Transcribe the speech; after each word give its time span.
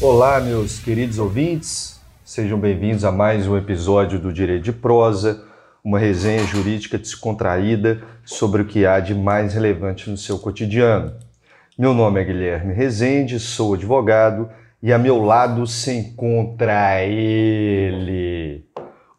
Olá, 0.00 0.40
meus 0.40 0.78
queridos 0.78 1.18
ouvintes, 1.18 2.00
sejam 2.24 2.58
bem-vindos 2.58 3.04
a 3.04 3.12
mais 3.12 3.46
um 3.46 3.56
episódio 3.56 4.18
do 4.18 4.32
Direito 4.32 4.64
de 4.64 4.72
Prosa, 4.72 5.44
uma 5.84 5.98
resenha 5.98 6.44
jurídica 6.44 6.96
descontraída 6.96 8.02
sobre 8.24 8.62
o 8.62 8.64
que 8.64 8.86
há 8.86 9.00
de 9.00 9.14
mais 9.14 9.54
relevante 9.54 10.08
no 10.08 10.16
seu 10.16 10.38
cotidiano. 10.38 11.12
Meu 11.78 11.92
nome 11.92 12.20
é 12.20 12.24
Guilherme 12.24 12.72
Rezende, 12.72 13.40
sou 13.40 13.74
advogado 13.74 14.48
e 14.82 14.92
a 14.92 14.98
meu 14.98 15.22
lado 15.22 15.66
se 15.66 15.92
encontra 15.92 17.02
ele, 17.04 18.64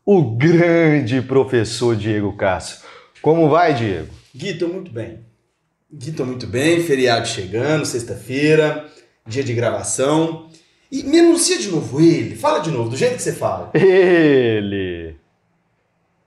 o 0.06 0.22
grande 0.36 1.22
professor 1.22 1.96
Diego 1.96 2.36
Castro. 2.36 2.86
Como 3.22 3.50
vai, 3.50 3.74
Diego? 3.74 4.10
Gui, 4.36 4.56
tô 4.56 4.68
muito 4.68 4.92
bem. 4.92 5.20
Gui, 5.92 6.12
tô 6.12 6.26
muito 6.26 6.46
bem, 6.48 6.82
feriado 6.84 7.28
chegando, 7.28 7.86
sexta-feira, 7.86 8.86
dia 9.26 9.44
de 9.44 9.54
gravação. 9.54 10.50
E 10.92 11.04
me 11.04 11.20
anuncia 11.20 11.58
de 11.58 11.70
novo 11.70 12.02
ele, 12.02 12.36
fala 12.36 12.60
de 12.60 12.70
novo, 12.70 12.90
do 12.90 12.98
jeito 12.98 13.16
que 13.16 13.22
você 13.22 13.32
fala. 13.34 13.72
Ele, 13.74 15.16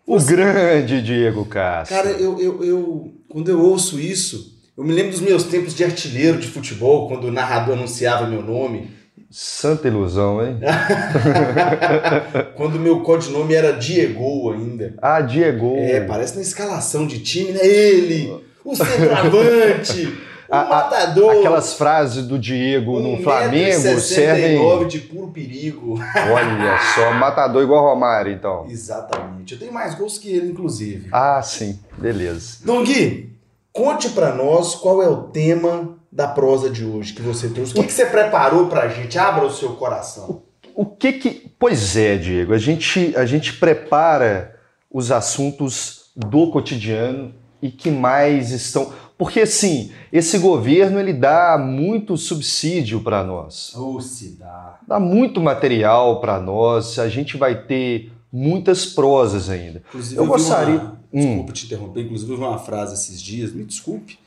o 0.06 0.18
Você- 0.18 0.34
grande 0.34 1.02
Diego 1.02 1.44
Castro. 1.44 1.94
Cara, 1.96 2.10
eu, 2.10 2.40
eu, 2.40 2.64
eu, 2.64 3.14
quando 3.28 3.50
eu 3.50 3.60
ouço 3.60 4.00
isso, 4.00 4.56
eu 4.76 4.82
me 4.82 4.92
lembro 4.92 5.12
dos 5.12 5.20
meus 5.20 5.44
tempos 5.44 5.74
de 5.74 5.84
artilheiro 5.84 6.38
de 6.38 6.46
futebol, 6.48 7.06
quando 7.08 7.24
o 7.24 7.32
narrador 7.32 7.76
anunciava 7.76 8.26
meu 8.26 8.42
nome, 8.42 8.90
Santa 9.38 9.86
ilusão, 9.86 10.42
hein? 10.42 10.56
quando 12.56 12.76
o 12.76 12.80
meu 12.80 13.00
codinome 13.00 13.54
era 13.54 13.70
Diego 13.72 14.50
ainda. 14.50 14.94
Ah, 14.96 15.20
Diego. 15.20 15.76
É, 15.76 16.00
parece 16.00 16.36
na 16.36 16.40
escalação 16.40 17.06
de 17.06 17.18
time, 17.20 17.52
né? 17.52 17.60
Ele, 17.62 18.42
o 18.64 18.74
centroavante, 18.74 20.06
o 20.48 20.54
A- 20.54 20.64
matador. 20.64 21.36
Aquelas 21.36 21.74
frases 21.74 22.26
do 22.26 22.38
Diego 22.38 22.98
no 22.98 23.10
um 23.16 23.22
Flamengo 23.22 23.76
1,69 23.78 23.98
servem. 24.00 24.88
de 24.88 25.00
puro 25.00 25.28
perigo. 25.28 25.98
Olha 26.32 26.78
só, 26.94 27.12
matador 27.12 27.62
igual 27.62 27.84
Romário, 27.84 28.32
então. 28.32 28.64
Exatamente. 28.70 29.52
Eu 29.52 29.58
tenho 29.58 29.72
mais 29.72 29.94
gols 29.94 30.16
que 30.16 30.30
ele, 30.34 30.50
inclusive. 30.52 31.08
Ah, 31.12 31.42
sim, 31.42 31.78
beleza. 31.98 32.60
Dom 32.64 32.82
Gui, 32.84 33.34
conte 33.70 34.08
pra 34.08 34.34
nós 34.34 34.74
qual 34.74 35.02
é 35.02 35.08
o 35.10 35.24
tema 35.24 35.94
da 36.16 36.26
prosa 36.26 36.70
de 36.70 36.82
hoje 36.82 37.12
que 37.12 37.20
você 37.20 37.50
trouxe. 37.50 37.72
O 37.72 37.74
que, 37.74 37.84
que 37.88 37.92
você 37.92 38.06
preparou 38.06 38.68
pra 38.68 38.88
gente? 38.88 39.18
Abra 39.18 39.44
o 39.44 39.50
seu 39.52 39.74
coração. 39.74 40.42
O 40.74 40.86
que 40.86 41.12
que. 41.12 41.52
Pois 41.58 41.94
é, 41.94 42.16
Diego, 42.16 42.54
a 42.54 42.58
gente, 42.58 43.14
a 43.14 43.26
gente 43.26 43.52
prepara 43.58 44.56
os 44.90 45.12
assuntos 45.12 46.10
do 46.16 46.50
cotidiano 46.50 47.34
e 47.60 47.70
que 47.70 47.90
mais 47.90 48.50
estão. 48.50 48.90
Porque, 49.18 49.40
assim, 49.40 49.92
esse 50.10 50.38
governo 50.38 50.98
ele 50.98 51.12
dá 51.12 51.58
muito 51.58 52.16
subsídio 52.16 53.00
para 53.02 53.22
nós. 53.22 53.74
Ô, 53.74 54.00
se 54.00 54.38
dá. 54.38 54.78
Dá 54.88 54.98
muito 54.98 55.38
material 55.38 56.18
para 56.20 56.40
nós, 56.40 56.98
a 56.98 57.08
gente 57.10 57.36
vai 57.36 57.62
ter 57.64 58.10
muitas 58.32 58.86
prosas 58.86 59.50
ainda. 59.50 59.82
Inclusive, 59.88 60.18
Eu 60.18 60.26
gostaria- 60.26 60.76
Uma... 60.80 60.96
Hum. 61.12 61.20
Desculpa 61.28 61.52
te 61.52 61.66
interromper. 61.66 62.00
Inclusive, 62.02 62.32
eu 62.32 62.36
vi 62.38 62.42
uma 62.42 62.58
frase 62.58 62.94
esses 62.94 63.20
dias. 63.20 63.52
Me 63.52 63.64
desculpe. 63.64 64.18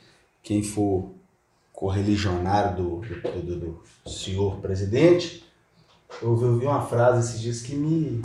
Quem 0.42 0.62
for 0.62 1.10
correligionário 1.80 2.76
do, 2.76 2.96
do, 3.00 3.42
do- 3.42 3.82
do 4.04 4.10
senhor 4.10 4.56
presidente. 4.56 5.42
Eu 6.20 6.36
vi, 6.36 6.44
eu 6.44 6.58
vi 6.58 6.66
uma 6.66 6.82
frase 6.82 7.20
esses 7.30 7.40
dias 7.40 7.62
que 7.62 7.74
me, 7.74 8.20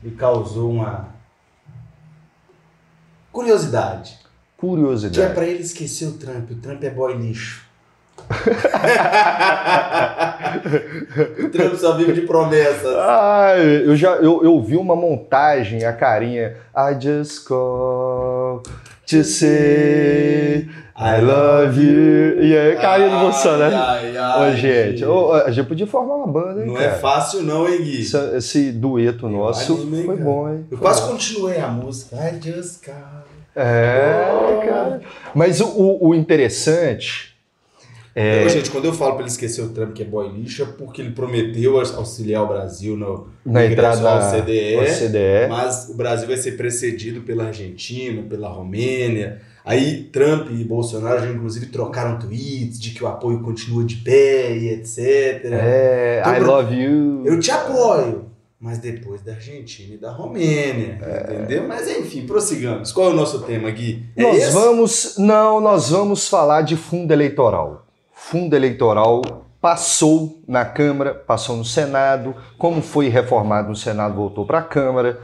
me 0.00 0.12
causou 0.12 0.70
uma 0.70 1.08
curiosidade. 3.32 4.12
Que 4.12 4.66
é 4.66 4.70
Curiosidade. 4.70 5.34
pra 5.34 5.44
ele 5.44 5.62
esquecer 5.62 6.06
o 6.06 6.12
Trump. 6.12 6.48
O 6.52 6.56
Trump 6.56 6.82
é 6.84 6.90
boy 6.90 7.14
lixo. 7.16 7.66
o 11.38 11.48
Trump 11.50 11.74
só 11.74 11.96
vive 11.96 12.12
de 12.12 12.22
promessas. 12.22 12.94
Ah, 12.98 13.54
eu 13.58 13.96
já 13.96 14.12
eu, 14.16 14.42
eu 14.44 14.60
vi 14.62 14.76
uma 14.76 14.96
montagem, 14.96 15.84
a 15.84 15.92
carinha 15.92 16.56
I 16.74 17.00
just 17.00 17.44
call 17.46 18.62
to 19.06 19.22
say 19.24 20.68
I 20.98 21.20
love 21.20 21.78
you. 21.78 22.42
E 22.42 22.56
aí, 22.56 22.76
carinha 22.76 23.10
de 23.10 23.14
emocionante. 23.16 23.74
Ai, 23.74 24.16
ai, 24.16 24.50
Ô, 24.52 24.56
gente, 24.56 25.04
a 25.44 25.50
gente 25.50 25.66
podia 25.68 25.86
formar 25.86 26.14
uma 26.16 26.26
banda, 26.26 26.60
hein, 26.62 26.66
Não 26.68 26.74
cara? 26.74 26.86
é 26.86 26.90
fácil 26.94 27.42
não, 27.42 27.68
hein, 27.68 27.82
Gui? 27.82 28.00
Esse, 28.00 28.16
esse 28.36 28.72
dueto 28.72 29.28
nosso 29.28 29.76
foi 29.76 30.06
cara? 30.06 30.18
bom, 30.18 30.48
hein? 30.48 30.66
Eu 30.70 30.78
quase 30.78 31.02
continuei 31.06 31.58
a 31.60 31.68
música. 31.68 32.16
I 32.16 32.40
just 32.42 32.82
call. 32.84 32.94
É, 33.54 34.66
cara. 34.66 35.00
Mas 35.34 35.60
o- 35.60 35.68
o, 35.68 36.08
o 36.08 36.14
interessante 36.14 37.35
é. 38.16 38.48
Gente, 38.48 38.70
quando 38.70 38.86
eu 38.86 38.94
falo 38.94 39.12
pra 39.12 39.20
ele 39.20 39.30
esquecer 39.30 39.60
o 39.60 39.68
Trump 39.68 39.92
que 39.92 40.02
é 40.02 40.06
boy 40.06 40.26
lixo, 40.28 40.62
é 40.62 40.66
porque 40.66 41.02
ele 41.02 41.10
prometeu 41.10 41.78
auxiliar 41.78 42.42
o 42.42 42.46
Brasil 42.48 42.96
no, 42.96 43.28
Na 43.44 43.66
entrada 43.66 44.08
ao 44.10 44.32
CDE. 44.32 45.46
Mas 45.50 45.90
o 45.90 45.94
Brasil 45.94 46.26
vai 46.26 46.38
ser 46.38 46.52
precedido 46.52 47.20
pela 47.20 47.44
Argentina, 47.44 48.22
pela 48.22 48.48
Romênia. 48.48 49.42
Aí 49.66 50.04
Trump 50.04 50.48
e 50.50 50.64
Bolsonaro 50.64 51.20
já 51.20 51.30
inclusive 51.30 51.66
trocaram 51.66 52.18
tweets 52.18 52.80
de 52.80 52.92
que 52.92 53.04
o 53.04 53.06
apoio 53.06 53.42
continua 53.42 53.84
de 53.84 53.96
pé 53.96 54.56
e 54.56 54.68
etc. 54.70 54.98
É, 55.52 56.20
Então, 56.22 56.36
I 56.36 56.40
love 56.40 56.74
you. 56.74 57.22
Eu 57.26 57.38
te 57.38 57.50
apoio, 57.50 58.26
mas 58.58 58.78
depois 58.78 59.20
da 59.22 59.32
Argentina 59.32 59.94
e 59.94 59.98
da 59.98 60.12
Romênia, 60.12 60.98
entendeu? 61.24 61.66
Mas 61.68 61.90
enfim, 61.90 62.26
prossigamos. 62.26 62.92
Qual 62.92 63.10
é 63.10 63.12
o 63.12 63.16
nosso 63.16 63.40
tema, 63.40 63.68
Gui? 63.70 64.06
É 64.16 64.22
Nós 64.22 64.36
esse? 64.38 64.52
vamos. 64.52 65.14
Não, 65.18 65.60
nós 65.60 65.90
vamos 65.90 66.28
falar 66.28 66.62
de 66.62 66.76
fundo 66.76 67.12
eleitoral. 67.12 67.85
Fundo 68.28 68.56
eleitoral 68.56 69.22
passou 69.60 70.42
na 70.48 70.64
Câmara, 70.64 71.14
passou 71.14 71.56
no 71.56 71.64
Senado. 71.64 72.34
Como 72.58 72.82
foi 72.82 73.06
reformado 73.06 73.68
no 73.68 73.76
Senado, 73.76 74.16
voltou 74.16 74.44
para 74.44 74.58
a 74.58 74.62
Câmara 74.64 75.20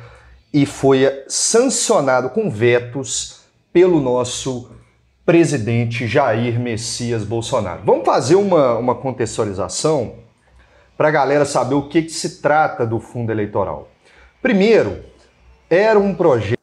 e 0.55 0.65
foi 0.65 1.25
sancionado 1.27 2.31
com 2.31 2.49
vetos 2.49 3.41
pelo 3.73 4.01
nosso 4.01 4.71
presidente 5.27 6.07
Jair 6.07 6.61
Messias 6.61 7.25
Bolsonaro. 7.25 7.83
Vamos 7.85 8.07
fazer 8.07 8.37
uma, 8.37 8.79
uma 8.79 8.95
contextualização 8.95 10.21
para 10.97 11.09
a 11.09 11.11
galera 11.13 11.45
saber 11.45 11.75
o 11.75 11.89
que, 11.89 12.03
que 12.03 12.13
se 12.13 12.41
trata 12.41 12.87
do 12.87 13.01
fundo 13.01 13.33
eleitoral. 13.33 13.89
Primeiro, 14.41 15.03
era 15.69 15.99
um 15.99 16.15
projeto. 16.15 16.61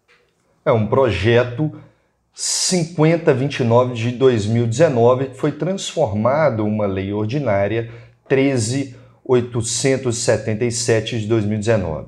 É 0.64 0.72
um 0.72 0.88
projeto 0.88 1.70
5029 2.34 3.94
de 3.94 4.12
2019, 4.12 5.26
que 5.26 5.38
foi 5.38 5.52
transformado 5.52 6.66
uma 6.66 6.86
lei 6.86 7.12
ordinária 7.12 7.92
13877 8.28 11.20
de 11.20 11.28
2019. 11.28 12.08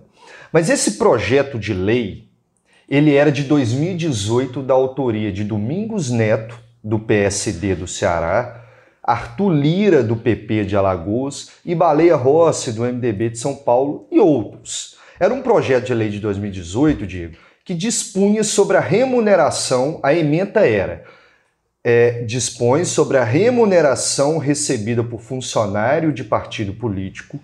Mas 0.51 0.69
esse 0.69 0.93
projeto 0.93 1.57
de 1.57 1.73
lei, 1.73 2.27
ele 2.89 3.15
era 3.15 3.31
de 3.31 3.43
2018 3.43 4.61
da 4.61 4.73
autoria 4.73 5.31
de 5.31 5.43
Domingos 5.43 6.09
Neto, 6.09 6.59
do 6.83 6.99
PSD 6.99 7.75
do 7.75 7.87
Ceará, 7.87 8.65
Arthur 9.03 9.49
Lira, 9.49 10.03
do 10.03 10.15
PP 10.15 10.65
de 10.65 10.75
Alagoas 10.75 11.51
e 11.65 11.73
Baleia 11.73 12.15
Rossi, 12.15 12.71
do 12.71 12.83
MDB 12.83 13.31
de 13.31 13.39
São 13.39 13.55
Paulo 13.55 14.07
e 14.11 14.19
outros. 14.19 14.95
Era 15.19 15.33
um 15.33 15.41
projeto 15.41 15.87
de 15.87 15.93
lei 15.93 16.09
de 16.09 16.19
2018, 16.19 17.07
Diego, 17.07 17.35
que 17.63 17.73
dispunha 17.73 18.43
sobre 18.43 18.77
a 18.77 18.81
remuneração, 18.81 19.99
a 20.01 20.13
ementa 20.13 20.65
era, 20.65 21.03
é, 21.83 22.23
dispõe 22.23 22.85
sobre 22.85 23.17
a 23.17 23.23
remuneração 23.23 24.37
recebida 24.37 25.03
por 25.03 25.21
funcionário 25.21 26.11
de 26.11 26.23
partido 26.23 26.73
político 26.73 27.39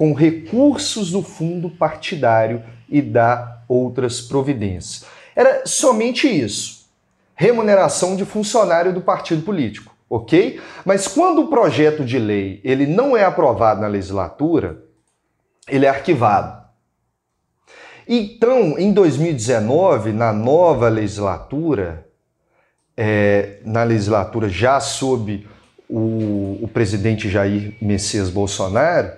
com 0.00 0.14
recursos 0.14 1.10
do 1.10 1.22
fundo 1.22 1.68
partidário 1.68 2.62
e 2.88 3.02
dá 3.02 3.62
outras 3.68 4.20
providências. 4.20 5.04
Era 5.36 5.66
somente 5.66 6.26
isso. 6.26 6.86
Remuneração 7.34 8.16
de 8.16 8.24
funcionário 8.24 8.94
do 8.94 9.02
partido 9.02 9.42
político, 9.42 9.94
ok? 10.08 10.58
Mas 10.86 11.06
quando 11.06 11.42
o 11.42 11.48
projeto 11.48 12.02
de 12.02 12.18
lei 12.18 12.62
ele 12.64 12.86
não 12.86 13.14
é 13.14 13.24
aprovado 13.24 13.82
na 13.82 13.86
legislatura, 13.86 14.82
ele 15.68 15.84
é 15.84 15.88
arquivado. 15.90 16.59
Então, 18.12 18.76
em 18.76 18.92
2019, 18.92 20.12
na 20.12 20.32
nova 20.32 20.88
legislatura, 20.88 22.08
é, 22.96 23.60
na 23.64 23.84
legislatura 23.84 24.48
já 24.48 24.80
sob 24.80 25.46
o, 25.88 26.58
o 26.60 26.68
presidente 26.74 27.28
Jair 27.30 27.76
Messias 27.80 28.28
Bolsonaro, 28.28 29.12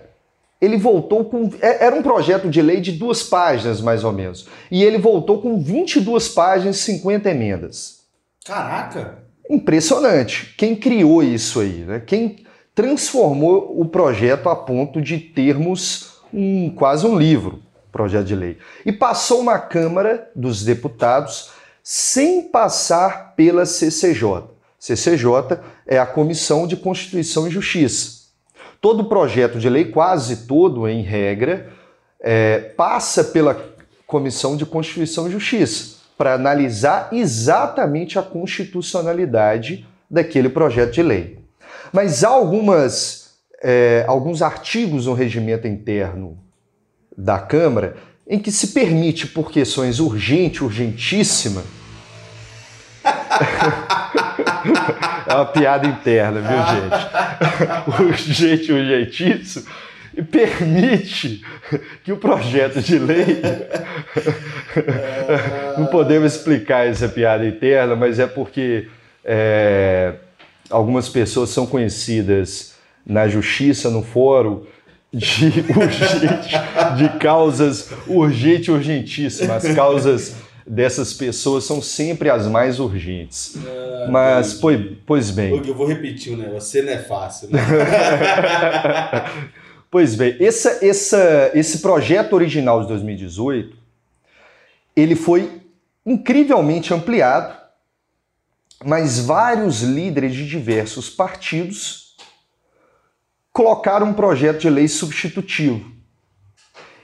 ele 0.60 0.76
voltou 0.76 1.24
com. 1.24 1.50
é- 1.62 1.86
Era 1.86 1.96
um 1.96 2.02
projeto 2.02 2.50
de 2.50 2.60
lei 2.60 2.82
de 2.82 2.92
duas 2.92 3.22
páginas, 3.22 3.80
mais 3.80 4.04
ou 4.04 4.12
menos. 4.12 4.46
E 4.70 4.84
ele 4.84 4.98
voltou 4.98 5.40
com 5.40 5.58
22 5.58 6.28
páginas 6.28 6.76
e 6.76 6.80
50 6.80 7.30
emendas. 7.30 8.00
Caraca! 8.44 9.22
Impressionante. 9.48 10.54
Quem 10.58 10.76
criou 10.76 11.22
isso 11.22 11.60
aí, 11.60 11.78
né? 11.86 12.02
Quem 12.06 12.44
transformou 12.74 13.74
o 13.80 13.86
projeto 13.86 14.50
a 14.50 14.54
ponto 14.54 15.00
de 15.00 15.18
termos 15.18 16.20
um, 16.32 16.68
quase 16.68 17.06
um 17.06 17.16
livro. 17.18 17.62
Projeto 17.92 18.24
de 18.24 18.34
lei. 18.34 18.58
E 18.84 18.90
passou 18.90 19.44
na 19.44 19.58
Câmara 19.58 20.30
dos 20.34 20.64
Deputados 20.64 21.50
sem 21.82 22.42
passar 22.42 23.34
pela 23.36 23.66
CCJ. 23.66 24.44
CCJ 24.78 25.60
é 25.86 25.98
a 25.98 26.06
Comissão 26.06 26.66
de 26.66 26.76
Constituição 26.76 27.46
e 27.46 27.50
Justiça. 27.50 28.22
Todo 28.80 29.04
projeto 29.04 29.58
de 29.58 29.68
lei, 29.68 29.84
quase 29.84 30.46
todo 30.46 30.88
em 30.88 31.02
regra, 31.02 31.70
é, 32.20 32.58
passa 32.58 33.22
pela 33.22 33.72
Comissão 34.06 34.56
de 34.56 34.66
Constituição 34.66 35.28
e 35.28 35.32
Justiça 35.32 36.02
para 36.16 36.34
analisar 36.34 37.08
exatamente 37.12 38.18
a 38.18 38.22
constitucionalidade 38.22 39.86
daquele 40.10 40.48
projeto 40.48 40.92
de 40.92 41.02
lei. 41.02 41.38
Mas 41.92 42.22
há 42.22 42.28
algumas, 42.28 43.34
é, 43.62 44.04
alguns 44.06 44.42
artigos 44.42 45.06
no 45.06 45.14
regimento 45.14 45.66
interno 45.66 46.38
da 47.16 47.38
Câmara 47.38 47.96
em 48.26 48.38
que 48.38 48.52
se 48.52 48.68
permite, 48.68 49.26
por 49.26 49.50
questões 49.50 50.00
urgente, 50.00 50.64
urgentíssima, 50.64 51.62
é 55.26 55.34
uma 55.34 55.46
piada 55.46 55.86
interna, 55.86 56.40
viu, 56.40 56.58
gente? 56.66 56.90
Urgente, 58.02 58.72
urgentíssimo 58.72 59.66
e 60.16 60.22
permite 60.22 61.42
que 62.04 62.12
o 62.12 62.16
projeto 62.16 62.80
de 62.80 62.98
lei. 62.98 63.42
Não 65.78 65.86
podemos 65.86 66.34
explicar 66.34 66.86
essa 66.86 67.08
piada 67.08 67.46
interna, 67.46 67.96
mas 67.96 68.18
é 68.18 68.26
porque 68.26 68.88
é, 69.24 70.14
algumas 70.68 71.08
pessoas 71.08 71.50
são 71.50 71.66
conhecidas 71.66 72.74
na 73.06 73.26
justiça, 73.26 73.90
no 73.90 74.02
fórum, 74.02 74.64
de 75.12 75.46
urgente, 75.76 76.54
de 76.96 77.18
causas 77.18 77.90
urgente 78.06 78.70
urgentíssimas, 78.70 79.64
as 79.64 79.74
causas 79.74 80.36
dessas 80.66 81.12
pessoas 81.12 81.64
são 81.64 81.82
sempre 81.82 82.30
as 82.30 82.46
mais 82.46 82.80
urgentes. 82.80 83.56
Ah, 83.56 84.08
Mas, 84.10 84.54
pois, 84.54 84.80
pois 85.04 85.30
bem. 85.30 85.62
Eu 85.66 85.74
vou 85.74 85.86
repetir 85.86 86.36
negócio, 86.36 86.60
você 86.60 86.82
não 86.82 86.92
é 86.92 86.98
fácil. 86.98 87.50
Né? 87.50 87.60
pois 89.90 90.14
bem, 90.14 90.36
essa, 90.40 90.78
essa, 90.84 91.50
esse 91.54 91.80
projeto 91.80 92.32
original 92.32 92.80
de 92.80 92.88
2018, 92.88 93.76
ele 94.96 95.14
foi 95.14 95.60
incrivelmente 96.06 96.94
ampliado, 96.94 97.60
mas 98.84 99.18
vários 99.18 99.82
líderes 99.82 100.34
de 100.34 100.48
diversos 100.48 101.10
partidos 101.10 102.01
colocaram 103.52 104.08
um 104.08 104.14
projeto 104.14 104.60
de 104.60 104.70
lei 104.70 104.88
substitutivo 104.88 105.92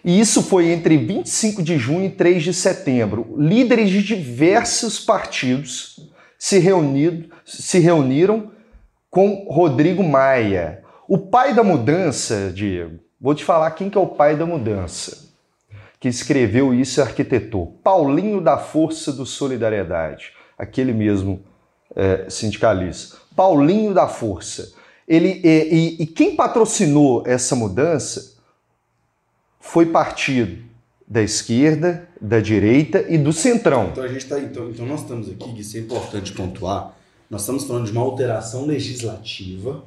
e 0.05 0.21
isso 0.21 0.43
foi 0.43 0.71
entre 0.71 0.97
25 0.97 1.63
de 1.63 1.77
junho 1.77 2.07
e 2.07 2.11
3 2.11 2.43
de 2.43 2.55
setembro. 2.55 3.35
Líderes 3.37 3.91
de 3.91 4.03
diversos 4.03 4.99
partidos 4.99 6.11
se, 6.39 6.59
reunido, 6.59 7.29
se 7.45 7.79
reuniram 7.79 8.51
com 9.11 9.47
Rodrigo 9.51 10.03
Maia. 10.03 10.83
O 11.07 11.19
pai 11.19 11.55
da 11.55 11.63
mudança, 11.63 12.51
Diego, 12.55 13.01
vou 13.21 13.35
te 13.35 13.45
falar 13.45 13.71
quem 13.73 13.91
que 13.91 13.99
é 13.99 14.01
o 14.01 14.07
pai 14.07 14.37
da 14.37 14.47
mudança, 14.47 15.29
que 15.99 16.09
escreveu 16.09 16.73
isso 16.73 17.01
e 17.01 17.03
arquitetou. 17.03 17.79
Paulinho 17.83 18.41
da 18.41 18.57
Força 18.57 19.13
do 19.13 19.27
Solidariedade, 19.27 20.33
aquele 20.57 20.93
mesmo 20.93 21.43
é, 21.97 22.31
sindicalista. 22.31 23.19
Paulinho 23.35 23.93
da 23.93 24.07
Força. 24.07 24.73
Ele, 25.09 25.41
e, 25.43 25.49
e, 25.49 26.03
e 26.03 26.07
quem 26.07 26.37
patrocinou 26.37 27.23
essa 27.27 27.57
mudança 27.57 28.37
foi 29.59 29.87
partido 29.87 30.63
da 31.07 31.23
esquerda, 31.23 32.07
da 32.21 32.39
direita 32.39 33.07
e 33.09 33.17
do 33.17 33.33
centrão. 33.33 33.89
Então 33.93 34.05
a 34.05 34.09
gente 34.09 34.19
está 34.19 34.39
então, 34.39 34.69
então 34.69 34.85
nós 34.85 35.01
estamos 35.01 35.31
aqui, 35.31 35.59
isso 35.59 35.79
é 35.79 35.81
importante 35.81 36.33
pontuar. 36.33 36.95
Nós 37.31 37.43
estamos 37.43 37.65
falando 37.65 37.87
de 37.87 37.93
uma 37.93 38.03
alteração 38.03 38.67
legislativa 38.67 39.85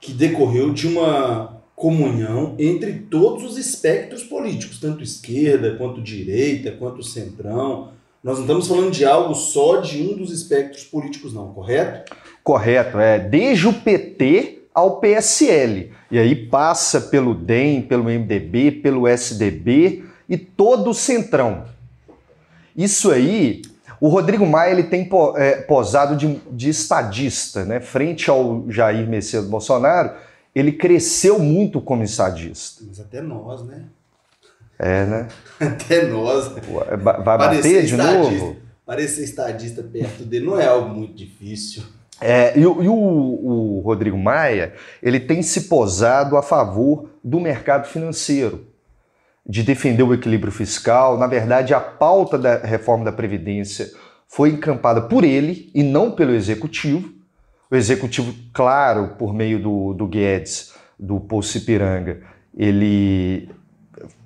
que 0.00 0.12
decorreu 0.12 0.72
de 0.72 0.86
uma 0.86 1.60
comunhão 1.74 2.54
entre 2.58 2.92
todos 2.92 3.44
os 3.44 3.58
espectros 3.58 4.22
políticos, 4.22 4.78
tanto 4.78 5.02
esquerda 5.02 5.76
quanto 5.76 6.00
direita, 6.00 6.70
quanto 6.70 7.02
centrão. 7.02 7.90
Nós 8.22 8.36
não 8.36 8.42
estamos 8.42 8.68
falando 8.68 8.92
de 8.92 9.04
algo 9.04 9.34
só 9.34 9.80
de 9.80 10.00
um 10.00 10.16
dos 10.16 10.30
espectros 10.30 10.84
políticos, 10.84 11.32
não, 11.32 11.52
correto? 11.52 12.14
Correto, 12.42 12.98
é 12.98 13.18
desde 13.18 13.68
o 13.68 13.72
PT 13.72 14.64
ao 14.74 14.98
PSL. 15.00 15.92
E 16.10 16.18
aí 16.18 16.34
passa 16.34 17.00
pelo 17.00 17.34
DEM, 17.34 17.82
pelo 17.82 18.04
MDB, 18.04 18.72
pelo 18.72 19.06
SDB 19.06 20.04
e 20.28 20.36
todo 20.36 20.90
o 20.90 20.94
centrão. 20.94 21.64
Isso 22.76 23.10
aí, 23.10 23.62
o 24.00 24.08
Rodrigo 24.08 24.46
Maia 24.46 24.72
ele 24.72 24.84
tem 24.84 25.08
é, 25.36 25.56
posado 25.62 26.16
de, 26.16 26.40
de 26.50 26.70
estadista, 26.70 27.64
né? 27.64 27.80
Frente 27.80 28.28
ao 28.30 28.64
Jair 28.68 29.06
Messias 29.06 29.44
Bolsonaro, 29.44 30.12
ele 30.54 30.72
cresceu 30.72 31.38
muito 31.38 31.80
como 31.80 32.02
estadista. 32.02 32.82
Mas 32.86 32.98
até 32.98 33.20
nós, 33.20 33.62
né? 33.64 33.84
É, 34.78 35.06
né? 35.06 35.28
Até 35.60 36.06
nós. 36.08 36.48
Vai 36.48 37.38
bater 37.38 37.84
de 37.84 37.96
novo? 37.96 38.56
Parecer 38.84 39.22
estadista 39.22 39.80
perto 39.80 40.24
dele 40.24 40.44
não 40.44 40.58
é 40.58 40.66
algo 40.66 40.92
muito 40.92 41.14
difícil. 41.14 41.84
É, 42.22 42.56
e, 42.56 42.60
e 42.60 42.66
o, 42.66 42.94
o, 42.94 43.82
Rodrigo 43.84 44.16
Maia, 44.16 44.74
ele 45.02 45.18
tem 45.18 45.42
se 45.42 45.62
posado 45.62 46.36
a 46.36 46.42
favor 46.42 47.10
do 47.22 47.40
mercado 47.40 47.88
financeiro, 47.88 48.66
de 49.44 49.64
defender 49.64 50.04
o 50.04 50.14
equilíbrio 50.14 50.52
fiscal. 50.52 51.18
Na 51.18 51.26
verdade, 51.26 51.74
a 51.74 51.80
pauta 51.80 52.38
da 52.38 52.58
reforma 52.58 53.04
da 53.04 53.12
Previdência 53.12 53.90
foi 54.28 54.50
encampada 54.50 55.02
por 55.02 55.24
ele 55.24 55.68
e 55.74 55.82
não 55.82 56.12
pelo 56.12 56.32
Executivo. 56.32 57.12
O 57.68 57.74
Executivo, 57.74 58.32
claro, 58.52 59.16
por 59.18 59.34
meio 59.34 59.60
do, 59.60 59.92
do 59.92 60.06
Guedes, 60.06 60.74
do 60.98 61.18
Poço 61.18 61.58
Ipiranga, 61.58 62.22
ele 62.56 63.50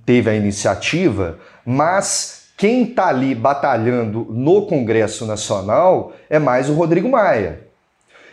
teve 0.04 0.28
a 0.28 0.34
iniciativa, 0.34 1.38
mas 1.64 2.50
quem 2.58 2.82
está 2.84 3.08
ali 3.08 3.34
batalhando 3.34 4.26
no 4.30 4.66
Congresso 4.66 5.24
Nacional 5.26 6.12
é 6.28 6.38
mais 6.38 6.68
o 6.68 6.74
Rodrigo 6.74 7.08
Maia. 7.08 7.65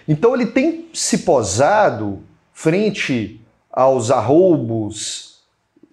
Então 0.07 0.35
ele 0.35 0.47
tem 0.47 0.89
se 0.93 1.19
posado 1.19 2.23
frente 2.53 3.39
aos 3.71 4.11
arroubos 4.11 5.39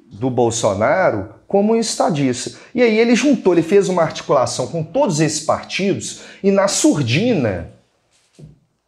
do 0.07 0.29
Bolsonaro 0.29 1.35
como 1.47 1.73
um 1.73 1.77
estadista. 1.77 2.59
E 2.75 2.83
aí 2.83 2.99
ele 2.99 3.15
juntou, 3.15 3.53
ele 3.53 3.63
fez 3.63 3.89
uma 3.89 4.03
articulação 4.03 4.67
com 4.67 4.83
todos 4.83 5.21
esses 5.21 5.41
partidos 5.41 6.23
e 6.43 6.51
na 6.51 6.69
surdina 6.69 7.71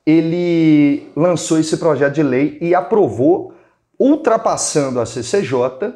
ele 0.05 1.11
lançou 1.17 1.59
esse 1.59 1.77
projeto 1.77 2.15
de 2.15 2.23
lei 2.23 2.59
e 2.61 2.75
aprovou, 2.75 3.55
ultrapassando 3.99 5.01
a 5.01 5.07
CCJ 5.07 5.95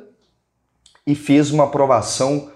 e 1.06 1.14
fez 1.14 1.50
uma 1.50 1.64
aprovação 1.64 2.50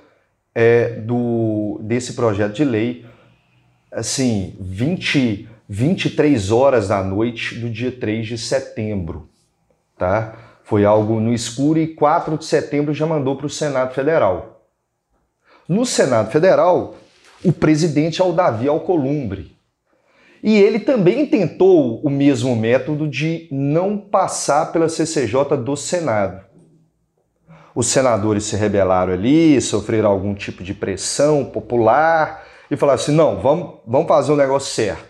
é, 0.54 0.90
do, 1.00 1.80
desse 1.82 2.12
projeto 2.12 2.54
de 2.54 2.64
lei, 2.64 3.04
assim, 3.90 4.56
20 4.60 5.49
23 5.72 6.50
horas 6.50 6.88
da 6.88 7.00
noite 7.00 7.54
do 7.54 7.70
dia 7.70 7.92
3 7.92 8.26
de 8.26 8.36
setembro, 8.36 9.28
tá? 9.96 10.36
Foi 10.64 10.84
algo 10.84 11.20
no 11.20 11.32
escuro 11.32 11.78
e 11.78 11.94
4 11.94 12.36
de 12.36 12.44
setembro 12.44 12.92
já 12.92 13.06
mandou 13.06 13.36
para 13.36 13.46
o 13.46 13.50
Senado 13.50 13.94
Federal. 13.94 14.66
No 15.68 15.86
Senado 15.86 16.32
Federal, 16.32 16.96
o 17.44 17.52
presidente 17.52 18.20
é 18.20 18.24
o 18.24 18.32
Davi 18.32 18.66
Alcolumbre. 18.66 19.56
E 20.42 20.58
ele 20.58 20.80
também 20.80 21.24
tentou 21.24 22.00
o 22.00 22.10
mesmo 22.10 22.56
método 22.56 23.06
de 23.06 23.46
não 23.52 23.96
passar 23.96 24.72
pela 24.72 24.88
CCJ 24.88 25.56
do 25.56 25.76
Senado. 25.76 26.44
Os 27.76 27.86
senadores 27.86 28.42
se 28.42 28.56
rebelaram 28.56 29.12
ali, 29.12 29.60
sofreram 29.60 30.10
algum 30.10 30.34
tipo 30.34 30.64
de 30.64 30.74
pressão 30.74 31.44
popular 31.44 32.44
e 32.68 32.76
falaram 32.76 33.00
assim: 33.00 33.12
não, 33.12 33.40
vamos, 33.40 33.74
vamos 33.86 34.08
fazer 34.08 34.32
o 34.32 34.34
um 34.34 34.38
negócio 34.38 34.74
certo. 34.74 35.09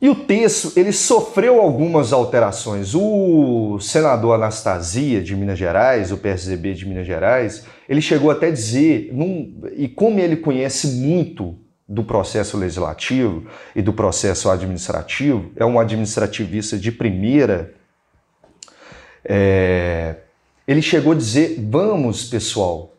E 0.00 0.08
o 0.08 0.14
texto 0.14 0.72
ele 0.76 0.92
sofreu 0.92 1.60
algumas 1.60 2.12
alterações. 2.12 2.94
O 2.94 3.78
senador 3.80 4.34
Anastasia 4.34 5.22
de 5.22 5.36
Minas 5.36 5.58
Gerais, 5.58 6.10
o 6.10 6.16
PSDB 6.16 6.72
de 6.72 6.86
Minas 6.86 7.06
Gerais, 7.06 7.66
ele 7.86 8.00
chegou 8.00 8.30
até 8.30 8.46
a 8.46 8.50
dizer, 8.50 9.10
num, 9.12 9.60
e 9.76 9.88
como 9.88 10.18
ele 10.18 10.36
conhece 10.36 10.86
muito 10.86 11.58
do 11.86 12.04
processo 12.04 12.56
legislativo 12.56 13.46
e 13.74 13.82
do 13.82 13.92
processo 13.92 14.48
administrativo, 14.48 15.50
é 15.56 15.66
um 15.66 15.78
administrativista 15.78 16.78
de 16.78 16.92
primeira, 16.92 17.74
é, 19.24 20.14
ele 20.66 20.80
chegou 20.80 21.12
a 21.12 21.16
dizer: 21.16 21.56
vamos, 21.68 22.24
pessoal, 22.24 22.94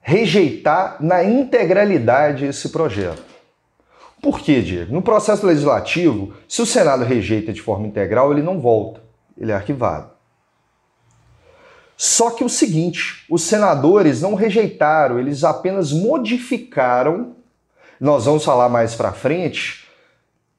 rejeitar 0.00 0.96
na 1.00 1.22
integralidade 1.22 2.46
esse 2.46 2.70
projeto. 2.70 3.35
Por 4.26 4.40
quê, 4.40 4.60
Diego? 4.60 4.92
No 4.92 5.02
processo 5.02 5.46
legislativo, 5.46 6.34
se 6.48 6.60
o 6.60 6.66
Senado 6.66 7.04
rejeita 7.04 7.52
de 7.52 7.62
forma 7.62 7.86
integral, 7.86 8.32
ele 8.32 8.42
não 8.42 8.58
volta, 8.58 9.00
ele 9.38 9.52
é 9.52 9.54
arquivado. 9.54 10.10
Só 11.96 12.32
que 12.32 12.42
o 12.42 12.48
seguinte, 12.48 13.24
os 13.30 13.42
senadores 13.42 14.20
não 14.20 14.34
rejeitaram, 14.34 15.20
eles 15.20 15.44
apenas 15.44 15.92
modificaram. 15.92 17.36
Nós 18.00 18.24
vamos 18.24 18.44
falar 18.44 18.68
mais 18.68 18.96
para 18.96 19.12
frente 19.12 19.86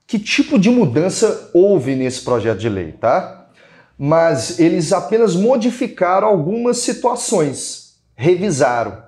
que 0.07 0.17
tipo 0.17 0.57
de 0.57 0.69
mudança 0.69 1.51
houve 1.53 1.93
nesse 1.93 2.21
projeto 2.21 2.59
de 2.59 2.69
lei, 2.69 2.93
tá? 2.93 3.50
Mas 3.97 4.62
eles 4.62 4.93
apenas 4.93 5.36
modificaram 5.36 6.25
algumas 6.25 6.77
situações, 6.77 7.97
revisaram. 8.15 9.06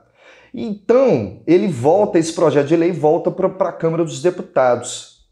Então, 0.53 1.41
ele 1.45 1.67
volta, 1.67 2.17
esse 2.17 2.33
projeto 2.33 2.67
de 2.67 2.75
lei 2.75 2.91
volta 2.91 3.29
para 3.31 3.69
a 3.69 3.73
Câmara 3.73 4.03
dos 4.03 4.21
Deputados. 4.21 5.27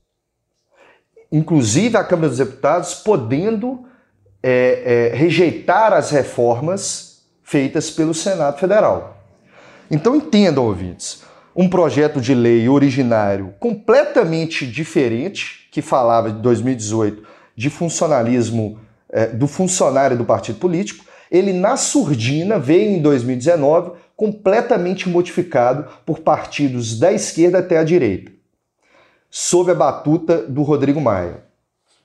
Inclusive, 1.31 1.97
a 1.97 2.03
Câmara 2.03 2.29
dos 2.29 2.37
Deputados 2.37 2.93
podendo 2.93 3.85
é, 4.41 5.09
é, 5.11 5.15
rejeitar 5.15 5.93
as 5.93 6.11
reformas 6.11 7.23
feitas 7.43 7.89
pelo 7.89 8.13
Senado 8.13 8.59
Federal. 8.59 9.17
Então, 9.89 10.15
entendam, 10.15 10.65
ouvintes, 10.65 11.23
um 11.55 11.67
projeto 11.67 12.21
de 12.21 12.35
lei 12.35 12.69
originário 12.69 13.53
completamente 13.59 14.67
diferente, 14.67 15.67
que 15.71 15.81
falava 15.81 16.31
de 16.31 16.39
2018 16.41 17.27
de 17.55 17.71
funcionalismo 17.71 18.79
é, 19.09 19.25
do 19.25 19.47
funcionário 19.47 20.15
do 20.15 20.23
partido 20.23 20.59
político, 20.59 21.03
ele 21.31 21.51
na 21.51 21.75
surdina 21.75 22.59
veio 22.59 22.91
em 22.91 23.01
2019 23.01 23.93
completamente 24.17 25.07
modificado 25.07 25.87
por 26.03 26.19
partidos 26.19 26.99
da 26.99 27.13
esquerda 27.13 27.59
até 27.59 27.77
a 27.77 27.83
direita, 27.83 28.31
sob 29.29 29.71
a 29.71 29.75
batuta 29.75 30.39
do 30.39 30.63
Rodrigo 30.63 30.99
Maia. 30.99 31.43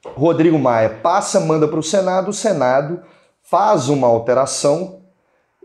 Rodrigo 0.04 0.58
Maia 0.58 0.90
passa, 0.90 1.40
manda 1.40 1.66
para 1.66 1.78
o 1.78 1.82
Senado, 1.82 2.28
o 2.28 2.34
Senado 2.34 3.02
faz 3.42 3.88
uma 3.88 4.06
alteração, 4.06 5.00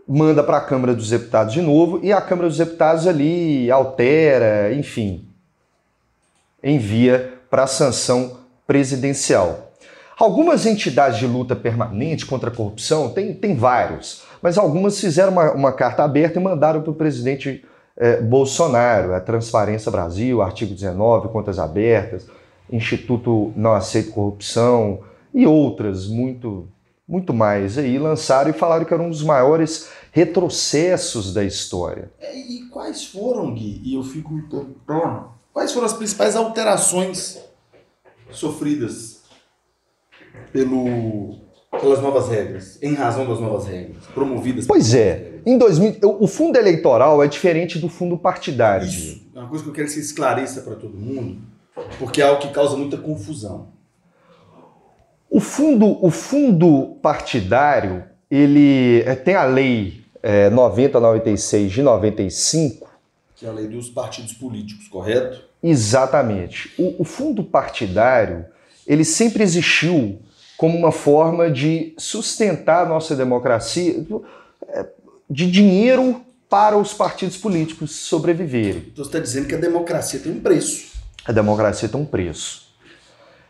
manda 0.08 0.42
para 0.42 0.56
a 0.56 0.62
Câmara 0.62 0.94
dos 0.94 1.10
Deputados 1.10 1.52
de 1.52 1.60
novo 1.60 2.00
e 2.02 2.12
a 2.12 2.20
Câmara 2.20 2.48
dos 2.48 2.56
Deputados 2.56 3.06
ali 3.06 3.70
altera, 3.70 4.72
enfim, 4.72 5.28
envia 6.64 7.34
para 7.50 7.64
a 7.64 7.66
sanção 7.66 8.38
presidencial. 8.66 9.67
Algumas 10.18 10.66
entidades 10.66 11.18
de 11.18 11.26
luta 11.26 11.54
permanente 11.54 12.26
contra 12.26 12.50
a 12.50 12.52
corrupção, 12.52 13.10
tem, 13.10 13.32
tem 13.32 13.54
vários, 13.54 14.22
mas 14.42 14.58
algumas 14.58 14.98
fizeram 14.98 15.30
uma, 15.30 15.52
uma 15.52 15.72
carta 15.72 16.02
aberta 16.02 16.40
e 16.40 16.42
mandaram 16.42 16.82
para 16.82 16.90
o 16.90 16.94
presidente 16.94 17.64
eh, 17.96 18.20
Bolsonaro, 18.20 19.14
a 19.14 19.20
Transparência 19.20 19.92
Brasil, 19.92 20.42
artigo 20.42 20.74
19, 20.74 21.28
contas 21.28 21.60
abertas, 21.60 22.26
Instituto 22.68 23.52
Não 23.54 23.74
Aceita 23.74 24.10
Corrupção 24.10 25.00
e 25.32 25.46
outras 25.46 26.06
muito 26.08 26.68
muito 27.06 27.32
mais 27.32 27.78
aí 27.78 27.98
lançaram 27.98 28.50
e 28.50 28.52
falaram 28.52 28.84
que 28.84 28.92
era 28.92 29.02
um 29.02 29.08
dos 29.08 29.22
maiores 29.22 29.88
retrocessos 30.12 31.32
da 31.32 31.42
história. 31.42 32.10
É, 32.20 32.36
e 32.36 32.64
quais 32.64 33.06
foram, 33.06 33.54
Gui? 33.54 33.80
E 33.82 33.94
eu 33.94 34.02
fico 34.02 34.34
me 34.34 34.42
perguntando, 34.42 35.30
quais 35.50 35.72
foram 35.72 35.86
as 35.86 35.94
principais 35.94 36.36
alterações 36.36 37.38
sofridas 38.30 39.17
pelo, 40.52 41.36
pelas 41.80 42.00
novas 42.00 42.28
regras, 42.28 42.78
em 42.82 42.94
razão 42.94 43.26
das 43.26 43.40
novas 43.40 43.66
regras, 43.66 44.04
promovidas 44.14 44.66
Pois 44.66 44.94
é. 44.94 45.40
Em 45.46 45.56
2000, 45.56 46.00
o 46.02 46.26
fundo 46.26 46.58
eleitoral 46.58 47.22
é 47.22 47.26
diferente 47.26 47.78
do 47.78 47.88
fundo 47.88 48.18
partidário. 48.18 48.86
Isso. 48.86 49.28
É 49.34 49.38
uma 49.38 49.48
coisa 49.48 49.64
que 49.64 49.70
eu 49.70 49.74
quero 49.74 49.86
que 49.86 49.94
você 49.94 50.00
esclareça 50.00 50.60
para 50.62 50.74
todo 50.74 50.96
mundo 50.96 51.38
porque 51.98 52.20
é 52.20 52.24
algo 52.24 52.40
que 52.40 52.48
causa 52.48 52.76
muita 52.76 52.96
confusão. 52.96 53.68
O 55.30 55.40
fundo, 55.40 56.04
o 56.04 56.10
fundo 56.10 56.96
partidário, 57.02 58.04
ele 58.30 59.02
é, 59.02 59.14
tem 59.14 59.34
a 59.34 59.44
lei 59.44 60.04
é, 60.22 60.48
9096 60.50 61.70
de 61.70 61.82
95. 61.82 62.88
Que 63.36 63.46
é 63.46 63.48
a 63.48 63.52
lei 63.52 63.66
dos 63.66 63.90
partidos 63.90 64.32
políticos, 64.32 64.88
correto? 64.88 65.44
Exatamente. 65.62 66.72
O, 66.78 67.02
o 67.02 67.04
fundo 67.04 67.44
partidário, 67.44 68.46
ele 68.86 69.04
sempre 69.04 69.42
existiu 69.42 70.18
como 70.58 70.76
uma 70.76 70.92
forma 70.92 71.50
de 71.50 71.94
sustentar 71.96 72.84
a 72.84 72.88
nossa 72.88 73.16
democracia, 73.16 74.04
é, 74.68 74.86
de 75.30 75.50
dinheiro 75.50 76.20
para 76.50 76.76
os 76.76 76.92
partidos 76.92 77.38
políticos 77.38 77.92
sobreviverem. 77.92 78.88
Então 78.92 79.04
você 79.04 79.08
está 79.08 79.18
dizendo 79.18 79.48
que 79.48 79.54
a 79.54 79.58
democracia 79.58 80.20
tem 80.20 80.32
um 80.32 80.40
preço 80.40 80.98
a 81.28 81.32
democracia 81.32 81.88
tem 81.88 82.00
um 82.00 82.06
preço. 82.06 82.68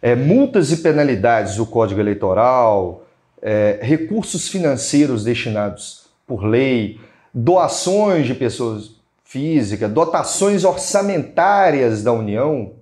É, 0.03 0.17
multas 0.17 0.73
e 0.73 0.79
penalidades 0.79 1.55
do 1.55 1.65
Código 1.65 2.01
Eleitoral, 2.01 3.07
é, 3.41 3.79
recursos 3.81 4.49
financeiros 4.49 5.23
destinados 5.23 6.07
por 6.27 6.45
lei, 6.45 7.01
doações 7.33 8.27
de 8.27 8.35
pessoas 8.35 8.91
físicas, 9.25 9.91
dotações 9.91 10.65
orçamentárias 10.65 12.03
da 12.03 12.13
União, 12.13 12.73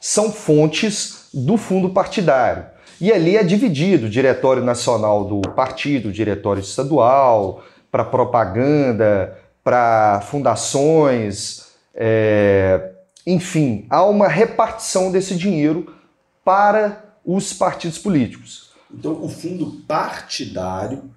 são 0.00 0.30
fontes 0.30 1.28
do 1.34 1.56
fundo 1.56 1.90
partidário. 1.90 2.66
E 3.00 3.12
ali 3.12 3.36
é 3.36 3.42
dividido 3.42 4.06
o 4.06 4.10
diretório 4.10 4.62
nacional 4.62 5.24
do 5.24 5.40
partido, 5.52 6.10
o 6.10 6.12
diretório 6.12 6.60
estadual, 6.60 7.62
para 7.90 8.04
propaganda, 8.04 9.38
para 9.64 10.20
fundações, 10.22 11.70
é, 11.94 12.90
enfim, 13.26 13.86
há 13.88 14.04
uma 14.04 14.28
repartição 14.28 15.10
desse 15.10 15.34
dinheiro 15.34 15.94
para 16.44 17.04
os 17.24 17.52
partidos 17.52 17.98
políticos. 17.98 18.70
Então, 18.92 19.22
o 19.22 19.28
fundo 19.28 19.82
partidário 19.86 21.10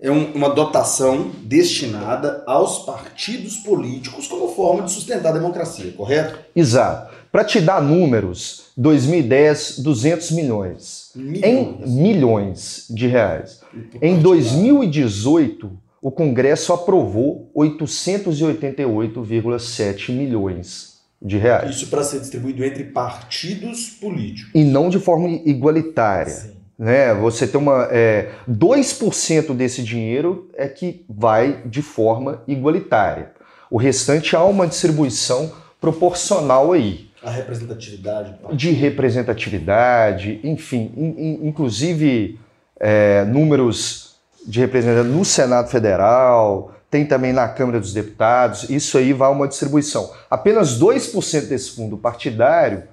é 0.00 0.10
um, 0.10 0.32
uma 0.32 0.48
dotação 0.48 1.30
destinada 1.42 2.42
aos 2.46 2.80
partidos 2.80 3.56
políticos 3.56 4.26
como 4.26 4.54
forma 4.54 4.82
de 4.82 4.92
sustentar 4.92 5.30
a 5.30 5.38
democracia, 5.38 5.92
correto? 5.92 6.38
Exato. 6.56 7.12
Para 7.30 7.44
te 7.44 7.60
dar 7.60 7.80
números, 7.80 8.72
2010, 8.76 9.78
200 9.78 10.32
milhões. 10.32 11.12
Milhões. 11.14 11.44
Em 11.44 11.78
milhões 11.86 12.86
de 12.90 13.06
reais. 13.06 13.60
Em 14.02 14.18
2018, 14.18 15.70
o 16.02 16.10
Congresso 16.10 16.72
aprovou 16.72 17.48
888,7 17.54 20.12
milhões 20.12 20.98
de 21.22 21.36
reais. 21.36 21.76
Isso 21.76 21.88
para 21.88 22.02
ser 22.02 22.20
distribuído 22.20 22.64
entre 22.64 22.84
partidos 22.84 23.90
políticos. 23.90 24.50
E 24.54 24.64
não 24.64 24.88
de 24.88 24.98
forma 24.98 25.28
igualitária. 25.44 26.32
Sim. 26.32 26.52
Né? 26.78 27.12
Você 27.14 27.46
tem 27.46 27.60
uma. 27.60 27.86
É, 27.90 28.30
2% 28.48 29.54
desse 29.54 29.82
dinheiro 29.82 30.48
é 30.54 30.66
que 30.66 31.04
vai 31.06 31.60
de 31.66 31.82
forma 31.82 32.42
igualitária. 32.48 33.32
O 33.70 33.76
restante 33.76 34.34
há 34.34 34.42
uma 34.42 34.66
distribuição 34.66 35.52
proporcional 35.78 36.72
aí. 36.72 37.09
A 37.22 37.30
representatividade. 37.30 38.34
De 38.52 38.70
representatividade, 38.70 40.40
enfim, 40.42 40.92
in, 40.96 41.08
in, 41.18 41.48
inclusive 41.48 42.38
é, 42.78 43.24
números 43.24 44.16
de 44.46 44.60
representatividade 44.60 45.16
no 45.16 45.24
Senado 45.24 45.68
Federal, 45.68 46.74
tem 46.90 47.06
também 47.06 47.32
na 47.32 47.46
Câmara 47.48 47.78
dos 47.78 47.92
Deputados, 47.92 48.68
isso 48.68 48.98
aí 48.98 49.12
vai 49.12 49.30
uma 49.30 49.46
distribuição. 49.46 50.10
Apenas 50.30 50.80
2% 50.80 51.48
desse 51.48 51.72
fundo 51.72 51.96
partidário 51.96 52.84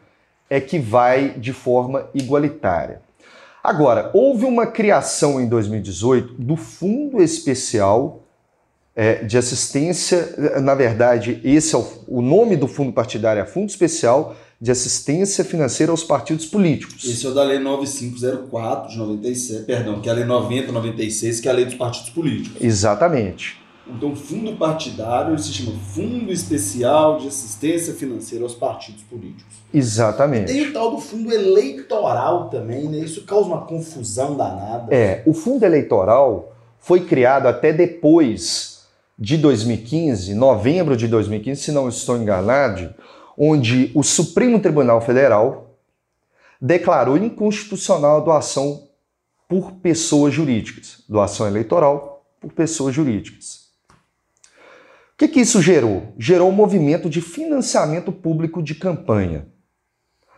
é 0.50 0.62
que 0.62 0.77
vai 0.77 1.29
de 1.31 1.51
forma 1.53 2.07
igualitária. 2.13 3.01
Agora, 3.63 4.12
houve 4.13 4.46
uma 4.46 4.67
criação 4.67 5.41
em 5.41 5.48
2018 5.48 6.36
do 6.36 6.55
Fundo 6.55 7.22
Especial 7.22 8.24
é, 8.98 9.24
de 9.24 9.38
Assistência, 9.38 10.34
na 10.60 10.74
verdade, 10.74 11.39
esse 11.44 11.75
é 11.75 11.77
o, 11.77 11.86
o 12.08 12.20
nome 12.20 12.56
do 12.58 12.68
fundo 12.68 12.92
partidário 12.92 13.39
é 13.39 13.46
Fundo 13.46 13.70
Especial 13.70 14.36
de 14.60 14.72
Assistência 14.72 15.46
Financeira 15.46 15.92
aos 15.92 16.04
Partidos 16.04 16.48
Políticos. 16.48 17.06
Esse 17.06 17.24
é 17.27 17.30
o 17.30 17.34
da 17.36 17.44
Lei 17.44 17.60
9504 17.60 18.89
de 18.89 18.98
97, 18.98 19.66
perdão, 19.66 20.01
que 20.01 20.10
é 20.10 20.12
a 20.12 20.16
Lei 20.16 20.25
9096, 20.25 21.39
que 21.39 21.48
é 21.48 21.51
a 21.51 21.54
Lei 21.54 21.66
dos 21.66 21.75
Partidos 21.75 22.10
Políticos. 22.10 22.60
Exatamente. 22.60 23.62
Então, 23.88 24.16
fundo 24.16 24.54
partidário 24.54 25.38
se 25.38 25.54
chama 25.54 25.77
Fundo 25.94 26.32
Especial 26.32 27.20
de 27.20 27.27
Assistência 27.27 27.94
Financeira 27.94 28.44
aos 28.44 28.56
Partidos 28.56 29.04
Políticos. 29.04 29.46
Exatamente. 29.72 30.51
Tem 30.51 30.70
o 30.70 30.74
tal 30.74 30.89
do 30.89 31.00
fundo 31.00 31.32
eleitoral 31.32 32.50
também, 32.50 32.89
né? 32.89 32.98
Isso 32.98 33.24
causa 33.25 33.48
uma 33.48 33.62
confusão 33.62 34.36
danada. 34.36 34.94
É, 34.94 35.22
o 35.27 35.34
fundo 35.36 35.63
eleitoral 35.63 36.51
foi 36.80 37.01
criado 37.01 37.48
até 37.48 37.72
depois 37.72 38.76
de 39.17 39.38
2015, 39.38 40.33
novembro 40.36 40.95
de 40.95 41.07
2015, 41.07 41.62
se 41.62 41.71
não 41.71 41.89
estou 41.89 42.17
enganado, 42.17 42.93
onde 43.38 43.91
o 43.95 44.03
Supremo 44.03 44.59
Tribunal 44.59 45.01
Federal 45.01 45.79
declarou 46.62 47.17
inconstitucional 47.17 48.17
a 48.17 48.24
doação 48.24 48.88
por 49.47 49.74
pessoas 49.74 50.33
jurídicas, 50.33 51.03
doação 51.07 51.47
eleitoral 51.47 52.25
por 52.39 52.51
pessoas 52.51 52.93
jurídicas. 52.93 53.67
O 53.89 55.17
que, 55.17 55.27
que 55.27 55.39
isso 55.39 55.62
gerou? 55.62 56.13
Gerou 56.17 56.50
um 56.50 56.53
movimento 56.53 57.09
de 57.09 57.21
financiamento 57.21 58.12
público 58.12 58.62
de 58.62 58.75
campanha. 58.75 59.47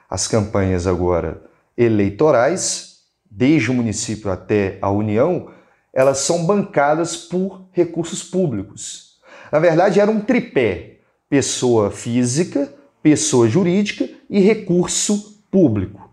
As 0.09 0.25
campanhas 0.25 0.88
agora 0.88 1.43
eleitorais, 1.77 3.00
desde 3.29 3.71
o 3.71 3.74
município 3.74 4.31
até 4.31 4.77
a 4.81 4.89
União, 4.89 5.51
elas 6.00 6.20
são 6.20 6.46
bancadas 6.46 7.18
por 7.18 7.65
recursos 7.74 8.24
públicos. 8.24 9.20
Na 9.51 9.60
verdade, 9.60 10.00
era 10.00 10.10
um 10.10 10.22
tripé: 10.22 11.00
pessoa 11.29 11.91
física, 11.91 12.74
pessoa 13.03 13.50
jurídica 13.50 14.08
e 14.29 14.39
recurso 14.39 15.44
público. 15.51 16.10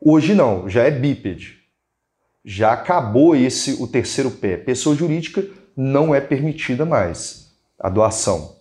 Hoje 0.00 0.34
não, 0.34 0.68
já 0.68 0.82
é 0.82 0.90
bípede. 0.90 1.60
Já 2.44 2.72
acabou 2.72 3.36
esse 3.36 3.80
o 3.80 3.86
terceiro 3.86 4.32
pé. 4.32 4.56
Pessoa 4.56 4.96
jurídica 4.96 5.46
não 5.76 6.12
é 6.12 6.20
permitida 6.20 6.84
mais 6.84 7.52
a 7.78 7.88
doação. 7.88 8.56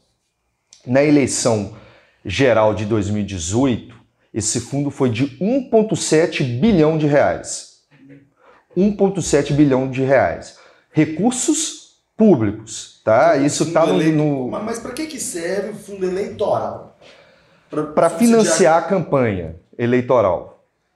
Na 0.86 1.04
eleição 1.04 1.76
geral 2.24 2.76
de 2.76 2.86
2018, 2.86 3.96
esse 4.32 4.60
fundo 4.60 4.92
foi 4.92 5.10
de 5.10 5.36
1,7 5.40 6.60
bilhão 6.60 6.96
de 6.96 7.08
reais. 7.08 7.71
1,7 8.76 9.54
bilhão 9.54 9.90
de 9.90 10.02
reais. 10.04 10.58
Recursos 10.92 11.82
públicos, 12.18 13.02
tá? 13.04 13.38
Isso 13.38 13.64
está 13.64 13.86
no, 13.86 13.98
no, 14.12 14.48
Mas 14.50 14.80
para 14.80 14.92
que, 14.92 15.08
que 15.08 15.20
serve 15.20 15.70
o 15.70 15.76
fundo 15.76 16.06
eleitoral? 16.06 16.98
Para 17.96 18.10
financiar 18.10 18.78
a 18.78 18.82
campanha 18.82 19.56
eleitoral. 19.78 20.52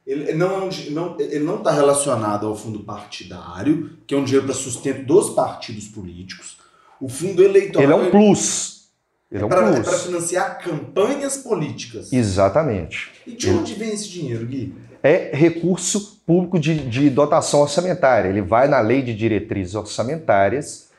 Ele 0.05 0.33
não 0.33 0.67
é 0.67 0.89
não, 0.91 1.19
ele 1.19 1.43
não 1.43 1.55
está 1.55 1.71
relacionado 1.71 2.45
ao 2.45 2.55
fundo 2.55 2.83
partidário, 2.83 3.97
que 4.05 4.13
é 4.13 4.17
um 4.17 4.23
dinheiro 4.23 4.45
para 4.45 4.53
sustento 4.53 5.03
dos 5.05 5.31
partidos 5.31 5.87
políticos. 5.87 6.57
O 7.01 7.09
fundo 7.09 7.43
eleitoral. 7.43 7.83
Ele 7.83 7.93
é 7.93 7.95
um 7.95 8.11
plus. 8.11 8.89
Ele 9.31 9.41
é, 9.41 9.45
um 9.45 9.49
para, 9.49 9.67
é 9.67 9.81
para 9.81 9.97
financiar 9.97 10.59
campanhas 10.59 11.37
políticas. 11.37 12.13
Exatamente. 12.13 13.11
E 13.25 13.31
de 13.31 13.49
onde 13.49 13.73
vem 13.73 13.89
esse 13.89 14.07
dinheiro, 14.07 14.45
Gui? 14.45 14.75
É 15.01 15.31
recurso 15.33 16.14
público 16.25 16.59
de, 16.59 16.87
de 16.89 17.09
dotação 17.09 17.61
orçamentária. 17.61 18.29
Ele 18.29 18.41
vai 18.41 18.67
na 18.67 18.79
lei 18.79 19.01
de 19.01 19.13
diretrizes 19.13 19.75
orçamentárias 19.75 20.89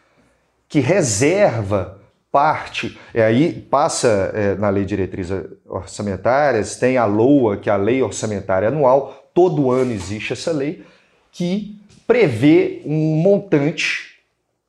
que 0.68 0.80
reserva 0.80 2.00
parte, 2.30 2.98
e 3.14 3.20
aí 3.20 3.52
passa 3.52 4.30
é, 4.34 4.54
na 4.56 4.68
lei 4.68 4.84
de 4.84 4.90
diretrizes 4.90 5.42
orçamentárias, 5.64 6.76
tem 6.76 6.98
a 6.98 7.06
LOA, 7.06 7.56
que 7.56 7.70
é 7.70 7.72
a 7.72 7.76
lei 7.76 8.02
orçamentária 8.02 8.68
anual, 8.68 9.30
todo 9.32 9.70
ano 9.70 9.92
existe 9.92 10.32
essa 10.32 10.52
lei, 10.52 10.84
que 11.32 11.80
prevê 12.06 12.82
um 12.84 13.16
montante 13.16 14.18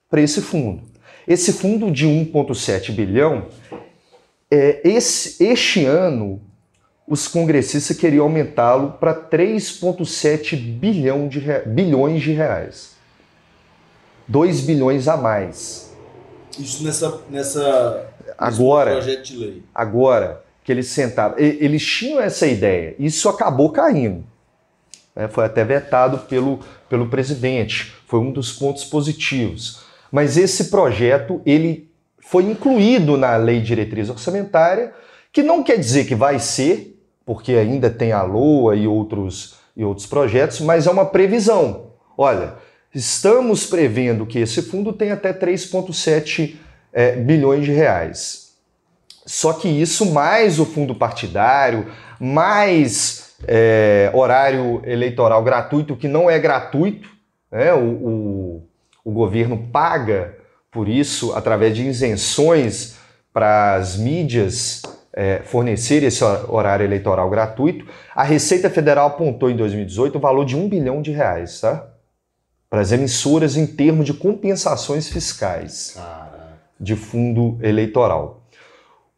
para 0.10 0.22
esse 0.22 0.42
fundo. 0.42 0.84
Esse 1.28 1.52
fundo 1.52 1.92
de 1.92 2.08
1,7 2.08 2.94
bilhão, 2.94 3.48
é, 4.50 4.82
esse, 4.88 5.44
este 5.44 5.84
ano, 5.84 6.42
os 7.08 7.26
congressistas 7.26 7.96
queriam 7.96 8.26
aumentá-lo 8.26 8.98
para 9.00 9.16
3,7 9.16 10.58
bilhão 10.58 11.30
de 11.30 11.40
bilhões 11.66 12.22
de 12.22 12.34
reais. 12.34 12.98
2 14.28 14.62
bilhões 14.62 15.08
a 15.08 15.16
mais. 15.16 15.96
Isso 16.60 16.84
nessa, 16.84 17.22
nessa 17.30 18.10
agora, 18.38 18.92
projeto 18.92 19.24
de 19.24 19.38
lei. 19.38 19.64
Agora 19.74 20.44
que 20.66 20.72
eles 20.72 20.88
sentaram, 20.88 21.36
eles 21.38 21.86
tinham 21.86 22.20
essa 22.20 22.46
ideia, 22.46 22.94
isso 23.00 23.30
acabou 23.30 23.72
caindo. 23.72 24.26
Né? 25.16 25.30
Foi 25.30 25.46
até 25.46 25.64
vetado 25.64 26.20
pelo, 26.28 26.60
pelo 26.90 27.08
presidente, 27.08 27.96
foi 28.06 28.20
um 28.20 28.34
dos 28.34 28.52
pontos 28.52 28.84
positivos. 28.84 29.82
Mas 30.12 30.36
esse 30.36 30.66
projeto 30.66 31.42
ele 31.46 31.90
foi 32.20 32.44
incluído 32.44 33.16
na 33.16 33.38
lei 33.38 33.62
de 33.62 33.68
diretriz 33.68 34.10
orçamentária, 34.10 34.94
que 35.32 35.42
não 35.42 35.64
quer 35.64 35.78
dizer 35.78 36.06
que 36.06 36.16
vai 36.16 36.38
ser, 36.38 36.97
porque 37.28 37.52
ainda 37.52 37.92
tem 37.92 38.12
a 38.12 38.24
LOA 38.24 38.76
e 38.76 38.88
outros, 38.88 39.60
e 39.76 39.86
outros 39.86 40.08
projetos, 40.08 40.62
mas 40.62 40.88
é 40.88 40.90
uma 40.90 41.06
previsão. 41.06 41.92
Olha, 42.18 42.56
Estamos 42.98 43.66
prevendo 43.66 44.26
que 44.26 44.40
esse 44.40 44.62
fundo 44.62 44.92
tenha 44.92 45.14
até 45.14 45.32
3,7 45.32 46.56
é, 46.92 47.16
bilhões 47.16 47.64
de 47.64 47.72
reais. 47.72 48.54
Só 49.24 49.54
que 49.54 49.68
isso, 49.68 50.12
mais 50.14 50.58
o 50.58 50.66
fundo 50.66 50.96
partidário, 50.96 51.92
mais 52.20 53.36
é, 53.46 54.10
horário 54.16 54.82
eleitoral 54.84 55.44
gratuito, 55.44 55.96
que 55.96 56.08
não 56.08 56.28
é 56.28 56.40
gratuito, 56.40 57.08
né? 57.52 57.72
o, 57.72 57.86
o, 57.86 58.68
o 59.06 59.12
governo 59.12 59.68
paga 59.72 60.36
por 60.72 60.90
isso 60.90 61.34
através 61.34 61.76
de 61.76 61.86
isenções 61.86 62.96
para 63.32 63.76
as 63.76 63.96
mídias 63.96 64.82
é, 65.18 65.42
fornecer 65.44 66.04
esse 66.04 66.24
horário 66.24 66.86
eleitoral 66.86 67.28
gratuito. 67.28 67.88
A 68.16 68.24
Receita 68.24 68.70
Federal 68.70 69.08
apontou 69.08 69.50
em 69.50 69.56
2018 69.56 70.16
o 70.16 70.22
valor 70.22 70.46
de 70.46 70.56
um 70.56 70.70
bilhão 70.70 71.02
de 71.02 71.10
reais, 71.12 71.60
tá? 71.60 71.88
para 72.70 72.82
as 72.82 72.92
emissoras 72.92 73.58
em 73.58 73.66
termos 73.66 74.06
de 74.06 74.14
compensações 74.14 75.10
fiscais 75.10 75.94
Caraca. 75.96 76.60
de 76.80 76.96
fundo 76.96 77.58
eleitoral. 77.64 78.44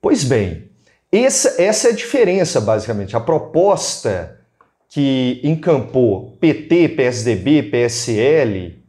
Pois 0.01 0.23
bem, 0.23 0.69
essa, 1.11 1.61
essa 1.61 1.89
é 1.89 1.91
a 1.91 1.95
diferença, 1.95 2.61
basicamente. 2.61 3.17
A 3.17 3.19
proposta 3.19 4.39
que 4.87 5.41
encampou 5.43 6.37
PT, 6.39 6.89
PSDB, 6.89 7.63
PSL, 7.63 8.81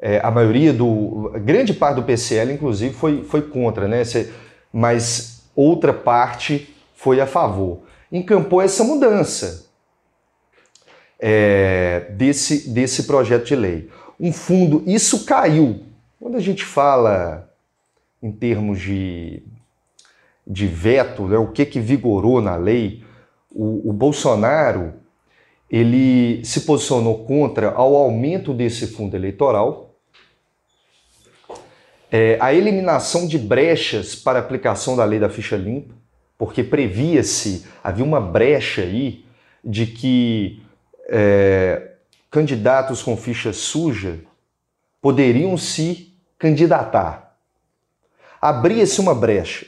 é, 0.00 0.20
a 0.22 0.30
maioria 0.30 0.72
do. 0.72 1.32
grande 1.44 1.74
parte 1.74 1.96
do 1.96 2.04
PCL, 2.04 2.54
inclusive, 2.54 2.94
foi, 2.94 3.24
foi 3.24 3.42
contra, 3.42 3.86
né? 3.86 4.02
Mas 4.72 5.39
outra 5.54 5.92
parte 5.92 6.74
foi 6.94 7.20
a 7.20 7.26
favor. 7.26 7.80
Encampou 8.10 8.60
essa 8.60 8.84
mudança 8.84 9.70
é, 11.18 12.06
desse, 12.10 12.70
desse 12.70 13.04
projeto 13.04 13.46
de 13.46 13.56
lei. 13.56 13.90
Um 14.18 14.32
fundo, 14.32 14.82
isso 14.86 15.24
caiu. 15.24 15.80
Quando 16.18 16.36
a 16.36 16.40
gente 16.40 16.64
fala 16.64 17.50
em 18.22 18.30
termos 18.30 18.80
de, 18.80 19.42
de 20.46 20.66
veto, 20.66 21.26
né, 21.26 21.38
o 21.38 21.48
que, 21.48 21.64
que 21.64 21.80
vigorou 21.80 22.40
na 22.40 22.56
lei, 22.56 23.02
o, 23.50 23.90
o 23.90 23.92
Bolsonaro 23.92 24.94
ele 25.70 26.44
se 26.44 26.62
posicionou 26.62 27.24
contra 27.24 27.70
ao 27.70 27.94
aumento 27.94 28.52
desse 28.52 28.88
fundo 28.88 29.14
eleitoral, 29.14 29.89
é, 32.10 32.36
a 32.40 32.52
eliminação 32.52 33.26
de 33.26 33.38
brechas 33.38 34.14
para 34.14 34.38
aplicação 34.38 34.96
da 34.96 35.04
lei 35.04 35.20
da 35.20 35.30
ficha 35.30 35.56
limpa, 35.56 35.94
porque 36.36 36.64
previa-se, 36.64 37.66
havia 37.84 38.04
uma 38.04 38.20
brecha 38.20 38.82
aí 38.82 39.24
de 39.64 39.86
que 39.86 40.62
é, 41.08 41.92
candidatos 42.30 43.02
com 43.02 43.16
ficha 43.16 43.52
suja 43.52 44.20
poderiam 45.00 45.56
se 45.56 46.12
candidatar. 46.38 47.36
Abria-se 48.40 49.00
uma 49.00 49.14
brecha 49.14 49.66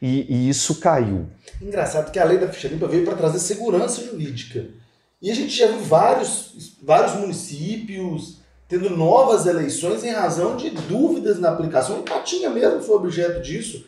e, 0.00 0.26
e, 0.32 0.48
isso 0.48 0.80
caiu. 0.80 1.26
Engraçado 1.60 2.12
que 2.12 2.18
a 2.18 2.24
lei 2.24 2.38
da 2.38 2.48
ficha 2.48 2.68
limpa 2.68 2.86
veio 2.86 3.04
para 3.04 3.16
trazer 3.16 3.38
segurança 3.38 4.04
jurídica. 4.04 4.66
E 5.20 5.30
a 5.30 5.34
gente 5.34 5.56
já 5.56 5.66
viu 5.66 5.80
vários, 5.80 6.76
vários 6.82 7.14
municípios 7.14 8.38
tendo 8.68 8.90
novas 8.90 9.46
eleições 9.46 10.02
em 10.04 10.10
razão 10.10 10.56
de 10.56 10.70
dúvidas 10.70 11.38
na 11.38 11.50
aplicação. 11.50 11.98
E 11.98 12.02
Patinha 12.02 12.50
mesmo 12.50 12.80
foi 12.80 12.96
objeto 12.96 13.40
disso. 13.40 13.84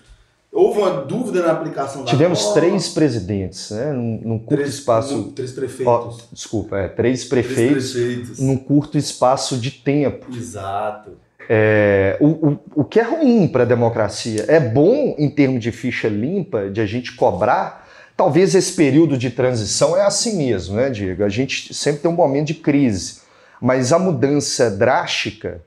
Houve 0.51 0.79
uma 0.81 1.03
dúvida 1.03 1.43
na 1.43 1.53
aplicação 1.53 2.03
da 2.03 2.11
Tivemos 2.11 2.53
três 2.53 2.89
presidentes, 2.89 3.71
né? 3.71 3.93
Num, 3.93 4.21
num 4.25 4.39
curto 4.39 4.63
três, 4.63 4.75
espaço. 4.75 5.33
três 5.37 5.53
prefeitos. 5.53 6.19
Oh, 6.23 6.35
desculpa, 6.35 6.79
é, 6.79 6.89
três 6.89 7.25
prefeitos, 7.25 7.93
três 7.93 8.07
prefeitos 8.07 8.39
num 8.39 8.57
curto 8.57 8.97
espaço 8.97 9.59
de 9.59 9.71
tempo. 9.71 10.27
Exato. 10.35 11.11
É, 11.51 12.17
o, 12.21 12.27
o, 12.27 12.59
o 12.77 12.85
que 12.85 12.99
é 12.99 13.03
ruim 13.03 13.47
para 13.47 13.63
a 13.65 13.67
democracia. 13.67 14.47
É 14.49 14.59
bom, 14.59 15.15
em 15.19 15.29
termos 15.29 15.63
de 15.63 15.71
ficha 15.71 16.09
limpa, 16.09 16.71
de 16.71 16.81
a 16.81 16.87
gente 16.87 17.15
cobrar. 17.15 17.87
Talvez 18.17 18.55
esse 18.55 18.73
período 18.73 19.17
de 19.17 19.31
transição 19.31 19.97
é 19.97 20.03
assim 20.03 20.37
mesmo, 20.37 20.77
né, 20.77 20.91
Diego? 20.91 21.23
A 21.25 21.29
gente 21.29 21.73
sempre 21.75 22.01
tem 22.01 22.11
um 22.11 22.15
momento 22.15 22.49
de 22.49 22.55
crise. 22.55 23.21
Mas 23.61 23.93
a 23.93 23.99
mudança 23.99 24.71
drástica 24.71 25.63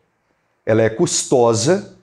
ela 0.66 0.82
é 0.82 0.90
custosa 0.90 1.98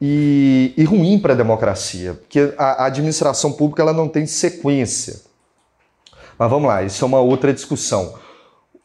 e, 0.00 0.74
e 0.76 0.84
ruim 0.84 1.18
para 1.18 1.32
a 1.32 1.36
democracia, 1.36 2.14
porque 2.14 2.54
a, 2.56 2.84
a 2.84 2.86
administração 2.86 3.52
pública 3.52 3.82
ela 3.82 3.92
não 3.92 4.08
tem 4.08 4.26
sequência. 4.26 5.20
Mas 6.38 6.50
vamos 6.50 6.68
lá, 6.68 6.82
isso 6.82 7.04
é 7.04 7.06
uma 7.06 7.20
outra 7.20 7.52
discussão. 7.52 8.14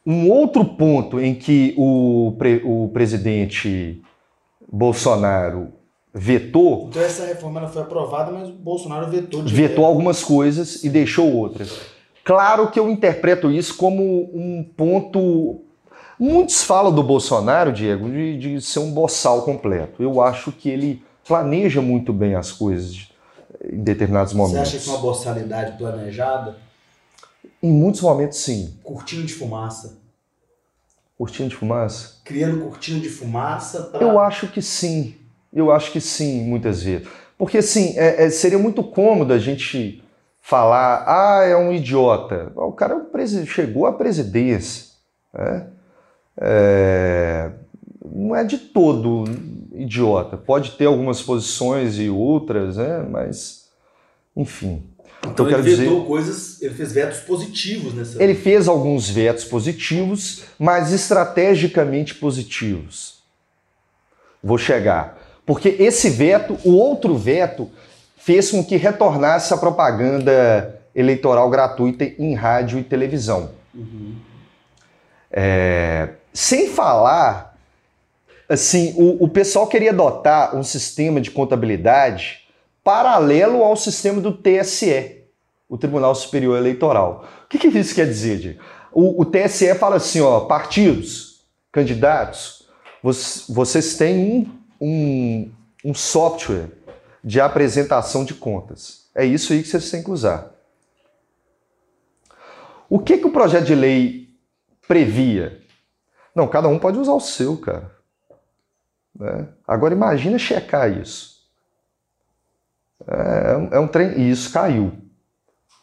Um 0.04 0.30
outro 0.30 0.64
ponto 0.64 1.20
em 1.20 1.34
que 1.34 1.74
o, 1.78 2.34
pre, 2.38 2.60
o 2.64 2.90
presidente 2.92 4.02
Bolsonaro 4.70 5.72
vetou. 6.12 6.88
Então 6.88 7.02
essa 7.02 7.24
reforma 7.26 7.60
ela 7.60 7.68
foi 7.68 7.82
aprovada, 7.82 8.30
mas 8.30 8.48
o 8.48 8.52
Bolsonaro 8.52 9.10
vetou. 9.10 9.42
De 9.42 9.54
vetou 9.54 9.84
algumas 9.84 10.22
coisas 10.22 10.84
e 10.84 10.90
deixou 10.90 11.32
outras. 11.32 11.80
Claro 12.22 12.70
que 12.70 12.78
eu 12.78 12.90
interpreto 12.90 13.50
isso 13.50 13.76
como 13.76 14.02
um 14.34 14.64
ponto. 14.76 15.63
Muitos 16.24 16.62
falam 16.62 16.90
do 16.90 17.02
Bolsonaro, 17.02 17.70
Diego, 17.70 18.08
de, 18.08 18.38
de 18.38 18.60
ser 18.62 18.78
um 18.78 18.90
boçal 18.90 19.42
completo. 19.42 20.02
Eu 20.02 20.22
acho 20.22 20.50
que 20.50 20.70
ele 20.70 21.04
planeja 21.28 21.82
muito 21.82 22.14
bem 22.14 22.34
as 22.34 22.50
coisas 22.50 23.12
em 23.62 23.82
determinados 23.82 24.32
momentos. 24.32 24.70
Você 24.70 24.76
acha 24.76 24.84
que 24.84 24.90
é 24.90 24.92
uma 24.94 25.02
boçalidade 25.02 25.76
planejada? 25.76 26.56
Em 27.62 27.70
muitos 27.70 28.00
momentos, 28.00 28.38
sim. 28.38 28.74
Curtinho 28.82 29.24
de 29.24 29.34
fumaça. 29.34 29.98
Cortina 31.18 31.46
de 31.46 31.56
fumaça? 31.56 32.14
Criando 32.24 32.64
cortina 32.64 33.00
de 33.00 33.10
fumaça 33.10 33.82
pra... 33.82 34.00
Eu 34.00 34.18
acho 34.18 34.48
que 34.48 34.62
sim. 34.62 35.16
Eu 35.52 35.70
acho 35.70 35.92
que 35.92 36.00
sim, 36.00 36.42
muitas 36.42 36.82
vezes. 36.82 37.06
Porque, 37.36 37.58
assim, 37.58 37.98
é, 37.98 38.24
é, 38.24 38.30
seria 38.30 38.58
muito 38.58 38.82
cômodo 38.82 39.30
a 39.30 39.38
gente 39.38 40.02
falar, 40.40 41.04
ah, 41.06 41.44
é 41.44 41.54
um 41.54 41.70
idiota. 41.70 42.50
O 42.56 42.72
cara 42.72 43.06
é 43.14 43.44
chegou 43.44 43.84
à 43.84 43.92
presidência. 43.92 44.86
Né? 45.34 45.66
É, 46.40 47.50
não 48.04 48.34
é 48.34 48.44
de 48.44 48.58
todo 48.58 49.24
idiota. 49.74 50.36
Pode 50.36 50.72
ter 50.72 50.86
algumas 50.86 51.22
posições 51.22 51.98
e 51.98 52.08
outras, 52.08 52.76
né? 52.76 53.06
mas, 53.08 53.68
enfim. 54.36 54.82
Então, 55.26 55.48
ele 55.48 55.62
vetou 55.62 55.94
dizer, 55.94 56.06
coisas, 56.06 56.60
ele 56.60 56.74
fez 56.74 56.92
vetos 56.92 57.20
positivos 57.20 57.94
nessa. 57.94 58.22
Ele 58.22 58.34
fez 58.34 58.68
alguns 58.68 59.08
vetos 59.08 59.44
positivos, 59.44 60.42
mas 60.58 60.92
estrategicamente 60.92 62.14
positivos. 62.14 63.22
Vou 64.42 64.58
chegar. 64.58 65.18
Porque 65.46 65.76
esse 65.78 66.10
veto, 66.10 66.58
o 66.62 66.74
outro 66.74 67.16
veto, 67.16 67.70
fez 68.18 68.50
com 68.50 68.62
que 68.62 68.76
retornasse 68.76 69.52
a 69.52 69.56
propaganda 69.56 70.80
eleitoral 70.94 71.48
gratuita 71.50 72.04
em 72.04 72.34
rádio 72.34 72.78
e 72.78 72.84
televisão. 72.84 73.50
Uhum. 73.74 74.14
É, 75.30 76.10
sem 76.34 76.68
falar, 76.68 77.56
assim, 78.48 78.92
o, 78.98 79.24
o 79.24 79.28
pessoal 79.28 79.68
queria 79.68 79.90
adotar 79.90 80.56
um 80.56 80.64
sistema 80.64 81.20
de 81.20 81.30
contabilidade 81.30 82.42
paralelo 82.82 83.62
ao 83.62 83.76
sistema 83.76 84.20
do 84.20 84.32
TSE, 84.32 85.22
o 85.68 85.78
Tribunal 85.78 86.14
Superior 86.14 86.58
Eleitoral. 86.58 87.24
O 87.44 87.48
que, 87.48 87.58
que 87.58 87.68
isso 87.68 87.94
quer 87.94 88.06
dizer, 88.06 88.38
Diego? 88.38 88.60
O, 88.92 89.22
o 89.22 89.24
TSE 89.24 89.74
fala 89.76 89.96
assim, 89.96 90.20
ó, 90.20 90.40
partidos, 90.40 91.46
candidatos, 91.72 92.68
vocês 93.48 93.96
têm 93.96 94.18
um, 94.18 94.86
um, 94.86 95.52
um 95.84 95.94
software 95.94 96.68
de 97.22 97.40
apresentação 97.40 98.24
de 98.24 98.34
contas. 98.34 99.08
É 99.14 99.24
isso 99.24 99.52
aí 99.52 99.62
que 99.62 99.68
vocês 99.68 99.90
têm 99.90 100.02
que 100.02 100.10
usar. 100.10 100.52
O 102.88 102.98
que, 102.98 103.16
que 103.18 103.26
o 103.26 103.32
projeto 103.32 103.64
de 103.64 103.74
lei 103.74 104.28
previa? 104.86 105.63
Não, 106.34 106.48
cada 106.48 106.68
um 106.68 106.78
pode 106.78 106.98
usar 106.98 107.12
o 107.12 107.20
seu, 107.20 107.56
cara. 107.56 107.90
Né? 109.18 109.48
Agora 109.66 109.94
imagina 109.94 110.38
checar 110.38 110.90
isso. 110.90 111.34
É, 113.06 113.76
é 113.76 113.78
um 113.78 113.86
trem. 113.86 114.18
E 114.18 114.30
isso 114.30 114.52
caiu. 114.52 114.92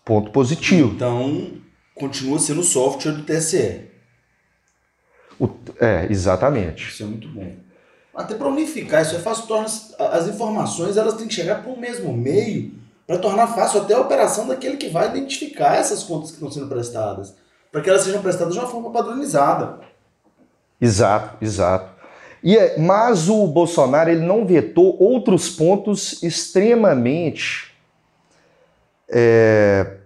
Ponto 0.03 0.31
positivo. 0.31 0.93
Então, 0.93 1.53
continua 1.95 2.39
sendo 2.39 2.61
o 2.61 2.63
software 2.63 3.13
do 3.13 3.23
TSE. 3.23 3.89
O, 5.39 5.49
é, 5.79 6.07
exatamente. 6.09 6.89
Isso 6.89 7.03
é 7.03 7.05
muito 7.05 7.27
bom. 7.29 7.55
Até 8.13 8.35
para 8.35 8.47
unificar, 8.47 9.01
isso 9.01 9.15
é 9.15 9.19
fácil, 9.19 9.47
torna 9.47 9.65
as 9.65 10.27
informações 10.27 10.97
elas 10.97 11.13
têm 11.13 11.27
que 11.27 11.33
chegar 11.33 11.63
para 11.63 11.71
o 11.71 11.79
mesmo 11.79 12.13
meio 12.13 12.73
para 13.07 13.17
tornar 13.17 13.47
fácil 13.47 13.81
até 13.81 13.93
a 13.93 13.99
operação 13.99 14.47
daquele 14.47 14.77
que 14.77 14.89
vai 14.89 15.09
identificar 15.09 15.75
essas 15.75 16.03
contas 16.03 16.29
que 16.29 16.35
estão 16.35 16.51
sendo 16.51 16.67
prestadas, 16.67 17.35
para 17.71 17.81
que 17.81 17.89
elas 17.89 18.03
sejam 18.03 18.21
prestadas 18.21 18.53
de 18.53 18.59
uma 18.59 18.69
forma 18.69 18.91
padronizada. 18.91 19.79
Exato, 20.81 21.37
exato. 21.39 21.91
E 22.43 22.57
é, 22.57 22.79
mas 22.79 23.29
o 23.29 23.45
Bolsonaro 23.45 24.09
ele 24.09 24.25
não 24.25 24.45
vetou 24.45 24.97
outros 24.99 25.47
pontos 25.47 26.23
extremamente 26.23 27.71
é, 29.07 29.97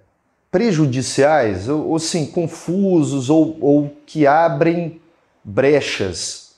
prejudiciais, 0.52 1.70
ou, 1.70 1.92
ou 1.92 2.00
sim, 2.00 2.26
confusos, 2.26 3.30
ou, 3.30 3.58
ou 3.62 3.98
que 4.06 4.28
abrem 4.28 5.00
brechas 5.42 6.56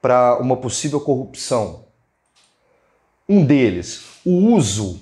para 0.00 0.38
uma 0.38 0.56
possível 0.56 1.00
corrupção. 1.00 1.84
Um 3.28 3.44
deles, 3.44 4.04
o 4.24 4.30
uso. 4.54 5.00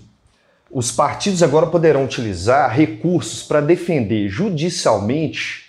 Os 0.70 0.90
partidos 0.90 1.42
agora 1.42 1.66
poderão 1.66 2.04
utilizar 2.04 2.74
recursos 2.74 3.42
para 3.42 3.60
defender 3.60 4.28
judicialmente 4.28 5.63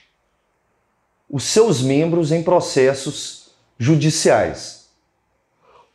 os 1.30 1.44
seus 1.44 1.82
membros 1.82 2.32
em 2.32 2.44
processos 2.44 3.50
judiciais. 3.78 4.86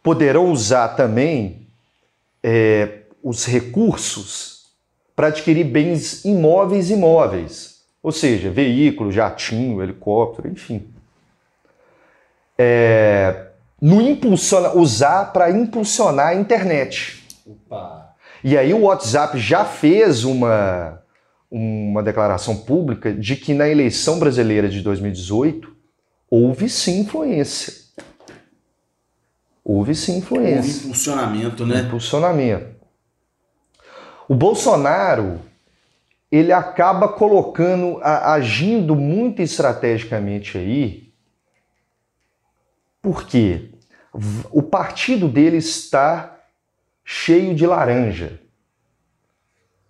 Poderão 0.03 0.51
usar 0.51 0.89
também 0.89 1.67
é, 2.43 3.01
os 3.23 3.45
recursos 3.45 4.67
para 5.15 5.29
adquirir 5.29 5.65
bens 5.65 6.25
imóveis 6.25 6.89
e 6.89 6.95
imóveis, 6.95 7.81
ou 8.03 8.11
seja, 8.11 8.51
veículo, 8.51 9.13
jatinho, 9.13 9.83
helicóptero, 9.83 10.49
enfim. 10.49 10.89
É, 12.57 13.49
no 13.81 14.01
impulsiona, 14.01 14.73
usar 14.75 15.33
para 15.33 15.51
impulsionar 15.51 16.29
a 16.29 16.35
internet. 16.35 17.23
Opa. 17.47 18.15
E 18.43 18.57
aí 18.57 18.73
o 18.73 18.83
WhatsApp 18.83 19.39
já 19.39 19.65
fez 19.65 20.25
uma, 20.25 21.00
uma 21.51 22.03
declaração 22.03 22.57
pública 22.57 23.13
de 23.13 23.35
que 23.35 23.53
na 23.53 23.69
eleição 23.69 24.19
brasileira 24.19 24.69
de 24.69 24.81
2018 24.83 25.75
houve 26.31 26.69
sim 26.69 27.01
influência. 27.01 27.75
Houve 29.65 29.95
sim 29.95 30.19
influência. 30.19 30.57
Houve 30.59 30.79
impulsionamento, 30.79 31.67
né? 31.67 31.81
Impulsionamento. 31.81 32.81
O 34.29 34.35
Bolsonaro, 34.35 35.41
ele 36.31 36.53
acaba 36.53 37.09
colocando, 37.09 37.99
agindo 38.03 38.95
muito 38.95 39.43
estrategicamente 39.43 40.57
aí, 40.57 41.13
porque 43.03 43.71
o 44.53 44.63
partido 44.63 45.29
dele 45.29 45.57
está 45.57 46.39
cheio 47.05 47.55
de 47.55 47.67
laranja. 47.67 48.41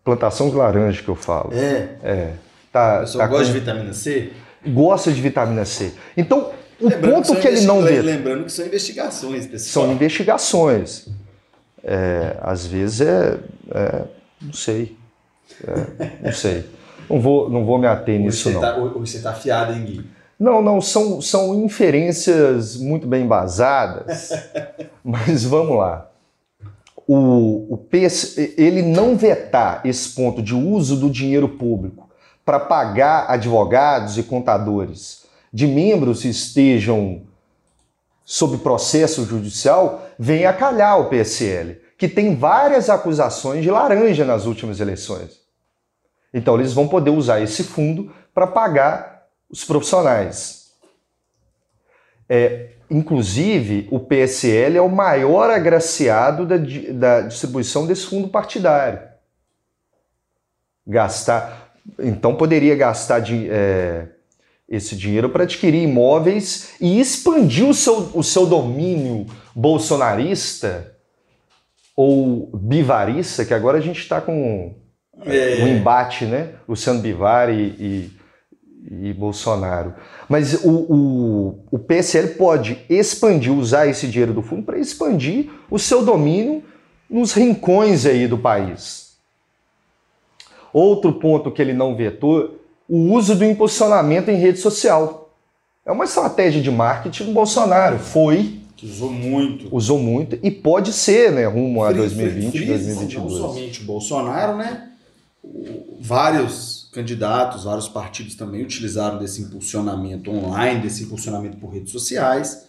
Plantação 0.04 0.50
de 0.50 0.56
laranja 0.56 1.02
que 1.02 1.08
eu 1.08 1.14
falo. 1.14 1.52
É. 1.52 1.88
É. 2.02 2.32
Tá, 2.72 3.04
o 3.06 3.18
tá 3.18 3.26
gosta 3.26 3.46
com... 3.46 3.52
de 3.52 3.58
vitamina 3.60 3.92
C? 3.92 4.32
Gosta 4.66 5.12
de 5.12 5.20
vitamina 5.20 5.64
C. 5.64 5.92
Então, 6.16 6.50
o 6.80 6.88
lembrando 6.88 7.14
ponto 7.14 7.34
que, 7.34 7.40
que 7.40 7.48
ele 7.48 7.60
não 7.62 7.82
vê. 7.82 8.00
Lembrando 8.00 8.44
que 8.44 8.52
são 8.52 8.66
investigações, 8.66 9.46
pessoal. 9.46 9.86
São 9.86 9.94
investigações. 9.94 11.08
É, 11.82 12.36
às 12.42 12.66
vezes 12.66 13.00
é, 13.00 13.38
é 13.72 14.04
não 14.40 14.52
sei. 14.52 14.96
É, 15.66 16.10
não 16.22 16.32
sei. 16.32 16.64
Não 17.08 17.20
vou, 17.20 17.50
não 17.50 17.64
vou 17.64 17.78
me 17.78 17.86
ater 17.86 18.18
nisso, 18.18 18.50
não. 18.50 18.60
Tá, 18.60 18.78
você 18.78 19.16
está 19.16 19.30
afiado, 19.30 19.72
hein, 19.72 19.84
Gui? 19.84 20.06
Não, 20.38 20.62
não, 20.62 20.80
são, 20.80 21.20
são 21.20 21.54
inferências 21.62 22.76
muito 22.76 23.06
bem 23.06 23.24
embasadas, 23.24 24.30
mas 25.04 25.44
vamos 25.44 25.76
lá. 25.76 26.09
O, 27.06 27.74
o 27.74 27.76
PS, 27.76 28.38
ele 28.56 28.82
não 28.82 29.16
vetar 29.16 29.80
esse 29.84 30.10
ponto 30.10 30.42
de 30.42 30.54
uso 30.54 30.96
do 30.96 31.10
dinheiro 31.10 31.48
público 31.48 32.08
para 32.44 32.60
pagar 32.60 33.26
advogados 33.28 34.16
e 34.16 34.22
contadores 34.22 35.24
de 35.52 35.66
membros 35.66 36.22
que 36.22 36.28
estejam 36.28 37.22
sob 38.24 38.58
processo 38.58 39.24
judicial, 39.24 40.08
vem 40.18 40.46
a 40.46 40.52
calhar 40.52 41.00
o 41.00 41.08
PSL 41.08 41.80
que 41.98 42.08
tem 42.08 42.34
várias 42.34 42.88
acusações 42.88 43.62
de 43.62 43.70
laranja 43.70 44.24
nas 44.24 44.46
últimas 44.46 44.80
eleições. 44.80 45.40
Então 46.32 46.54
eles 46.54 46.72
vão 46.72 46.88
poder 46.88 47.10
usar 47.10 47.40
esse 47.40 47.62
fundo 47.62 48.10
para 48.32 48.46
pagar 48.46 49.26
os 49.50 49.64
profissionais. 49.64 50.70
É, 52.26 52.70
inclusive, 52.90 53.86
o 53.90 54.00
PSL 54.00 54.76
é 54.76 54.80
o 54.80 54.88
maior 54.88 55.50
agraciado 55.50 56.44
da, 56.44 56.56
da 56.56 57.20
distribuição 57.22 57.86
desse 57.86 58.06
fundo 58.06 58.28
partidário. 58.28 59.00
Gastar. 60.86 61.72
Então 61.98 62.34
poderia 62.34 62.74
gastar 62.74 63.20
de, 63.20 63.48
é, 63.48 64.08
esse 64.68 64.96
dinheiro 64.96 65.28
para 65.30 65.44
adquirir 65.44 65.82
imóveis 65.82 66.74
e 66.80 67.00
expandir 67.00 67.66
o 67.66 67.74
seu, 67.74 68.10
o 68.14 68.22
seu 68.22 68.46
domínio 68.46 69.26
bolsonarista 69.54 70.94
ou 71.96 72.50
Bivarissa, 72.54 73.44
que 73.44 73.52
agora 73.52 73.78
a 73.78 73.80
gente 73.80 74.00
está 74.00 74.20
com 74.20 74.74
é. 75.24 75.62
um 75.62 75.68
embate, 75.68 76.24
né? 76.24 76.54
Luciano 76.68 77.00
Bivar 77.00 77.50
e, 77.50 77.66
e, 77.78 78.19
e 78.88 79.12
Bolsonaro. 79.12 79.94
Mas 80.28 80.54
o, 80.64 80.70
o, 80.70 81.58
o, 81.70 81.78
PSL 81.78 82.34
pode 82.34 82.78
expandir, 82.88 83.52
usar 83.52 83.86
esse 83.86 84.06
dinheiro 84.06 84.32
do 84.32 84.42
fundo 84.42 84.62
para 84.62 84.78
expandir 84.78 85.50
o 85.70 85.78
seu 85.78 86.04
domínio 86.04 86.62
nos 87.08 87.32
rincões 87.32 88.06
aí 88.06 88.26
do 88.26 88.38
país. 88.38 89.16
Outro 90.72 91.12
ponto 91.12 91.50
que 91.50 91.60
ele 91.60 91.72
não 91.72 91.96
vetou, 91.96 92.60
o 92.88 93.12
uso 93.12 93.34
do 93.34 93.44
impulsionamento 93.44 94.30
em 94.30 94.36
rede 94.36 94.58
social. 94.58 95.32
É 95.84 95.90
uma 95.90 96.04
estratégia 96.04 96.62
de 96.62 96.70
marketing 96.70 97.24
do 97.24 97.32
Bolsonaro. 97.32 97.98
Foi 97.98 98.60
que 98.80 98.86
usou 98.86 99.12
muito. 99.12 99.68
Usou 99.70 99.98
muito 99.98 100.38
e 100.42 100.50
pode 100.50 100.92
ser, 100.94 101.30
né, 101.32 101.44
rumo 101.46 101.84
a 101.84 101.92
2020, 101.92 102.50
Frise, 102.50 102.66
2022. 102.66 103.32
Não 103.32 103.48
somente 103.48 103.82
o 103.82 103.84
Bolsonaro, 103.84 104.56
né? 104.56 104.88
Vários 106.00 106.79
candidatos, 106.92 107.64
vários 107.64 107.88
partidos 107.88 108.34
também 108.34 108.62
utilizaram 108.62 109.18
desse 109.18 109.42
impulsionamento 109.42 110.30
online, 110.30 110.82
desse 110.82 111.04
impulsionamento 111.04 111.56
por 111.56 111.72
redes 111.72 111.92
sociais, 111.92 112.66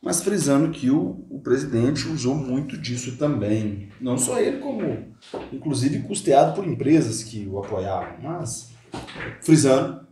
mas 0.00 0.22
frisando 0.22 0.70
que 0.70 0.90
o, 0.90 1.24
o 1.30 1.40
presidente 1.40 2.06
usou 2.06 2.34
muito 2.34 2.76
disso 2.78 3.16
também. 3.16 3.88
Não 4.00 4.16
só 4.16 4.38
ele, 4.38 4.58
como 4.58 5.08
inclusive 5.52 6.00
custeado 6.00 6.54
por 6.54 6.66
empresas 6.66 7.24
que 7.24 7.46
o 7.46 7.58
apoiavam, 7.58 8.14
mas 8.22 8.70
frisando 9.40 10.06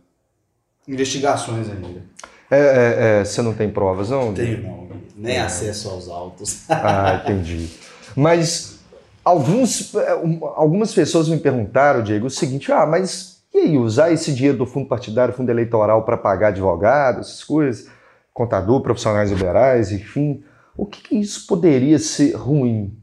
investigações 0.87 1.69
ainda. 1.69 2.03
É, 2.51 2.57
é, 2.57 3.19
é, 3.21 3.25
você 3.25 3.41
não 3.41 3.53
tem 3.53 3.69
provas, 3.69 4.09
não? 4.09 4.33
Tenho 4.33 4.63
não, 4.63 4.89
nem 5.15 5.39
acesso 5.39 5.89
aos 5.89 6.09
autos. 6.09 6.69
Ah, 6.69 7.21
entendi. 7.23 7.69
Mas 8.15 8.79
alguns, 9.23 9.93
algumas 10.55 10.93
pessoas 10.93 11.27
me 11.27 11.37
perguntaram, 11.37 12.03
Diego, 12.03 12.27
o 12.27 12.29
seguinte: 12.29 12.71
ah, 12.71 12.85
mas 12.85 13.34
e 13.55 13.59
aí, 13.59 13.77
usar 13.77 14.11
esse 14.11 14.33
dinheiro 14.33 14.57
do 14.57 14.65
fundo 14.65 14.89
partidário, 14.89 15.33
fundo 15.33 15.49
eleitoral, 15.49 16.03
para 16.03 16.17
pagar 16.17 16.49
advogados, 16.49 17.29
essas 17.29 17.43
coisas, 17.43 17.89
contador, 18.33 18.81
profissionais 18.81 19.31
liberais, 19.31 19.93
enfim, 19.93 20.43
o 20.75 20.85
que, 20.85 21.01
que 21.01 21.15
isso 21.15 21.47
poderia 21.47 21.97
ser 21.97 22.33
ruim? 22.33 23.01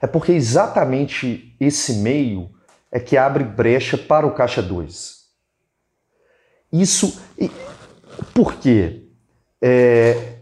É 0.00 0.06
porque 0.06 0.32
exatamente 0.32 1.54
esse 1.60 1.96
meio 1.96 2.48
é 2.90 2.98
que 2.98 3.18
abre 3.18 3.44
brecha 3.44 3.98
para 3.98 4.26
o 4.26 4.32
Caixa 4.32 4.62
2. 4.62 5.26
Isso. 6.72 7.20
Por 8.32 8.54
quê? 8.54 9.04
É, 9.60 10.36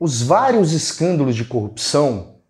os 0.00 0.20
vários 0.20 0.72
escândalos 0.72 1.36
de 1.36 1.44
corrupção 1.44 2.40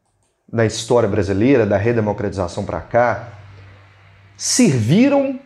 na 0.51 0.65
história 0.65 1.09
brasileira, 1.09 1.67
da 1.67 1.77
redemocratização 1.77 2.65
para 2.65 2.81
cá, 2.81 3.35
serviram 4.39 5.39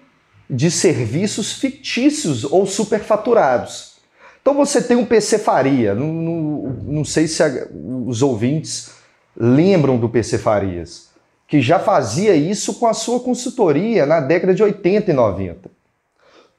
de 0.49 0.71
serviços 0.71 1.53
fictícios 1.53 2.45
ou 2.45 2.67
superfaturados. 2.67 3.95
Então 4.41 4.55
você 4.55 4.83
tem 4.83 4.97
um 4.97 5.07
PC 5.07 5.39
Faria, 5.39 5.95
não, 5.95 6.13
não, 6.13 6.63
não 6.83 7.05
sei 7.05 7.27
se 7.27 7.43
a, 7.43 7.67
os 8.07 8.21
ouvintes 8.23 8.91
lembram 9.37 9.99
do 9.99 10.09
PC 10.09 10.39
Farias, 10.39 11.09
que 11.49 11.61
já 11.61 11.79
fazia 11.79 12.35
isso 12.35 12.75
com 12.75 12.87
a 12.87 12.95
sua 12.95 13.21
consultoria 13.21 14.05
na 14.05 14.21
década 14.21 14.55
de 14.55 14.63
80 14.63 15.11
e 15.11 15.15
90. 15.15 15.71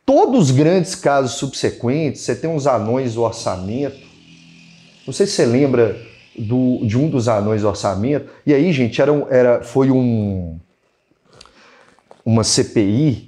Todos 0.06 0.50
os 0.50 0.52
grandes 0.52 0.96
casos 0.96 1.34
subsequentes, 1.34 2.22
você 2.22 2.36
tem 2.36 2.50
uns 2.50 2.68
anões 2.68 3.16
do 3.16 3.22
orçamento, 3.22 4.06
não 5.06 5.14
sei 5.14 5.26
se 5.26 5.34
você 5.34 5.46
lembra 5.46 6.00
do, 6.38 6.86
de 6.86 6.98
um 6.98 7.10
dos 7.10 7.28
anões 7.28 7.62
do 7.62 7.68
orçamento. 7.68 8.30
E 8.46 8.54
aí, 8.54 8.72
gente, 8.74 9.02
era, 9.02 9.12
era, 9.30 9.64
foi 9.64 9.92
um, 9.92 10.60
uma 12.26 12.44
CPI 12.44 13.25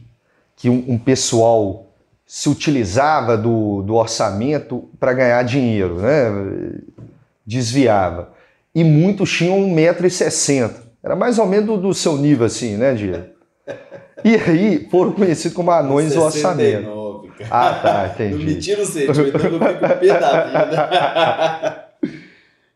que 0.57 0.69
um, 0.69 0.83
um 0.87 0.97
pessoal 0.97 1.85
se 2.25 2.49
utilizava 2.49 3.37
do, 3.37 3.81
do 3.83 3.95
orçamento 3.95 4.89
para 4.99 5.13
ganhar 5.13 5.41
dinheiro, 5.43 6.01
né? 6.01 6.29
desviava. 7.45 8.33
E 8.75 8.83
muitos 8.83 9.31
tinham 9.31 9.57
1,60m. 9.69 10.71
Era 11.01 11.15
mais 11.15 11.39
ou 11.39 11.45
menos 11.45 11.65
do, 11.67 11.77
do 11.77 11.93
seu 11.93 12.17
nível, 12.17 12.45
assim, 12.45 12.75
né, 12.75 12.93
Diego? 12.93 13.27
E 14.25 14.35
aí 14.35 14.87
foram 14.91 15.13
conhecidos 15.13 15.55
como 15.55 15.71
anões 15.71 16.13
do 16.13 16.21
orçamento. 16.21 17.31
Cara. 17.37 17.49
Ah, 17.51 17.73
tá, 17.75 18.11
entendi. 18.13 18.45
Não 18.45 18.45
me 18.45 18.55
tira 18.55 18.81
o 18.81 18.85
sentimento, 18.85 19.19
eu 19.21 19.39
fico 19.39 19.59
pé 19.59 19.73
da 19.73 19.93
vida. 19.93 21.83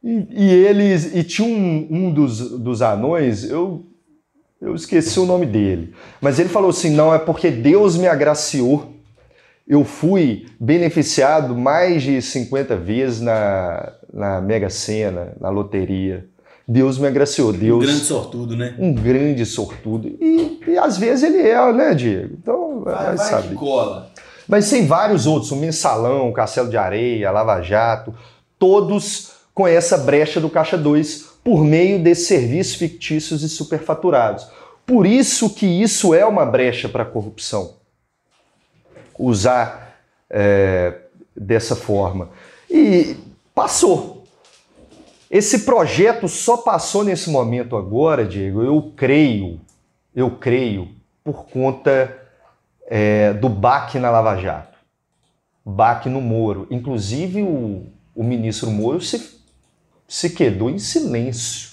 E, 0.03 0.27
e 0.31 0.49
eles. 0.49 1.15
E 1.15 1.23
tinha 1.23 1.47
um, 1.47 1.87
um 1.91 2.11
dos, 2.11 2.59
dos 2.59 2.81
anões, 2.81 3.47
eu, 3.47 3.85
eu 4.61 4.75
esqueci 4.75 5.19
o 5.19 5.25
nome 5.25 5.45
dele. 5.45 5.93
Mas 6.21 6.39
ele 6.39 6.49
falou 6.49 6.69
assim: 6.69 6.91
não, 6.91 7.13
é 7.13 7.17
porque 7.17 7.49
Deus 7.49 7.97
me 7.97 8.07
agraciou. 8.07 8.93
Eu 9.67 9.83
fui 9.83 10.45
beneficiado 10.59 11.55
mais 11.55 12.03
de 12.03 12.21
50 12.21 12.75
vezes 12.75 13.21
na, 13.21 13.93
na 14.13 14.41
Mega 14.41 14.69
Sena, 14.69 15.33
na 15.39 15.49
loteria. 15.49 16.27
Deus 16.67 16.97
me 16.97 17.07
agraciou. 17.07 17.51
Deus, 17.51 17.83
um 17.83 17.87
grande 17.87 18.05
sortudo, 18.05 18.55
né? 18.55 18.75
Um 18.77 18.93
grande 18.93 19.45
sortudo. 19.45 20.07
E, 20.07 20.61
e 20.67 20.77
às 20.77 20.97
vezes 20.97 21.23
ele 21.23 21.41
é, 21.41 21.73
né, 21.73 21.93
Diego? 21.93 22.35
Então, 22.39 22.81
vai, 22.81 23.15
vai 23.15 23.17
sabe. 23.17 23.49
Que 23.49 23.55
cola. 23.55 24.11
Mas 24.47 24.69
tem 24.69 24.85
vários 24.85 25.25
outros, 25.25 25.51
o 25.51 25.55
Mensalão, 25.55 26.29
o 26.29 26.33
Castelo 26.33 26.69
de 26.69 26.77
Areia, 26.77 27.31
Lava 27.31 27.61
Jato, 27.61 28.13
todos 28.59 29.30
com 29.53 29.67
essa 29.67 29.97
brecha 29.97 30.39
do 30.39 30.49
Caixa 30.49 30.77
2 30.77 31.31
por 31.43 31.63
meio 31.63 32.01
desses 32.01 32.27
serviços 32.27 32.75
fictícios 32.75 33.43
e 33.43 33.49
superfaturados. 33.49 34.47
Por 34.85 35.05
isso 35.05 35.53
que 35.53 35.65
isso 35.65 36.13
é 36.13 36.25
uma 36.25 36.45
brecha 36.45 36.89
para 36.89 37.03
a 37.03 37.05
corrupção. 37.05 37.75
Usar 39.17 39.97
é, 40.29 40.97
dessa 41.35 41.75
forma. 41.75 42.29
E 42.69 43.15
passou. 43.53 44.23
Esse 45.29 45.59
projeto 45.59 46.27
só 46.27 46.57
passou 46.57 47.03
nesse 47.03 47.29
momento 47.29 47.77
agora, 47.77 48.25
Diego, 48.25 48.63
eu 48.63 48.91
creio, 48.95 49.61
eu 50.13 50.31
creio, 50.31 50.89
por 51.23 51.45
conta 51.45 52.17
é, 52.87 53.31
do 53.33 53.47
baque 53.47 53.97
na 53.97 54.09
Lava 54.09 54.35
Jato. 54.35 54.77
Baque 55.63 56.09
no 56.09 56.19
Moro. 56.19 56.67
Inclusive 56.69 57.43
o, 57.43 57.85
o 58.13 58.23
ministro 58.23 58.69
Moro 58.69 58.99
se 58.99 59.40
se 60.11 60.31
quedou 60.31 60.69
em 60.69 60.77
silêncio. 60.77 61.69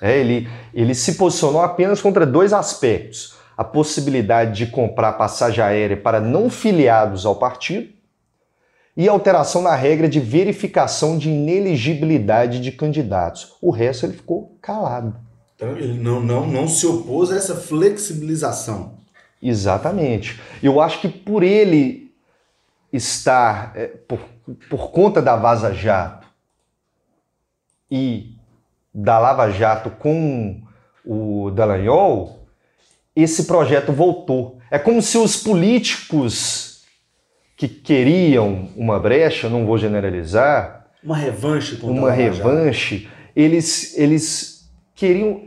É, 0.00 0.18
ele, 0.18 0.48
ele 0.72 0.94
se 0.94 1.16
posicionou 1.16 1.60
apenas 1.60 2.00
contra 2.00 2.24
dois 2.24 2.54
aspectos: 2.54 3.34
a 3.54 3.62
possibilidade 3.62 4.56
de 4.56 4.70
comprar 4.70 5.12
passagem 5.12 5.62
aérea 5.62 5.96
para 5.98 6.20
não 6.20 6.48
filiados 6.48 7.26
ao 7.26 7.36
partido 7.36 7.90
e 8.96 9.06
a 9.06 9.12
alteração 9.12 9.60
na 9.60 9.74
regra 9.74 10.08
de 10.08 10.18
verificação 10.18 11.18
de 11.18 11.28
ineligibilidade 11.28 12.60
de 12.60 12.72
candidatos. 12.72 13.56
O 13.60 13.70
resto 13.70 14.06
ele 14.06 14.14
ficou 14.14 14.56
calado. 14.62 15.14
Então 15.54 15.76
ele 15.76 16.00
não, 16.00 16.20
não, 16.20 16.46
não 16.46 16.66
se 16.66 16.86
opôs 16.86 17.30
a 17.30 17.36
essa 17.36 17.54
flexibilização. 17.54 18.94
Exatamente. 19.42 20.40
Eu 20.62 20.80
acho 20.80 20.98
que 21.02 21.08
por 21.08 21.42
ele 21.42 22.10
estar, 22.90 23.72
é, 23.76 23.86
por, 23.86 24.18
por 24.70 24.90
conta 24.90 25.20
da 25.20 25.36
Vaza 25.36 25.74
Jato, 25.74 26.27
e 27.90 28.34
da 28.94 29.18
Lava 29.18 29.50
Jato 29.50 29.90
com 29.90 30.60
o 31.04 31.50
Dallagnol, 31.50 32.46
esse 33.14 33.44
projeto 33.44 33.92
voltou. 33.92 34.58
É 34.70 34.78
como 34.78 35.00
se 35.00 35.16
os 35.16 35.36
políticos 35.36 36.82
que 37.56 37.66
queriam 37.66 38.68
uma 38.76 39.00
brecha, 39.00 39.48
não 39.48 39.66
vou 39.66 39.78
generalizar, 39.78 40.86
uma 41.02 41.16
revanche 41.16 41.76
contra 41.76 42.00
uma 42.00 42.10
revanche, 42.10 43.08
eles 43.34 43.96
eles 43.96 44.68
queriam 44.94 45.40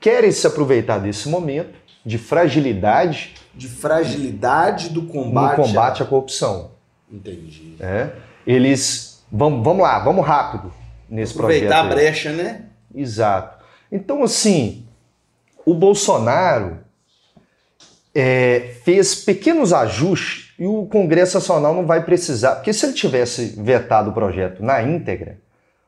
querem 0.00 0.30
se 0.30 0.46
aproveitar 0.46 0.98
desse 0.98 1.28
momento 1.28 1.74
de 2.04 2.18
fragilidade, 2.18 3.34
de 3.54 3.68
fragilidade 3.68 4.90
do 4.90 5.02
combate, 5.02 5.58
no 5.58 5.66
combate 5.66 6.02
à 6.02 6.06
corrupção. 6.06 6.72
Entendi. 7.10 7.76
É? 7.80 8.10
Eles 8.46 9.24
vamos, 9.30 9.64
vamos 9.64 9.82
lá, 9.82 9.98
vamos 9.98 10.26
rápido 10.26 10.72
nesse 11.12 11.34
Aproveitar 11.34 11.66
projeto. 11.66 11.78
Aproveitar 11.78 11.80
a 11.80 12.10
brecha, 12.10 12.32
né? 12.32 12.64
Exato. 12.94 13.62
Então, 13.90 14.22
assim, 14.22 14.86
o 15.66 15.74
Bolsonaro 15.74 16.78
é, 18.14 18.74
fez 18.82 19.14
pequenos 19.14 19.72
ajustes 19.72 20.54
e 20.58 20.66
o 20.66 20.86
Congresso 20.86 21.34
Nacional 21.34 21.74
não 21.74 21.86
vai 21.86 22.02
precisar, 22.02 22.56
porque 22.56 22.72
se 22.72 22.86
ele 22.86 22.94
tivesse 22.94 23.60
vetado 23.60 24.10
o 24.10 24.14
projeto 24.14 24.62
na 24.62 24.82
íntegra, 24.82 25.38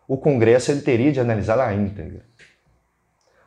o 0.07 0.19
Congresso 0.19 0.71
ele 0.71 0.83
teria 0.83 1.11
de 1.11 1.21
analisar 1.21 1.57
na 1.57 1.73
íntegra. 1.73 2.23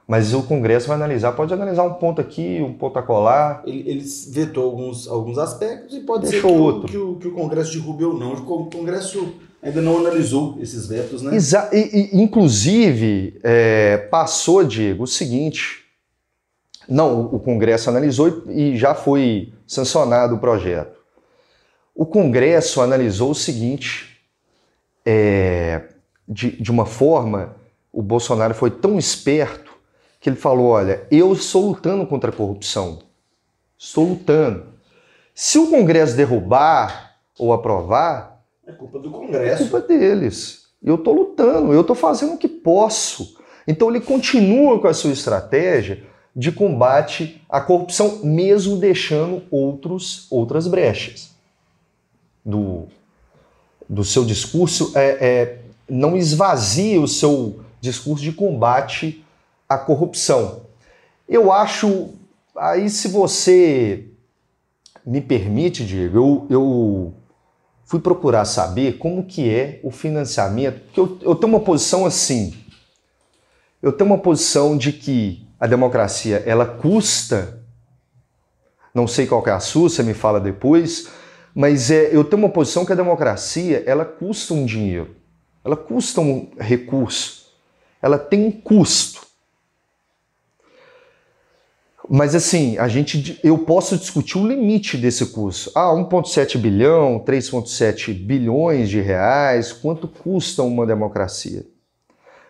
Mas 0.08 0.34
o 0.34 0.42
Congresso 0.42 0.88
vai 0.88 0.96
analisar, 0.96 1.34
pode 1.34 1.54
analisar 1.54 1.84
um 1.84 1.96
ponto 1.96 2.22
aqui, 2.22 2.62
um 2.62 2.74
ponto 2.74 2.98
a 2.98 3.04
colar. 3.04 3.62
Ele, 3.66 3.84
ele 3.86 4.06
vetou 4.30 4.64
alguns, 4.64 5.06
alguns 5.06 5.38
aspectos 5.38 5.98
e 5.98 6.00
pode 6.00 6.30
Deixou 6.30 6.50
ser 6.50 6.56
que, 6.56 6.62
outro. 6.62 6.86
O, 6.86 6.90
que, 6.90 6.98
o, 6.98 7.16
que 7.16 7.28
o 7.28 7.34
Congresso 7.34 7.74
derrube 7.74 8.06
ou 8.06 8.18
não. 8.18 8.34
O 8.34 8.70
Congresso 8.70 9.36
ainda 9.62 9.82
não 9.82 9.98
analisou 9.98 10.58
esses 10.62 10.88
vetos, 10.88 11.22
né? 11.22 11.36
Exa 11.36 11.70
e, 11.74 12.12
e, 12.14 12.22
inclusive, 12.22 13.40
é, 13.44 13.98
passou, 13.98 14.64
Diego, 14.64 15.04
o 15.04 15.08
seguinte. 15.08 15.86
Não, 16.88 17.26
o 17.26 17.40
Congresso 17.40 17.90
analisou 17.90 18.44
e 18.48 18.78
já 18.78 18.96
foi 18.96 19.54
sancionado 19.66 20.36
o 20.36 20.40
projeto. 20.40 20.98
O 21.94 22.06
Congresso 22.06 22.80
analisou 22.82 23.32
o 23.32 23.36
seguinte, 23.36 24.22
é, 25.06 25.82
de, 26.28 26.52
de 26.62 26.72
uma 26.72 26.86
forma, 26.86 27.56
o 27.92 28.02
Bolsonaro 28.02 28.54
foi 28.54 28.72
tão 28.72 28.98
esperto 28.98 29.72
que 30.20 30.30
ele 30.30 30.38
falou: 30.38 30.68
olha, 30.68 31.06
eu 31.12 31.34
estou 31.34 31.70
lutando 31.70 32.06
contra 32.06 32.30
a 32.30 32.34
corrupção. 32.34 33.00
Estou 33.78 34.10
lutando. 34.10 34.66
Se 35.34 35.60
o 35.60 35.70
Congresso 35.70 36.16
derrubar 36.16 37.16
ou 37.38 37.54
aprovar, 37.54 38.37
é 38.68 38.74
culpa 38.74 39.00
do 39.00 39.10
Congresso. 39.10 39.64
É 39.64 39.68
culpa 39.68 39.88
deles. 39.88 40.68
Eu 40.84 40.96
estou 40.96 41.14
lutando, 41.14 41.74
eu 41.74 41.82
estou 41.82 41.96
fazendo 41.96 42.34
o 42.34 42.38
que 42.38 42.48
posso. 42.48 43.38
Então 43.66 43.90
ele 43.90 44.02
continua 44.02 44.80
com 44.80 44.88
a 44.88 44.94
sua 44.94 45.12
estratégia 45.12 46.04
de 46.36 46.52
combate 46.52 47.42
à 47.50 47.60
corrupção, 47.60 48.20
mesmo 48.24 48.78
deixando 48.78 49.42
outros, 49.50 50.28
outras 50.30 50.68
brechas 50.68 51.32
do, 52.46 52.84
do 53.90 54.04
seu 54.04 54.24
discurso. 54.24 54.92
É, 54.96 55.18
é, 55.26 55.60
não 55.90 56.16
esvazia 56.16 57.02
o 57.02 57.08
seu 57.08 57.62
discurso 57.80 58.24
de 58.24 58.34
combate 58.34 59.26
à 59.68 59.78
corrupção. 59.78 60.62
Eu 61.28 61.52
acho, 61.52 62.10
aí 62.56 62.90
se 62.90 63.08
você 63.08 64.06
me 65.06 65.22
permite, 65.22 65.86
Diego, 65.86 66.18
eu, 66.18 66.48
eu 66.50 67.14
fui 67.88 68.02
procurar 68.02 68.44
saber 68.44 68.98
como 68.98 69.24
que 69.24 69.50
é 69.50 69.80
o 69.82 69.90
financiamento, 69.90 70.82
porque 70.82 71.00
eu, 71.00 71.18
eu 71.22 71.36
tenho 71.36 71.54
uma 71.54 71.62
posição 71.62 72.06
assim, 72.06 72.54
eu 73.82 73.94
tenho 73.94 74.10
uma 74.10 74.20
posição 74.20 74.78
de 74.78 74.92
que 74.92 75.48
a 75.58 75.66
democracia 75.66 76.44
ela 76.46 76.66
custa, 76.66 77.64
não 78.94 79.08
sei 79.08 79.26
qual 79.26 79.42
é 79.48 79.52
a 79.52 79.62
sua, 79.62 79.90
você 79.90 80.04
me 80.04 80.14
fala 80.14 80.38
depois, 80.38 81.08
mas 81.56 81.90
é, 81.90 82.14
eu 82.14 82.26
tenho 82.26 82.44
uma 82.44 82.52
posição 82.52 82.86
que 82.86 82.92
a 82.92 82.96
democracia 82.96 83.82
ela 83.86 84.04
custa 84.04 84.54
um 84.54 84.66
dinheiro, 84.66 85.16
ela 85.64 85.78
custa 85.78 86.20
um 86.20 86.52
recurso, 86.60 87.54
ela 88.02 88.20
tem 88.20 88.46
um 88.46 88.52
custo. 88.52 89.26
Mas 92.10 92.34
assim, 92.34 92.78
a 92.78 92.88
gente, 92.88 93.40
eu 93.44 93.58
posso 93.58 93.98
discutir 93.98 94.38
o 94.38 94.48
limite 94.48 94.98
desse 94.98 95.26
custo. 95.28 95.72
Ah, 95.76 95.92
1,7 95.94 96.58
bilhão, 96.58 97.20
3,7 97.20 98.14
bilhões 98.14 98.90
de 98.90 99.02
reais, 99.02 99.74
quanto 99.74 100.08
custa 100.08 100.64
uma 100.64 100.86
democracia? 100.86 101.66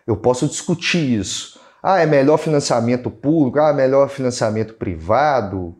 Eu 0.06 0.16
posso 0.16 0.48
discutir 0.48 1.20
isso. 1.20 1.60
Ah, 1.82 2.00
é 2.00 2.06
melhor 2.06 2.38
financiamento 2.38 3.10
público, 3.10 3.60
ah, 3.60 3.70
é 3.70 3.74
melhor 3.74 4.10
financiamento 4.10 4.76
privado. 4.76 5.76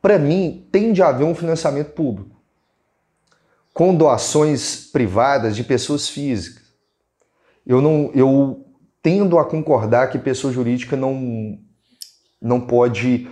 Para 0.00 0.18
mim, 0.18 0.66
tem 0.70 0.92
de 0.92 1.02
haver 1.02 1.24
um 1.24 1.34
financiamento 1.34 1.92
público 1.92 2.32
com 3.72 3.94
doações 3.94 4.90
privadas 4.92 5.56
de 5.56 5.64
pessoas 5.64 6.08
físicas. 6.08 6.62
Eu 7.66 7.80
não, 7.80 8.10
eu 8.14 8.66
tendo 9.02 9.38
a 9.38 9.44
concordar 9.44 10.10
que 10.10 10.18
pessoa 10.18 10.52
jurídica 10.52 10.96
não 10.96 11.58
não 12.42 12.60
pode 12.60 13.28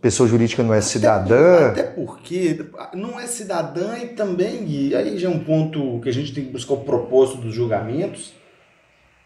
pessoa 0.00 0.28
jurídica 0.28 0.62
não 0.62 0.74
é 0.74 0.80
cidadã. 0.80 1.68
Até, 1.68 1.82
porque 1.82 2.64
não 2.94 3.18
é 3.18 3.26
cidadã 3.26 3.96
e 3.98 4.08
também, 4.08 4.66
e 4.68 4.94
aí 4.94 5.18
já 5.18 5.28
é 5.28 5.30
um 5.30 5.40
ponto 5.40 6.00
que 6.00 6.08
a 6.08 6.12
gente 6.12 6.32
tem 6.32 6.44
que 6.44 6.52
buscar 6.52 6.74
o 6.74 6.84
propósito 6.84 7.38
dos 7.42 7.54
julgamentos, 7.54 8.32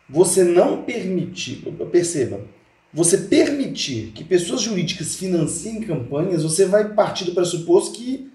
você 0.09 0.42
não 0.42 0.83
permitir, 0.83 1.62
perceba, 1.90 2.40
você 2.92 3.18
permitir 3.18 4.12
que 4.14 4.24
pessoas 4.24 4.62
jurídicas 4.62 5.16
financiem 5.16 5.81
campanhas, 5.81 6.42
você 6.42 6.64
vai 6.64 6.94
partir 6.94 7.24
do 7.24 7.33
pressuposto 7.33 7.92
que 7.92 8.31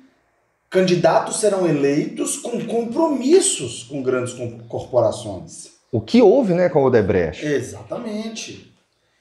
candidatos 0.69 1.39
serão 1.39 1.67
eleitos 1.67 2.37
com 2.37 2.63
compromissos 2.65 3.83
com 3.83 4.01
grandes 4.01 4.33
corporações. 4.67 5.71
O 5.91 6.01
que 6.01 6.21
houve, 6.21 6.53
né, 6.53 6.69
com 6.69 6.81
o 6.83 6.85
Odebrecht? 6.87 7.45
Exatamente. 7.45 8.72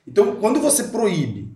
Então, 0.07 0.37
quando 0.37 0.61
você 0.61 0.85
proíbe 0.85 1.51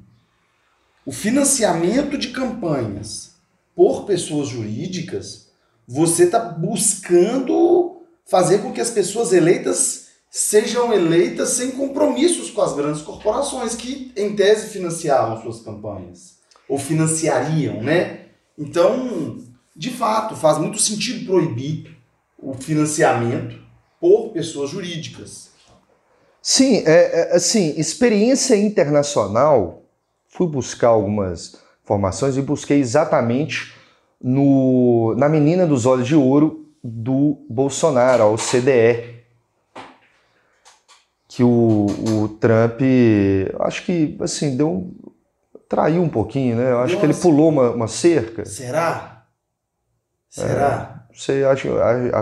o 1.04 1.12
financiamento 1.12 2.16
de 2.16 2.28
campanhas 2.28 3.34
por 3.74 4.04
pessoas 4.04 4.48
jurídicas, 4.48 5.50
você 5.86 6.24
está 6.24 6.38
buscando 6.38 8.02
fazer 8.24 8.58
com 8.58 8.72
que 8.72 8.80
as 8.80 8.90
pessoas 8.90 9.32
eleitas 9.32 10.06
sejam 10.30 10.92
eleitas 10.92 11.50
sem 11.50 11.70
compromissos 11.70 12.50
com 12.50 12.60
as 12.60 12.74
grandes 12.74 13.02
corporações 13.02 13.74
que, 13.74 14.12
em 14.16 14.34
tese, 14.34 14.68
financiavam 14.68 15.40
suas 15.40 15.60
campanhas. 15.60 16.36
Ou 16.68 16.78
financiariam, 16.78 17.82
né? 17.82 18.26
Então, 18.58 19.38
de 19.74 19.90
fato, 19.90 20.34
faz 20.34 20.58
muito 20.58 20.78
sentido 20.80 21.26
proibir 21.26 21.96
o 22.38 22.54
financiamento 22.54 23.58
por 24.00 24.30
pessoas 24.30 24.70
jurídicas. 24.70 25.50
Sim, 26.48 26.84
é, 26.86 27.32
é, 27.32 27.34
assim, 27.34 27.74
experiência 27.76 28.54
internacional, 28.54 29.82
fui 30.28 30.46
buscar 30.46 30.90
algumas 30.90 31.56
informações 31.82 32.36
e 32.36 32.40
busquei 32.40 32.78
exatamente 32.78 33.74
no, 34.22 35.12
na 35.16 35.28
Menina 35.28 35.66
dos 35.66 35.86
Olhos 35.86 36.06
de 36.06 36.14
Ouro 36.14 36.64
do 36.84 37.44
Bolsonaro, 37.50 38.22
a 38.22 38.28
OCDE, 38.28 39.24
que 41.26 41.42
o, 41.42 41.86
o 41.86 42.28
Trump, 42.38 42.80
acho 43.58 43.84
que, 43.84 44.16
assim, 44.20 44.56
deu 44.56 44.94
traiu 45.68 46.00
um 46.00 46.08
pouquinho, 46.08 46.54
né? 46.54 46.70
Eu 46.70 46.78
acho 46.78 46.94
Nossa. 46.94 47.06
que 47.08 47.12
ele 47.12 47.20
pulou 47.20 47.48
uma, 47.48 47.70
uma 47.72 47.88
cerca. 47.88 48.44
Será? 48.44 49.26
Será? 50.30 50.92
É. 50.92 50.95
Você 51.16 51.44
acha 51.44 51.66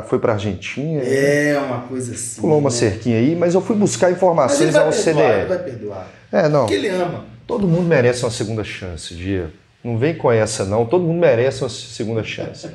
foi 0.07 0.21
para 0.21 0.35
Argentina? 0.35 1.03
É, 1.03 1.59
uma 1.59 1.81
coisa 1.81 2.15
assim. 2.15 2.41
Pulou 2.41 2.59
uma 2.59 2.71
né? 2.71 2.77
cerquinha 2.77 3.19
aí, 3.19 3.35
mas 3.35 3.53
eu 3.53 3.61
fui 3.61 3.75
buscar 3.75 4.13
informações 4.13 4.73
ao 4.77 4.91
CDE. 4.93 5.21
Ele 5.21 5.45
vai 5.47 5.59
perdoar. 5.59 6.09
É, 6.31 6.49
não. 6.49 6.61
Porque 6.61 6.75
ele 6.75 6.89
ama. 6.91 7.25
Todo 7.45 7.67
mundo 7.67 7.89
merece 7.89 8.25
uma 8.25 8.31
segunda 8.31 8.63
chance, 8.63 9.13
Dia. 9.13 9.51
Não 9.83 9.99
vem 9.99 10.15
com 10.15 10.31
essa, 10.31 10.65
não. 10.65 10.87
Todo 10.87 11.05
mundo 11.05 11.19
merece 11.19 11.65
uma 11.65 11.69
segunda 11.69 12.23
chance. 12.23 12.71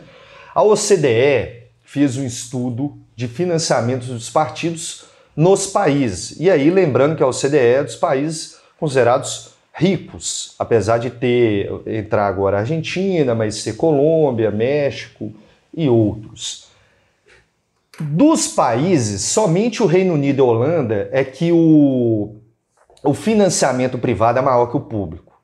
A 0.54 0.62
OCDE 0.62 1.64
fez 1.86 2.18
um 2.18 2.26
estudo 2.26 2.98
de 3.16 3.30
financiamento 3.30 4.06
dos 4.06 4.30
partidos 4.30 5.06
nos 5.36 5.68
países. 5.68 6.36
E 6.38 6.52
aí, 6.52 6.70
lembrando 6.70 7.16
que 7.16 7.24
a 7.24 7.28
OCDE 7.28 7.58
é 7.58 7.84
dos 7.84 7.96
países 7.96 8.58
considerados 8.78 9.52
ricos, 9.74 10.54
apesar 10.60 10.98
de 10.98 11.10
ter 11.10 11.72
entrar 11.88 12.28
agora 12.28 12.58
a 12.58 12.60
Argentina, 12.60 13.34
mas 13.34 13.56
ser 13.56 13.78
Colômbia, 13.78 14.52
México 14.52 15.34
e 15.74 15.90
outros. 15.90 16.68
Dos 18.00 18.48
países, 18.48 19.22
somente 19.24 19.84
o 19.84 19.86
Reino 19.86 20.14
Unido 20.14 20.40
e 20.40 20.42
a 20.42 20.46
Holanda 20.46 21.10
é 21.12 21.24
que 21.24 21.52
o, 21.52 22.36
o 23.04 23.14
financiamento 23.14 23.98
privado 23.98 24.40
é 24.40 24.42
maior 24.42 24.68
que 24.68 24.78
o 24.78 24.82
público. 24.82 25.38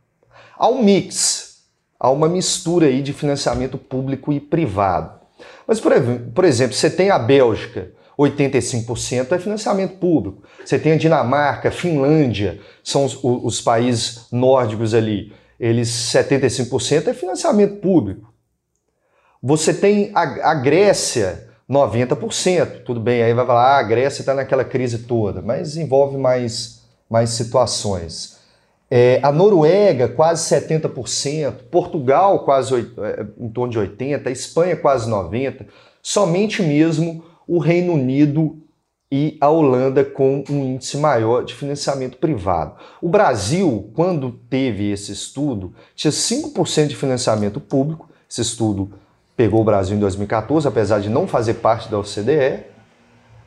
Há 0.57 0.69
um 0.69 0.81
mix, 0.81 1.63
há 1.99 2.09
uma 2.09 2.29
mistura 2.29 2.87
aí 2.87 3.01
de 3.01 3.11
financiamento 3.11 3.77
público 3.77 4.31
e 4.31 4.39
privado. 4.39 5.19
Mas, 5.67 5.79
por, 5.79 5.91
por 6.33 6.45
exemplo, 6.45 6.75
você 6.75 6.89
tem 6.89 7.09
a 7.09 7.19
Bélgica, 7.19 7.91
85% 8.17 9.31
é 9.33 9.39
financiamento 9.39 9.97
público. 9.97 10.43
Você 10.63 10.79
tem 10.79 10.93
a 10.93 10.97
Dinamarca, 10.97 11.71
Finlândia, 11.71 12.59
são 12.83 13.05
os, 13.05 13.19
os 13.21 13.61
países 13.61 14.27
nórdicos 14.31 14.93
ali, 14.93 15.33
eles 15.59 15.89
75% 15.89 17.07
é 17.07 17.13
financiamento 17.13 17.77
público. 17.81 18.33
Você 19.47 19.75
tem 19.75 20.09
a, 20.15 20.49
a 20.49 20.53
Grécia, 20.55 21.47
90%. 21.69 22.81
Tudo 22.83 22.99
bem, 22.99 23.21
aí 23.21 23.31
vai 23.31 23.45
falar, 23.45 23.75
ah, 23.75 23.77
a 23.77 23.83
Grécia 23.83 24.23
está 24.23 24.33
naquela 24.33 24.65
crise 24.65 25.03
toda, 25.03 25.39
mas 25.39 25.77
envolve 25.77 26.17
mais, 26.17 26.81
mais 27.07 27.29
situações. 27.29 28.39
É, 28.89 29.19
a 29.21 29.31
Noruega, 29.31 30.07
quase 30.07 30.49
70%, 30.49 31.57
Portugal, 31.69 32.43
quase 32.43 32.73
é, 32.97 33.25
em 33.37 33.47
torno 33.49 33.71
de 33.71 33.77
80%, 33.79 34.25
a 34.25 34.31
Espanha, 34.31 34.75
quase 34.75 35.07
90%, 35.07 35.67
somente 36.01 36.63
mesmo 36.63 37.23
o 37.47 37.59
Reino 37.59 37.93
Unido 37.93 38.57
e 39.11 39.37
a 39.39 39.47
Holanda 39.47 40.03
com 40.03 40.43
um 40.49 40.73
índice 40.73 40.97
maior 40.97 41.45
de 41.45 41.53
financiamento 41.53 42.17
privado. 42.17 42.77
O 42.99 43.07
Brasil, 43.07 43.91
quando 43.93 44.31
teve 44.49 44.89
esse 44.89 45.11
estudo, 45.11 45.75
tinha 45.93 46.09
5% 46.09 46.87
de 46.87 46.95
financiamento 46.95 47.59
público, 47.59 48.09
esse 48.27 48.41
estudo 48.41 49.04
pegou 49.35 49.61
o 49.61 49.65
Brasil 49.65 49.95
em 49.95 49.99
2014, 49.99 50.67
apesar 50.67 50.99
de 50.99 51.09
não 51.09 51.27
fazer 51.27 51.55
parte 51.55 51.89
da 51.89 51.99
OCDE, 51.99 52.63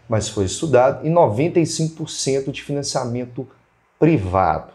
mas 0.08 0.28
foi 0.28 0.44
estudado, 0.44 1.06
e 1.06 1.10
95% 1.10 2.50
de 2.50 2.62
financiamento 2.62 3.46
privado. 3.98 4.72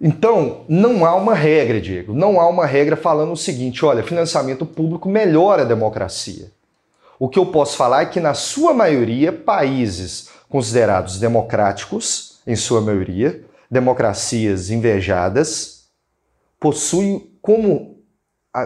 Então, 0.00 0.64
não 0.68 1.06
há 1.06 1.14
uma 1.14 1.34
regra, 1.34 1.80
Diego, 1.80 2.12
não 2.12 2.40
há 2.40 2.48
uma 2.48 2.66
regra 2.66 2.96
falando 2.96 3.32
o 3.32 3.36
seguinte: 3.36 3.84
olha, 3.84 4.02
financiamento 4.02 4.66
público 4.66 5.08
melhora 5.08 5.62
a 5.62 5.66
democracia. 5.66 6.50
O 7.18 7.28
que 7.28 7.38
eu 7.38 7.46
posso 7.46 7.76
falar 7.76 8.02
é 8.02 8.06
que, 8.06 8.18
na 8.18 8.34
sua 8.34 8.74
maioria, 8.74 9.32
países 9.32 10.28
considerados 10.48 11.20
democráticos, 11.20 12.40
em 12.44 12.56
sua 12.56 12.80
maioria, 12.80 13.44
democracias 13.70 14.70
invejadas, 14.70 15.84
possuem 16.58 17.30
como 17.40 17.91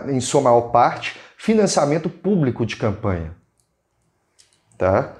em 0.08 0.20
sua 0.20 0.40
maior 0.40 0.72
parte, 0.72 1.16
financiamento 1.36 2.08
público 2.10 2.66
de 2.66 2.76
campanha. 2.76 3.34
Tá? 4.76 5.14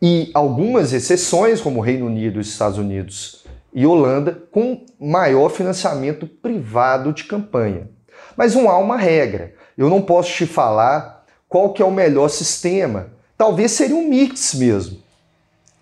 E 0.00 0.30
algumas 0.34 0.92
exceções, 0.92 1.60
como 1.60 1.80
Reino 1.80 2.06
Unido, 2.06 2.40
Estados 2.40 2.78
Unidos 2.78 3.44
e 3.72 3.86
Holanda, 3.86 4.42
com 4.50 4.84
maior 4.98 5.50
financiamento 5.50 6.26
privado 6.26 7.12
de 7.12 7.24
campanha. 7.24 7.90
Mas 8.36 8.54
não 8.54 8.70
há 8.70 8.78
uma 8.78 8.96
regra. 8.96 9.54
Eu 9.76 9.88
não 9.88 10.02
posso 10.02 10.32
te 10.32 10.46
falar 10.46 11.24
qual 11.48 11.72
que 11.72 11.82
é 11.82 11.84
o 11.84 11.90
melhor 11.90 12.28
sistema. 12.28 13.10
Talvez 13.36 13.72
seria 13.72 13.96
um 13.96 14.08
mix 14.08 14.54
mesmo. 14.54 14.98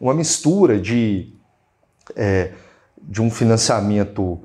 Uma 0.01 0.13
mistura 0.13 0.79
de, 0.79 1.33
é, 2.17 2.53
de 3.01 3.23
um 3.23 3.31
financiamento 3.31 4.41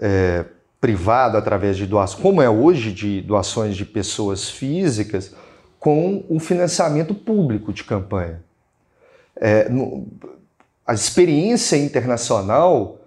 é, 0.00 0.44
privado 0.84 1.38
através 1.38 1.78
de 1.78 1.86
doações, 1.86 2.20
como 2.20 2.42
é 2.42 2.50
hoje 2.50 2.92
de 2.92 3.22
doações 3.22 3.74
de 3.74 3.86
pessoas 3.86 4.50
físicas, 4.50 5.34
com 5.80 6.22
um 6.28 6.38
financiamento 6.38 7.14
público 7.14 7.72
de 7.72 7.82
campanha. 7.82 8.42
É, 9.34 9.66
no, 9.70 10.06
a 10.86 10.92
experiência 10.92 11.78
internacional 11.78 13.00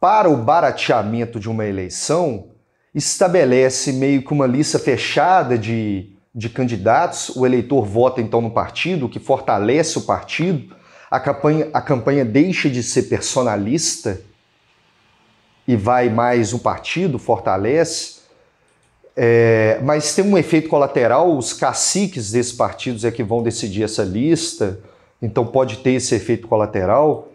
para 0.00 0.30
o 0.30 0.38
barateamento 0.38 1.38
de 1.38 1.50
uma 1.50 1.66
eleição 1.66 2.46
estabelece 2.94 3.92
meio 3.92 4.22
que 4.22 4.32
uma 4.32 4.46
lista 4.46 4.78
fechada 4.78 5.58
de, 5.58 6.16
de 6.34 6.48
candidatos, 6.48 7.28
o 7.36 7.44
eleitor 7.44 7.84
vota 7.84 8.22
então 8.22 8.40
no 8.40 8.52
partido, 8.52 9.04
o 9.04 9.08
que 9.10 9.20
fortalece 9.20 9.98
o 9.98 10.02
partido, 10.06 10.74
a 11.10 11.20
campanha, 11.20 11.68
a 11.74 11.82
campanha 11.82 12.24
deixa 12.24 12.70
de 12.70 12.82
ser 12.82 13.02
personalista 13.02 14.18
e 15.72 15.76
vai 15.76 16.08
mais 16.08 16.52
o 16.52 16.58
partido, 16.58 17.18
fortalece, 17.18 18.22
é, 19.16 19.78
mas 19.82 20.14
tem 20.14 20.24
um 20.24 20.36
efeito 20.36 20.68
colateral, 20.68 21.36
os 21.36 21.52
caciques 21.52 22.32
desses 22.32 22.52
partidos 22.52 23.04
é 23.04 23.10
que 23.10 23.22
vão 23.22 23.42
decidir 23.42 23.82
essa 23.82 24.02
lista, 24.02 24.80
então 25.20 25.46
pode 25.46 25.78
ter 25.78 25.92
esse 25.92 26.14
efeito 26.14 26.46
colateral. 26.46 27.28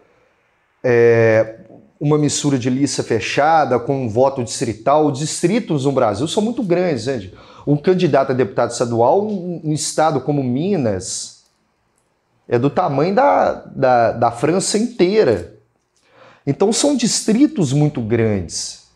É, 0.82 1.56
uma 2.00 2.16
mistura 2.16 2.58
de 2.58 2.70
lista 2.70 3.02
fechada 3.02 3.78
com 3.78 4.04
um 4.04 4.08
voto 4.08 4.44
distrital. 4.44 5.06
Os 5.06 5.18
distritos 5.18 5.84
no 5.84 5.90
Brasil 5.90 6.28
são 6.28 6.40
muito 6.40 6.62
grandes, 6.62 7.06
né? 7.06 7.30
Um 7.66 7.76
candidato 7.76 8.30
a 8.30 8.34
deputado 8.34 8.70
estadual, 8.70 9.26
um, 9.26 9.60
um 9.64 9.72
estado 9.72 10.20
como 10.20 10.42
Minas, 10.42 11.42
é 12.48 12.56
do 12.56 12.70
tamanho 12.70 13.14
da, 13.14 13.52
da, 13.52 14.12
da 14.12 14.30
França 14.30 14.78
inteira. 14.78 15.57
Então 16.48 16.72
são 16.72 16.96
distritos 16.96 17.74
muito 17.74 18.00
grandes. 18.00 18.88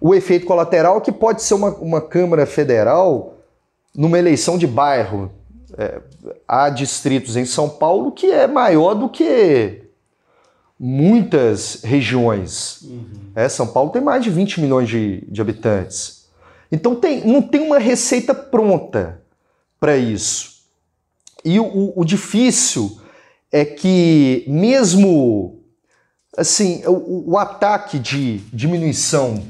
O 0.00 0.14
efeito 0.14 0.46
colateral 0.46 0.96
é 0.96 1.00
que 1.02 1.12
pode 1.12 1.42
ser 1.42 1.52
uma, 1.52 1.74
uma 1.74 2.00
Câmara 2.00 2.46
Federal 2.46 3.36
numa 3.94 4.18
eleição 4.18 4.56
de 4.56 4.66
bairro. 4.66 5.30
É, 5.76 6.00
há 6.48 6.70
distritos 6.70 7.36
em 7.36 7.44
São 7.44 7.68
Paulo 7.68 8.12
que 8.12 8.32
é 8.32 8.46
maior 8.46 8.94
do 8.94 9.10
que 9.10 9.82
muitas 10.78 11.82
regiões. 11.84 12.80
Uhum. 12.80 13.06
É, 13.34 13.46
São 13.46 13.66
Paulo 13.66 13.90
tem 13.90 14.00
mais 14.00 14.24
de 14.24 14.30
20 14.30 14.62
milhões 14.62 14.88
de, 14.88 15.22
de 15.28 15.38
habitantes. 15.38 16.30
Então 16.72 16.94
tem, 16.94 17.26
não 17.26 17.42
tem 17.42 17.60
uma 17.60 17.78
receita 17.78 18.32
pronta 18.32 19.20
para 19.78 19.98
isso. 19.98 20.62
E 21.44 21.60
o, 21.60 21.92
o, 21.94 22.06
difícil 22.06 22.98
é 23.52 23.66
que 23.66 24.44
mesmo 24.48 25.59
assim 26.40 26.82
o, 26.86 27.32
o, 27.32 27.38
ataque 27.38 27.98
de 27.98 28.38
diminuição, 28.50 29.46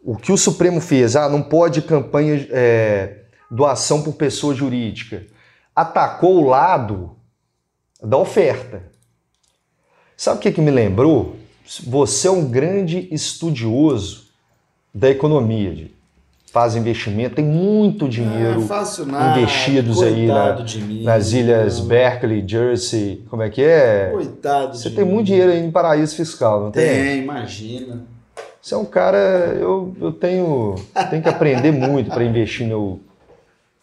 o 0.00 0.16
que 0.16 0.30
o 0.30 0.38
Supremo 0.38 0.80
fez, 0.80 1.16
ah, 1.16 1.28
não 1.28 1.42
pode 1.42 1.82
campanha 1.82 2.46
é, 2.50 3.24
doação 3.50 4.02
por 4.02 4.14
pessoa 4.14 4.54
jurídica, 4.54 5.26
atacou 5.74 6.36
o 6.36 6.48
lado 6.48 7.16
da 8.00 8.16
oferta. 8.16 8.84
Sabe 10.16 10.38
o 10.38 10.40
que, 10.40 10.52
que 10.52 10.60
me 10.60 10.70
lembrou? 10.70 11.36
Você 11.84 12.28
é 12.28 12.30
um 12.30 12.48
grande 12.48 13.08
estudioso 13.10 14.28
da 14.94 15.10
economia, 15.10 15.90
de, 16.54 16.64
faz 16.64 16.76
investimento, 16.76 17.34
tem 17.34 17.44
muito 17.44 18.08
dinheiro 18.08 18.64
ah, 18.70 19.32
investidos 19.36 20.00
aí 20.00 20.26
na, 20.28 20.56
nas 21.02 21.32
ilhas 21.32 21.80
Berkeley, 21.80 22.44
Jersey, 22.46 23.24
como 23.28 23.42
é 23.42 23.50
que 23.50 23.60
é? 23.60 24.10
Coitado 24.12 24.76
Você 24.76 24.88
tem 24.88 25.04
mim. 25.04 25.14
muito 25.14 25.26
dinheiro 25.26 25.50
aí 25.50 25.58
em 25.58 25.72
paraíso 25.72 26.14
fiscal, 26.14 26.60
não 26.60 26.70
tem? 26.70 26.86
Tem, 26.86 27.22
imagina. 27.24 28.02
Você 28.62 28.72
é 28.72 28.78
um 28.78 28.84
cara, 28.84 29.18
eu, 29.60 29.94
eu 30.00 30.12
tenho, 30.12 30.76
tenho 31.10 31.22
que 31.22 31.28
aprender 31.28 31.72
muito 31.74 32.08
para 32.10 32.22
investir 32.22 32.66
meu, 32.66 33.00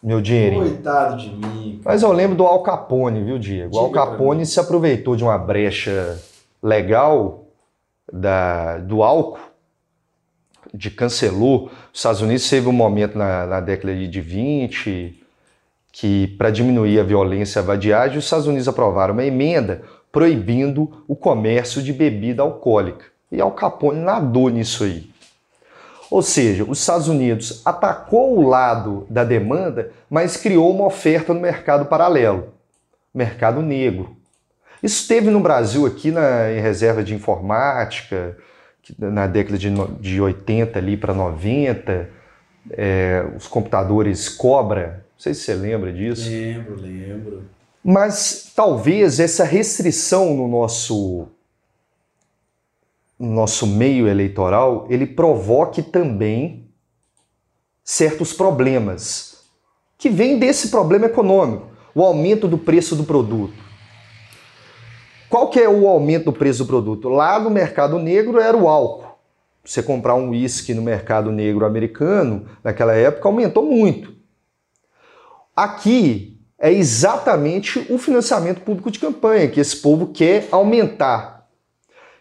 meu 0.02 0.22
dinheirinho. 0.22 0.62
Coitado 0.62 1.18
de 1.18 1.28
mim. 1.28 1.78
Mas 1.84 2.02
eu 2.02 2.10
lembro 2.10 2.36
do 2.36 2.46
Al 2.46 2.62
Capone, 2.62 3.22
viu, 3.22 3.38
Diego? 3.38 3.76
O 3.76 3.78
Al 3.78 3.90
Capone 3.90 4.46
se 4.46 4.58
aproveitou 4.58 5.14
de 5.14 5.22
uma 5.22 5.36
brecha 5.36 6.18
legal 6.62 7.44
da, 8.10 8.78
do 8.78 9.02
álcool, 9.02 9.51
de 10.72 10.90
cancelou. 10.90 11.70
Os 11.92 11.98
Estados 11.98 12.20
Unidos 12.20 12.48
teve 12.48 12.68
um 12.68 12.72
momento 12.72 13.16
na, 13.16 13.46
na 13.46 13.60
década 13.60 13.94
de 13.94 14.20
20 14.20 15.22
que, 15.92 16.28
para 16.38 16.50
diminuir 16.50 16.98
a 16.98 17.04
violência 17.04 17.58
e 17.58 17.62
a 17.62 17.64
vadiagem, 17.64 18.18
os 18.18 18.24
Estados 18.24 18.46
Unidos 18.46 18.66
aprovaram 18.66 19.12
uma 19.12 19.24
emenda 19.24 19.82
proibindo 20.10 21.04
o 21.06 21.14
comércio 21.14 21.82
de 21.82 21.92
bebida 21.92 22.42
alcoólica. 22.42 23.06
E 23.30 23.40
Al 23.40 23.52
Capone 23.52 24.00
nadou 24.00 24.48
nisso 24.48 24.84
aí. 24.84 25.10
Ou 26.10 26.20
seja, 26.20 26.64
os 26.64 26.80
Estados 26.80 27.08
Unidos 27.08 27.62
atacou 27.64 28.38
o 28.38 28.46
lado 28.46 29.06
da 29.08 29.24
demanda, 29.24 29.92
mas 30.10 30.36
criou 30.36 30.70
uma 30.70 30.84
oferta 30.84 31.32
no 31.32 31.40
mercado 31.40 31.86
paralelo, 31.86 32.52
mercado 33.14 33.62
negro. 33.62 34.14
Isso 34.82 35.08
teve 35.08 35.30
no 35.30 35.40
Brasil 35.40 35.86
aqui 35.86 36.10
na, 36.10 36.52
em 36.52 36.60
reserva 36.60 37.02
de 37.02 37.14
informática, 37.14 38.36
na 38.98 39.26
década 39.26 39.56
de, 39.56 39.70
de 40.00 40.20
80 40.20 40.78
ali 40.78 40.96
para 40.96 41.14
90, 41.14 42.08
é, 42.70 43.24
os 43.36 43.46
computadores 43.46 44.28
Cobra, 44.28 45.04
não 45.14 45.20
sei 45.20 45.34
se 45.34 45.42
você 45.42 45.54
lembra 45.54 45.92
disso. 45.92 46.28
Lembro, 46.28 46.80
lembro. 46.80 47.42
Mas 47.84 48.52
talvez 48.54 49.18
essa 49.18 49.44
restrição 49.44 50.34
no 50.36 50.48
nosso 50.48 51.28
nosso 53.18 53.68
meio 53.68 54.08
eleitoral, 54.08 54.86
ele 54.90 55.06
provoque 55.06 55.80
também 55.80 56.66
certos 57.84 58.32
problemas 58.32 59.44
que 59.96 60.10
vêm 60.10 60.40
desse 60.40 60.68
problema 60.70 61.06
econômico, 61.06 61.68
o 61.94 62.02
aumento 62.02 62.48
do 62.48 62.58
preço 62.58 62.96
do 62.96 63.04
produto. 63.04 63.54
Qual 65.32 65.48
que 65.48 65.58
é 65.58 65.66
o 65.66 65.88
aumento 65.88 66.26
do 66.26 66.32
preço 66.34 66.62
do 66.62 66.68
produto? 66.68 67.08
Lá 67.08 67.38
no 67.38 67.48
mercado 67.48 67.98
negro 67.98 68.38
era 68.38 68.54
o 68.54 68.68
álcool. 68.68 69.16
Você 69.64 69.82
comprar 69.82 70.14
um 70.14 70.28
uísque 70.28 70.74
no 70.74 70.82
mercado 70.82 71.32
negro 71.32 71.64
americano, 71.64 72.44
naquela 72.62 72.92
época, 72.92 73.26
aumentou 73.26 73.64
muito. 73.64 74.14
Aqui 75.56 76.38
é 76.58 76.70
exatamente 76.70 77.86
o 77.88 77.96
financiamento 77.96 78.60
público 78.60 78.90
de 78.90 78.98
campanha, 78.98 79.48
que 79.48 79.58
esse 79.58 79.76
povo 79.76 80.08
quer 80.08 80.48
aumentar 80.50 81.32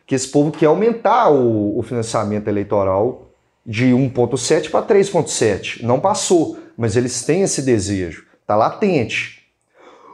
que 0.05 0.15
esse 0.15 0.27
povo 0.27 0.49
quer 0.49 0.67
aumentar 0.67 1.29
o, 1.31 1.77
o 1.77 1.83
financiamento 1.83 2.47
eleitoral 2.47 3.29
de 3.65 3.87
1,7 3.87 4.69
para 4.69 4.85
3,7. 4.85 5.83
Não 5.83 5.99
passou, 5.99 6.57
mas 6.77 6.95
eles 6.95 7.23
têm 7.23 7.41
esse 7.43 7.61
desejo, 7.61 8.25
está 8.41 8.55
latente. 8.55 9.40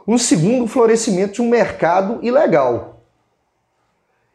Um 0.08 0.16
segundo, 0.16 0.64
o 0.64 0.66
florescimento 0.66 1.34
de 1.34 1.42
um 1.42 1.48
mercado 1.48 2.18
ilegal. 2.24 3.04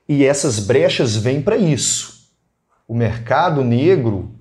E 0.08 0.24
essas 0.24 0.60
brechas 0.60 1.16
vêm 1.16 1.42
para 1.42 1.58
isso. 1.58 2.30
O 2.88 2.94
mercado 2.96 3.64
negro 3.64 4.36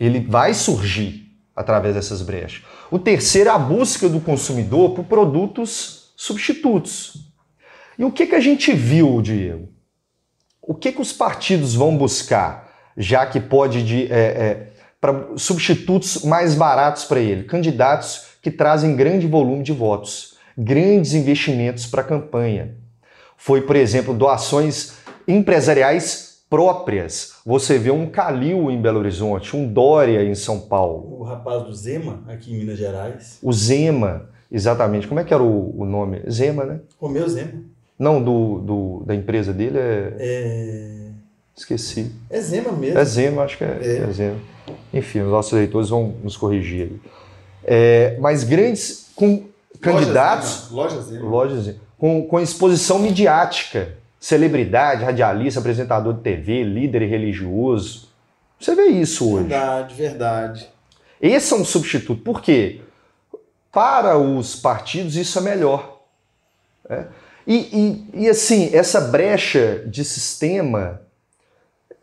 ele 0.00 0.20
vai 0.20 0.52
surgir 0.52 1.34
através 1.54 1.94
dessas 1.94 2.20
brechas. 2.20 2.64
O 2.90 2.98
terceiro 2.98 3.52
a 3.52 3.58
busca 3.58 4.08
do 4.08 4.20
consumidor 4.20 4.94
por 4.94 5.04
produtos 5.04 6.12
substitutos. 6.16 7.32
E 7.96 8.04
o 8.04 8.10
que, 8.10 8.26
que 8.26 8.34
a 8.34 8.40
gente 8.40 8.72
viu, 8.72 9.22
Diego? 9.22 9.78
o 10.68 10.74
que, 10.74 10.92
que 10.92 11.00
os 11.00 11.14
partidos 11.14 11.74
vão 11.74 11.96
buscar, 11.96 12.70
já 12.94 13.24
que 13.24 13.40
pode 13.40 13.82
de, 13.82 14.12
é, 14.12 14.18
é, 14.18 14.66
para 15.00 15.28
substitutos 15.38 16.24
mais 16.24 16.54
baratos 16.54 17.04
para 17.04 17.20
ele, 17.20 17.44
candidatos 17.44 18.26
que 18.42 18.50
trazem 18.50 18.94
grande 18.94 19.26
volume 19.26 19.62
de 19.62 19.72
votos, 19.72 20.36
grandes 20.58 21.14
investimentos 21.14 21.86
para 21.86 22.00
a 22.00 22.04
campanha. 22.04 22.74
Foi, 23.36 23.60
por 23.62 23.76
exemplo, 23.76 24.12
doações 24.12 24.94
empresariais 25.26 26.42
próprias. 26.50 27.34
Você 27.46 27.78
vê 27.78 27.92
um 27.92 28.06
Calil 28.06 28.68
em 28.68 28.80
Belo 28.80 28.98
Horizonte, 28.98 29.56
um 29.56 29.72
Dória 29.72 30.24
em 30.24 30.34
São 30.34 30.58
Paulo. 30.60 31.20
O 31.20 31.22
rapaz 31.22 31.62
do 31.62 31.72
Zema, 31.72 32.24
aqui 32.26 32.52
em 32.52 32.58
Minas 32.58 32.78
Gerais. 32.78 33.38
O 33.40 33.52
Zema, 33.52 34.30
exatamente. 34.50 35.06
Como 35.06 35.20
é 35.20 35.24
que 35.24 35.32
era 35.32 35.42
o, 35.42 35.80
o 35.80 35.84
nome? 35.84 36.22
Zema, 36.28 36.64
né? 36.64 36.80
Romeu 36.98 37.28
Zema. 37.28 37.62
Não, 37.96 38.22
do, 38.22 38.58
do, 38.60 39.02
da 39.06 39.14
empresa 39.14 39.52
dele 39.52 39.78
é... 39.78 40.14
é... 40.18 41.08
Esqueci. 41.56 42.12
É 42.30 42.40
Zema 42.40 42.72
mesmo. 42.72 42.98
É 42.98 43.04
Zema, 43.04 43.42
acho 43.42 43.58
que 43.58 43.64
é, 43.64 43.78
é. 43.80 43.96
é 44.08 44.12
Zema. 44.12 44.36
Enfim, 44.92 45.20
os 45.20 45.30
nossos 45.30 45.52
leitores 45.52 45.88
vão 45.88 46.14
nos 46.22 46.36
corrigir 46.36 46.82
aí. 46.82 47.00
É, 47.64 48.16
mas 48.20 48.44
grandes 48.44 49.10
com 49.14 49.47
candidatos. 49.80 50.70
Loja 50.70 51.00
Zema. 51.00 51.28
Loja 51.28 51.60
Zema. 51.60 51.78
Com, 51.96 52.26
com 52.26 52.40
exposição 52.40 52.98
midiática. 52.98 53.96
Celebridade, 54.20 55.04
radialista, 55.04 55.60
apresentador 55.60 56.14
de 56.14 56.20
TV, 56.22 56.64
líder 56.64 57.06
religioso. 57.06 58.08
Você 58.58 58.74
vê 58.74 58.86
isso 58.86 59.32
hoje. 59.32 59.48
Verdade, 59.48 59.94
verdade. 59.94 60.68
Esse 61.20 61.52
é 61.52 61.56
um 61.56 61.64
substituto. 61.64 62.22
Por 62.22 62.42
quê? 62.42 62.80
Para 63.70 64.18
os 64.18 64.56
partidos 64.56 65.16
isso 65.16 65.38
é 65.38 65.42
melhor. 65.42 66.00
É. 66.88 67.04
E, 67.46 67.56
e, 68.12 68.24
e 68.24 68.28
assim, 68.28 68.70
essa 68.74 69.00
brecha 69.00 69.84
de 69.86 70.04
sistema 70.04 71.00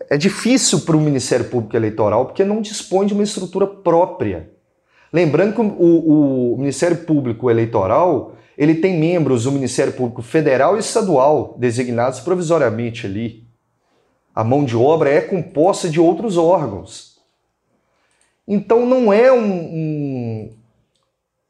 é 0.09 0.17
difícil 0.17 0.81
para 0.81 0.95
o 0.95 1.01
Ministério 1.01 1.45
Público 1.45 1.75
Eleitoral 1.75 2.25
porque 2.25 2.43
não 2.43 2.61
dispõe 2.61 3.05
de 3.05 3.13
uma 3.13 3.23
estrutura 3.23 3.67
própria. 3.67 4.49
Lembrando 5.15 5.53
que 5.53 5.61
o, 5.61 6.55
o 6.55 6.57
Ministério 6.57 6.97
Público 7.05 7.49
Eleitoral 7.49 8.35
ele 8.57 8.75
tem 8.75 8.99
membros 8.99 9.45
do 9.45 9.51
Ministério 9.53 9.93
Público 9.93 10.21
Federal 10.21 10.75
e 10.75 10.81
Estadual 10.81 11.55
designados 11.57 12.19
provisoriamente 12.19 13.05
ali. 13.05 13.47
A 14.35 14.43
mão 14.43 14.65
de 14.65 14.75
obra 14.75 15.09
é 15.09 15.21
composta 15.21 15.87
de 15.87 16.01
outros 16.01 16.35
órgãos. 16.35 17.17
Então 18.45 18.85
não 18.85 19.13
é 19.13 19.31
um, 19.31 19.53
um 19.53 20.53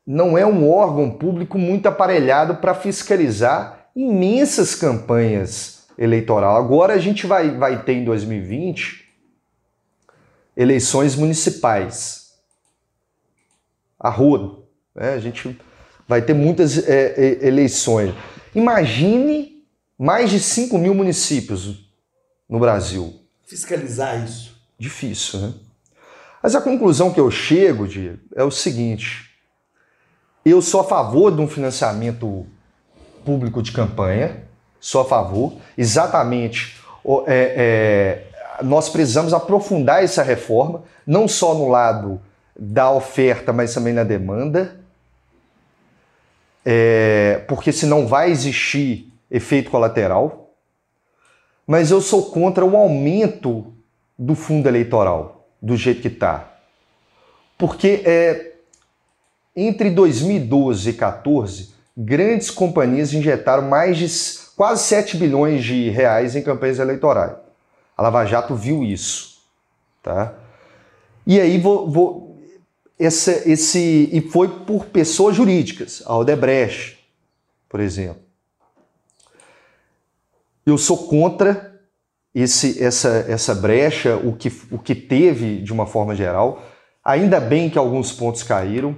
não 0.06 0.38
é 0.38 0.46
um 0.46 0.70
órgão 0.70 1.10
público 1.10 1.58
muito 1.58 1.88
aparelhado 1.88 2.58
para 2.58 2.76
fiscalizar 2.76 3.90
imensas 3.96 4.76
campanhas 4.76 5.88
eleitorais. 5.98 6.56
Agora 6.56 6.94
a 6.94 7.00
gente 7.00 7.26
vai, 7.26 7.50
vai 7.58 7.82
ter 7.82 7.94
em 7.94 8.06
2020 8.06 9.12
eleições 10.56 11.16
municipais. 11.16 12.25
A 14.06 14.10
rodo. 14.10 14.66
Né? 14.94 15.14
A 15.14 15.20
gente 15.20 15.60
vai 16.08 16.22
ter 16.22 16.34
muitas 16.34 16.78
é, 16.78 17.14
é 17.18 17.48
eleições. 17.48 18.14
Imagine 18.54 19.64
mais 19.98 20.30
de 20.30 20.40
5 20.40 20.78
mil 20.78 20.94
municípios 20.94 21.90
no 22.48 22.60
Brasil. 22.60 23.22
Fiscalizar 23.46 24.24
isso. 24.24 24.56
Difícil, 24.78 25.40
né? 25.40 25.54
Mas 26.44 26.54
a 26.54 26.62
conclusão 26.62 27.12
que 27.12 27.20
eu 27.20 27.32
chego, 27.32 27.88
Diego, 27.88 28.20
é 28.36 28.44
o 28.44 28.52
seguinte: 28.52 29.32
eu 30.46 30.62
sou 30.62 30.82
a 30.82 30.84
favor 30.84 31.34
de 31.34 31.42
um 31.42 31.48
financiamento 31.48 32.46
público 33.26 33.64
de 33.64 33.72
campanha, 33.72 34.44
sou 34.80 35.02
a 35.02 35.06
favor. 35.06 35.54
Exatamente, 35.76 36.80
é, 37.26 38.28
é, 38.60 38.64
nós 38.64 38.90
precisamos 38.90 39.34
aprofundar 39.34 40.04
essa 40.04 40.22
reforma, 40.22 40.84
não 41.08 41.28
só 41.28 41.56
no 41.56 41.68
lado 41.68 42.22
da 42.58 42.92
oferta, 42.92 43.52
mas 43.52 43.74
também 43.74 43.94
na 43.94 44.04
demanda, 44.04 44.80
é, 46.64 47.44
porque 47.48 47.72
senão 47.72 48.08
vai 48.08 48.32
existir 48.32 49.12
efeito 49.30 49.70
colateral. 49.70 50.54
Mas 51.68 51.92
eu 51.92 52.00
sou 52.00 52.32
contra 52.32 52.64
o 52.64 52.78
aumento 52.78 53.74
do 54.18 54.36
fundo 54.36 54.68
eleitoral, 54.68 55.48
do 55.62 55.76
jeito 55.76 56.02
que 56.02 56.08
está. 56.08 56.54
Porque 57.58 58.02
é, 58.06 58.54
entre 59.56 59.90
2012 59.90 60.90
e 60.90 60.94
2014, 60.94 61.76
grandes 61.98 62.52
companhias 62.52 63.14
injetaram 63.14 63.64
mais 63.64 63.98
de 63.98 64.08
quase 64.56 64.84
7 64.84 65.18
bilhões 65.18 65.64
de 65.64 65.90
reais 65.90 66.36
em 66.36 66.42
campanhas 66.42 66.80
eleitorais. 66.80 67.34
A 67.98 68.02
Lava 68.02 68.26
Jato 68.26 68.56
viu 68.56 68.84
isso. 68.84 69.40
Tá? 70.04 70.34
E 71.26 71.40
aí 71.40 71.58
vou, 71.58 71.90
vou 71.90 72.35
esse, 73.00 73.50
esse 73.50 74.10
e 74.12 74.22
foi 74.22 74.48
por 74.48 74.86
pessoas 74.86 75.36
jurídicas, 75.36 76.02
a 76.06 76.18
Odebrecht, 76.18 76.98
por 77.68 77.80
exemplo. 77.80 78.24
Eu 80.66 80.78
sou 80.78 81.08
contra 81.08 81.80
esse, 82.34 82.84
essa, 82.84 83.26
essa 83.30 83.54
brecha, 83.54 84.18
o 84.18 84.36
que, 84.36 84.52
o 84.72 84.80
que 84.80 84.96
teve 84.96 85.62
de 85.62 85.72
uma 85.72 85.86
forma 85.86 86.16
geral. 86.16 86.64
Ainda 87.04 87.40
bem 87.40 87.70
que 87.70 87.78
alguns 87.78 88.12
pontos 88.12 88.44
caíram. 88.44 88.96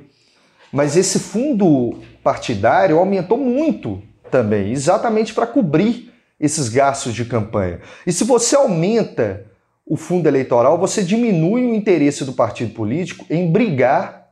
Mas 0.72 0.96
esse 0.96 1.20
fundo 1.20 2.00
partidário 2.24 2.98
aumentou 2.98 3.38
muito 3.38 4.02
também, 4.30 4.72
exatamente 4.72 5.34
para 5.34 5.48
cobrir 5.48 6.14
esses 6.40 6.70
gastos 6.70 7.14
de 7.14 7.26
campanha. 7.26 7.80
E 8.06 8.12
se 8.12 8.24
você 8.24 8.56
aumenta 8.56 9.46
o 9.88 9.96
fundo 9.96 10.28
eleitoral, 10.28 10.78
você 10.78 11.02
diminui 11.02 11.64
o 11.64 11.74
interesse 11.74 12.26
do 12.26 12.34
partido 12.34 12.74
político 12.74 13.26
em 13.30 13.50
brigar 13.50 14.28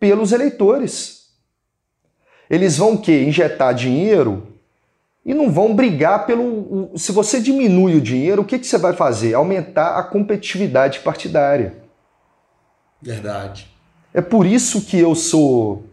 pelos 0.00 0.32
eleitores. 0.32 1.28
Eles 2.48 2.78
vão 2.78 2.96
que 2.96 3.12
injetar 3.12 3.74
dinheiro 3.74 4.54
e 5.24 5.34
não 5.34 5.52
vão 5.52 5.74
brigar 5.74 6.24
pelo. 6.24 6.90
Se 6.96 7.12
você 7.12 7.38
diminui 7.40 7.96
o 7.96 8.00
dinheiro, 8.00 8.40
o 8.40 8.44
que, 8.44 8.58
que 8.58 8.66
você 8.66 8.78
vai 8.78 8.94
fazer? 8.94 9.34
Aumentar 9.34 9.98
a 9.98 10.02
competitividade 10.02 11.00
partidária. 11.00 11.76
Verdade. 13.02 13.68
É 14.14 14.22
por 14.22 14.46
isso 14.46 14.86
que 14.86 14.98
eu 14.98 15.14
sou, 15.14 15.84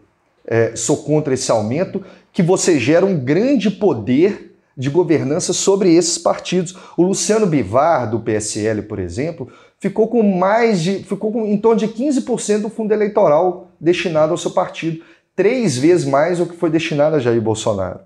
é, 0.46 0.74
sou 0.74 1.04
contra 1.04 1.34
esse 1.34 1.50
aumento, 1.50 2.02
que 2.32 2.42
você 2.42 2.80
gera 2.80 3.04
um 3.04 3.20
grande 3.20 3.70
poder 3.70 4.55
de 4.76 4.90
governança 4.90 5.52
sobre 5.52 5.94
esses 5.94 6.18
partidos. 6.18 6.76
O 6.96 7.02
Luciano 7.02 7.46
Bivar, 7.46 8.10
do 8.10 8.20
PSL, 8.20 8.82
por 8.82 8.98
exemplo, 8.98 9.50
ficou 9.78 10.08
com 10.08 10.22
mais 10.22 10.82
de. 10.82 11.02
ficou 11.02 11.32
com 11.32 11.46
em 11.46 11.56
torno 11.56 11.78
de 11.78 11.88
15% 11.88 12.62
do 12.62 12.68
fundo 12.68 12.92
eleitoral 12.92 13.72
destinado 13.80 14.32
ao 14.32 14.38
seu 14.38 14.50
partido. 14.50 15.02
Três 15.34 15.76
vezes 15.76 16.06
mais 16.06 16.38
do 16.38 16.46
que 16.46 16.56
foi 16.56 16.70
destinado 16.70 17.16
a 17.16 17.18
Jair 17.18 17.40
Bolsonaro. 17.40 18.00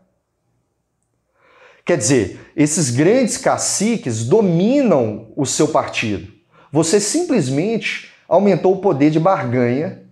Quer 1.85 1.97
dizer, 1.97 2.39
esses 2.57 2.91
grandes 2.91 3.37
caciques 3.37 4.25
dominam 4.25 5.29
o 5.37 5.45
seu 5.45 5.69
partido. 5.69 6.31
Você 6.73 7.01
simplesmente 7.01 8.13
aumentou 8.29 8.75
o 8.75 8.81
poder 8.81 9.11
de 9.11 9.19
barganha 9.19 10.03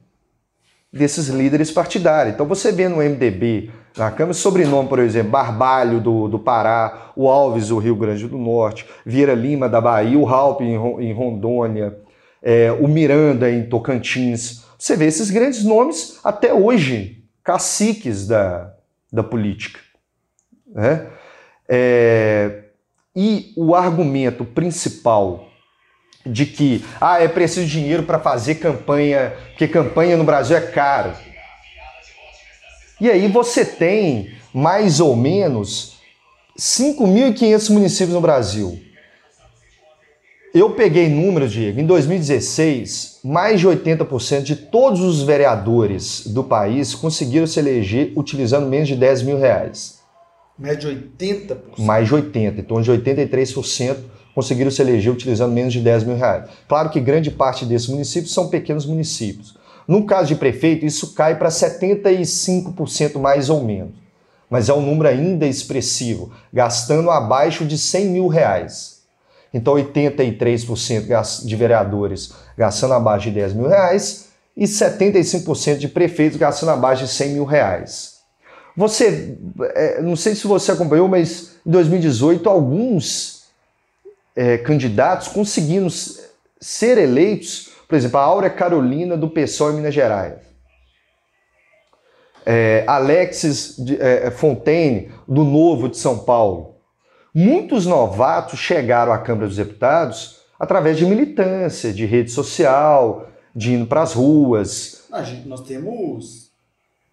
desses 0.93 1.29
líderes 1.29 1.71
partidários. 1.71 2.35
Então 2.35 2.47
você 2.47 2.73
vê 2.73 2.89
no 2.89 2.97
MDB, 2.97 3.71
na 3.99 4.11
Câmara, 4.11 4.35
sobrenome, 4.35 4.89
por 4.89 4.99
exemplo, 4.99 5.33
Barbalho 5.33 6.01
do, 6.01 6.29
do 6.29 6.39
Pará, 6.39 7.13
o 7.17 7.29
Alves 7.29 7.69
do 7.69 7.79
Rio 7.79 7.97
Grande 7.97 8.27
do 8.27 8.39
Norte, 8.39 8.87
Vieira 9.05 9.35
Lima 9.35 9.69
da 9.69 9.81
Bahia, 9.81 10.19
o 10.19 10.25
Ralp 10.25 10.61
em, 10.61 10.75
em 10.75 11.13
Rondônia, 11.13 11.99
é, 12.43 12.71
o 12.73 12.87
Miranda 12.87 13.51
em 13.51 13.69
Tocantins. 13.69 14.65
Você 14.79 14.97
vê 14.97 15.07
esses 15.07 15.31
grandes 15.31 15.65
nomes 15.65 16.21
até 16.23 16.55
hoje, 16.55 17.25
caciques 17.43 18.27
da, 18.27 18.73
da 19.13 19.23
política. 19.23 19.81
Né? 20.73 21.07
É, 21.69 22.65
e 23.15 23.53
o 23.57 23.75
argumento 23.75 24.45
principal 24.45 25.49
de 26.25 26.47
que 26.47 26.85
ah, 27.01 27.23
é 27.23 27.27
preciso 27.27 27.67
dinheiro 27.67 28.03
para 28.03 28.19
fazer 28.19 28.57
campanha, 28.57 29.33
porque 29.49 29.67
campanha 29.67 30.17
no 30.17 30.25
Brasil 30.25 30.57
é 30.57 30.61
caro. 30.61 31.13
E 33.01 33.09
aí 33.09 33.29
você 33.29 33.65
tem 33.65 34.31
mais 34.53 34.99
ou 34.99 35.15
menos 35.15 35.99
5.500 36.59 37.71
municípios 37.71 38.15
no 38.15 38.21
Brasil. 38.21 38.81
Eu 40.53 40.71
peguei 40.71 41.09
número, 41.09 41.49
Diego, 41.49 41.79
em 41.79 41.87
2016, 41.87 43.21
mais 43.23 43.61
de 43.61 43.69
80% 43.69 44.43
de 44.43 44.57
todos 44.57 45.01
os 45.01 45.23
vereadores 45.23 46.27
do 46.27 46.43
país 46.43 46.95
conseguiram 46.95 47.47
se 47.47 47.61
eleger 47.61 48.13
utilizando 48.17 48.67
menos 48.67 48.89
de 48.89 48.97
10 48.97 49.23
mil 49.23 49.39
reais. 49.39 49.99
Mais 50.59 50.79
de 50.79 50.89
80%? 50.89 51.57
Mais 51.79 52.09
de 52.09 52.15
80%, 52.15 52.59
em 52.59 52.63
torno 52.63 52.83
de 52.83 52.91
83% 52.91 53.97
conseguiram 54.35 54.71
se 54.71 54.81
eleger 54.81 55.13
utilizando 55.13 55.53
menos 55.53 55.73
de 55.73 55.81
10 55.81 56.05
mil 56.05 56.17
reais. 56.17 56.49
Claro 56.69 56.91
que 56.91 57.01
grande 57.01 57.29
parte 57.29 57.65
desses 57.65 57.89
municípios 57.89 58.33
são 58.33 58.49
pequenos 58.49 58.87
municípios. 58.87 59.58
No 59.89 60.05
caso 60.05 60.29
de 60.29 60.35
prefeito, 60.35 60.85
isso 60.85 61.15
cai 61.15 61.39
para 61.39 61.49
75% 61.49 63.19
mais 63.19 63.49
ou 63.49 63.65
menos. 63.65 63.95
Mas 64.51 64.69
é 64.69 64.75
um 64.75 64.83
número 64.83 65.09
ainda 65.09 65.47
expressivo, 65.47 66.31
gastando 66.53 67.11
abaixo 67.11 67.65
de 67.65 67.79
100 67.79 68.07
mil 68.07 68.27
reais. 68.27 68.99
Então, 69.53 69.75
83% 69.75 71.43
de 71.43 71.57
vereadores 71.57 72.35
gastando 72.57 72.93
abaixo 72.93 73.31
de 73.31 73.37
10 73.37 73.55
mil 73.55 73.67
reais 73.67 74.29
e 74.55 74.65
75% 74.65 75.79
de 75.79 75.89
prefeitos 75.89 76.39
gastando 76.39 76.71
abaixo 76.71 77.05
de 77.05 77.11
100 77.11 77.31
mil 77.31 77.45
reais. 77.45 78.19
Você, 78.77 79.39
é, 79.75 80.03
não 80.03 80.17
sei 80.17 80.35
se 80.35 80.47
você 80.47 80.73
acompanhou, 80.73 81.09
mas 81.09 81.53
em 81.67 81.71
2018 81.71 82.49
alguns 82.49 83.45
é, 84.37 84.59
candidatos 84.59 85.29
conseguindo 85.29 85.89
ser 86.61 86.99
eleitos, 86.99 87.68
por 87.89 87.97
exemplo, 87.97 88.19
a 88.19 88.23
Áurea 88.23 88.51
Carolina 88.51 89.17
do 89.17 89.31
PSOL 89.31 89.73
em 89.73 89.77
Minas 89.77 89.95
Gerais, 89.95 90.37
é, 92.45 92.85
Alexis 92.87 93.77
de, 93.77 94.01
é, 94.01 94.31
Fontaine 94.31 95.11
do 95.27 95.45
Novo 95.45 95.89
de 95.89 95.97
São 95.97 96.19
Paulo. 96.19 96.77
Muitos 97.35 97.87
novatos 97.87 98.59
chegaram 98.59 99.13
à 99.13 99.19
Câmara 99.19 99.47
dos 99.47 99.57
Deputados 99.57 100.39
através 100.59 100.97
de 100.97 101.07
militância, 101.07 101.93
de 101.93 102.05
rede 102.07 102.31
social, 102.31 103.29
de 103.55 103.75
indo 103.75 103.87
para 103.87 104.03
as 104.03 104.13
ruas. 104.13 105.07
A 105.13 105.23
gente, 105.23 105.49
nós 105.49 105.61
temos 105.63 106.51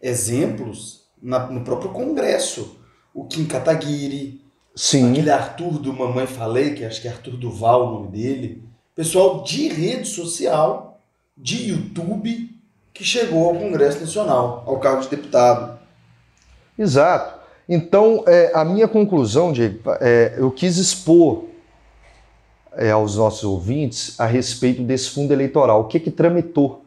exemplos 0.02 1.06
na, 1.22 1.48
no 1.48 1.64
próprio 1.64 1.92
Congresso. 1.92 2.80
O 3.14 3.26
Kim 3.26 3.46
Kataguiri, 3.46 4.46
Sim. 4.76 5.12
Aquele 5.12 5.32
Arthur 5.32 5.80
do 5.80 5.94
Mamãe 5.94 6.28
Falei, 6.28 6.74
que 6.74 6.84
acho 6.84 7.02
que 7.02 7.08
é 7.08 7.12
Arthur 7.12 7.38
Duval 7.38 7.88
o 7.88 7.94
nome 7.94 8.08
dele. 8.10 8.64
Pessoal 8.96 9.44
de 9.44 9.68
rede 9.68 10.08
social, 10.08 11.02
de 11.36 11.72
YouTube, 11.72 12.50
que 12.94 13.04
chegou 13.04 13.50
ao 13.50 13.56
Congresso 13.56 14.00
Nacional, 14.00 14.64
ao 14.66 14.80
cargo 14.80 15.02
de 15.02 15.10
deputado. 15.10 15.78
é, 22.72 22.90
aos 22.90 23.18
nossos 23.18 23.44
ouvintes 23.44 24.18
a 24.18 24.26
respeito 24.26 24.82
desse 24.82 25.10
fundo 25.10 25.34
eleitoral. 25.34 25.82
O 25.82 25.88
que 25.90 26.00
que 26.00 26.10
tramitou? 26.10 26.85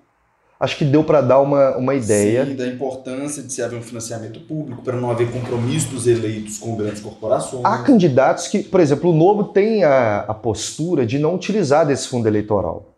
Acho 0.61 0.77
que 0.77 0.85
deu 0.85 1.05
para 1.05 1.21
dar 1.21 1.39
uma, 1.39 1.77
uma 1.77 1.95
ideia. 1.95 2.45
Sim, 2.45 2.57
da 2.57 2.67
importância 2.67 3.43
de 3.45 3.53
se 3.53 3.63
haver 3.63 3.79
um 3.79 3.83
financiamento 3.83 4.41
público, 4.41 4.83
para 4.83 4.97
não 4.97 5.09
haver 5.09 5.31
compromisso 5.31 5.89
dos 5.89 6.07
eleitos 6.09 6.59
com 6.59 6.75
grandes 6.75 7.01
corporações. 7.01 7.65
Há 7.65 7.79
candidatos 7.85 8.49
que, 8.49 8.65
por 8.65 8.81
exemplo, 8.81 9.11
o 9.11 9.15
Novo 9.15 9.45
tem 9.45 9.85
a, 9.85 10.21
a 10.21 10.35
postura 10.35 11.07
de 11.07 11.17
não 11.17 11.37
utilizar 11.37 11.87
desse 11.87 12.09
fundo 12.09 12.27
eleitoral. 12.27 12.95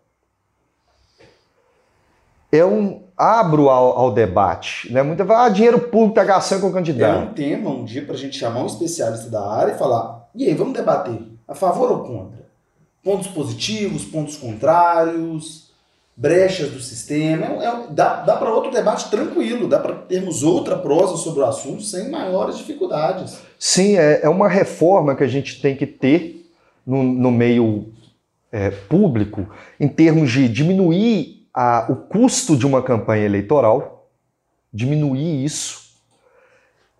É 2.50 2.64
um. 2.64 3.02
Abro 3.14 3.68
ao, 3.68 3.98
ao 3.98 4.14
debate. 4.14 4.90
Né? 4.90 5.02
Muita 5.02 5.24
ah, 5.24 5.50
dinheiro 5.50 5.78
público 5.78 6.18
está 6.18 6.24
gastando 6.24 6.62
com 6.62 6.68
o 6.68 6.70
É 6.70 6.72
candidato. 6.72 7.30
um 7.30 7.34
tema, 7.34 7.68
um 7.68 7.84
dia, 7.84 8.02
para 8.02 8.14
a 8.14 8.18
gente 8.18 8.38
chamar 8.38 8.62
um 8.62 8.66
especialista 8.66 9.28
da 9.28 9.46
área 9.46 9.72
e 9.74 9.78
falar: 9.78 10.26
e 10.34 10.46
aí, 10.46 10.54
vamos 10.54 10.72
debater? 10.72 11.20
A 11.46 11.54
favor 11.54 11.92
ou 11.92 11.98
contra? 11.98 12.48
Pontos 13.04 13.26
positivos, 13.26 14.06
pontos 14.06 14.38
contrários, 14.38 15.69
brechas 16.20 16.70
do 16.70 16.80
sistema. 16.80 17.46
É, 17.46 17.64
é- 17.66 17.86
dá 17.90 18.20
dá 18.22 18.36
para 18.36 18.52
outro 18.52 18.70
debate 18.70 19.10
tranquilo, 19.10 19.66
dá 19.66 19.78
para 19.78 19.94
termos 19.94 20.42
outra 20.42 20.76
prosa 20.76 21.16
sobre 21.16 21.40
o 21.40 21.46
assunto 21.46 21.82
sem 21.82 22.10
maiores 22.10 22.58
dificuldades. 22.58 23.38
Sim, 23.58 23.96
é, 23.96 24.20
é 24.22 24.28
uma 24.28 24.48
reforma 24.48 25.14
que 25.16 25.24
a 25.24 25.28
gente 25.28 25.62
tem 25.62 25.74
que 25.74 25.86
ter 25.86 26.46
no, 26.86 27.02
no 27.02 27.30
meio 27.30 27.86
é, 28.52 28.70
público 28.70 29.48
em 29.78 29.88
termos 29.88 30.30
de 30.30 30.46
diminuir 30.46 31.46
a- 31.54 31.86
o 31.88 31.96
custo 31.96 32.54
de 32.54 32.66
uma 32.66 32.82
campanha 32.82 33.24
eleitoral, 33.24 34.10
diminuir 34.72 35.42
isso, 35.44 35.80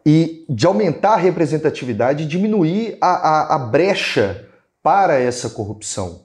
e 0.04 0.46
de 0.48 0.66
aumentar 0.66 1.12
a 1.12 1.16
representatividade 1.16 2.22
e 2.22 2.26
diminuir 2.26 2.96
a, 3.02 3.08
a, 3.52 3.54
a 3.56 3.58
brecha 3.58 4.48
para 4.82 5.18
essa 5.20 5.50
corrupção. 5.50 6.22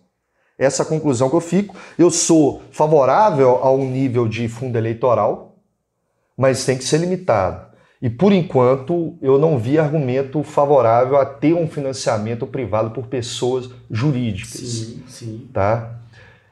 Essa 0.58 0.84
é 0.84 0.86
a 0.86 0.90
conclusão 0.90 1.30
que 1.30 1.36
eu 1.36 1.42
fico. 1.42 1.76
Eu 1.98 2.10
sou 2.10 2.62
favorável 2.72 3.58
ao 3.62 3.78
nível 3.78 4.28
de 4.28 4.48
fundo 4.48 4.78
eleitoral, 4.78 5.58
mas 6.38 6.66
tem 6.66 6.78
que 6.78 6.84
ser 6.84 7.00
limitado. 7.00 7.66
E 8.02 8.10
por 8.10 8.32
enquanto 8.32 9.18
eu 9.22 9.40
não 9.40 9.58
vi 9.58 9.80
argumento 9.80 10.44
favorável 10.44 11.18
a 11.18 11.26
ter 11.26 11.54
um 11.54 11.68
financiamento 11.68 12.46
privado 12.46 12.92
por 12.92 13.08
pessoas 13.08 13.70
jurídicas 13.90 14.60
Sim, 14.60 15.04
sim. 15.08 15.50
tá? 15.54 15.96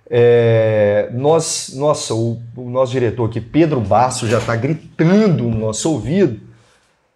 É, 0.09 1.09
nós, 1.13 1.71
nossa, 1.75 2.13
o, 2.13 2.39
o 2.55 2.69
nosso 2.69 2.91
diretor 2.91 3.29
aqui, 3.29 3.41
Pedro 3.41 3.79
Basso, 3.81 4.27
já 4.27 4.37
está 4.37 4.55
gritando 4.55 5.43
no 5.43 5.57
nosso 5.57 5.91
ouvido. 5.91 6.39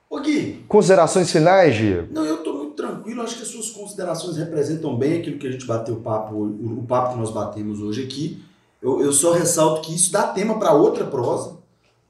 Ô 0.09 0.19
Gui, 0.19 0.63
Considerações 0.67 1.31
finais, 1.31 1.75
Diego? 1.75 2.07
não, 2.11 2.25
eu 2.25 2.35
estou 2.35 2.57
muito 2.57 2.75
tranquilo, 2.75 3.21
acho 3.21 3.35
que 3.37 3.43
as 3.43 3.49
suas 3.49 3.66
considerações 3.97 4.37
representam 4.37 4.95
bem 4.95 5.19
aquilo 5.19 5.39
que 5.39 5.47
a 5.47 5.51
gente 5.51 5.65
bateu 5.65 5.95
o 5.95 6.01
papo, 6.01 6.35
o, 6.35 6.79
o 6.79 6.83
papo 6.83 7.13
que 7.13 7.19
nós 7.19 7.31
batemos 7.31 7.81
hoje 7.81 8.03
aqui. 8.03 8.43
Eu, 8.79 9.01
eu 9.01 9.11
só 9.11 9.33
ressalto 9.33 9.81
que 9.81 9.95
isso 9.95 10.11
dá 10.11 10.27
tema 10.27 10.59
para 10.59 10.73
outra 10.73 11.03
prosa, 11.05 11.57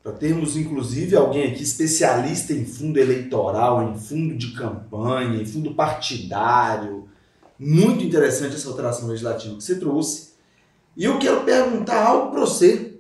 para 0.04 0.12
termos 0.12 0.58
inclusive 0.58 1.16
alguém 1.16 1.50
aqui 1.50 1.64
especialista 1.64 2.52
em 2.52 2.66
fundo 2.66 3.00
eleitoral, 3.00 3.90
em 3.90 3.98
fundo 3.98 4.36
de 4.36 4.52
campanha, 4.52 5.42
em 5.42 5.46
fundo 5.46 5.74
partidário. 5.74 7.08
Muito 7.58 8.04
interessante 8.04 8.56
essa 8.56 8.68
alteração 8.68 9.08
legislativa 9.08 9.56
que 9.56 9.64
você 9.64 9.76
trouxe. 9.76 10.34
E 10.96 11.06
eu 11.06 11.18
quero 11.20 11.42
perguntar 11.42 12.06
algo 12.06 12.32
para 12.32 12.42
você. 12.42 12.98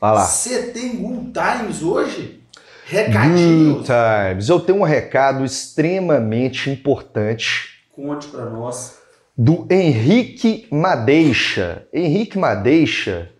Vai 0.00 0.14
lá. 0.14 0.24
Você 0.24 0.68
tem 0.68 0.96
Good 0.96 1.32
Times 1.32 1.82
hoje? 1.82 2.42
Recadinhos? 2.86 3.74
Good 3.74 3.86
Times. 3.86 4.48
Eu 4.48 4.60
tenho 4.60 4.78
um 4.78 4.84
recado 4.84 5.44
extremamente 5.44 6.70
importante 6.70 7.71
Conte 7.92 8.26
para 8.28 8.46
nós. 8.46 8.98
do 9.36 9.66
Henrique 9.70 10.66
Madeixa. 10.70 11.86
Henrique 11.92 12.38
Madeixa, 12.38 13.30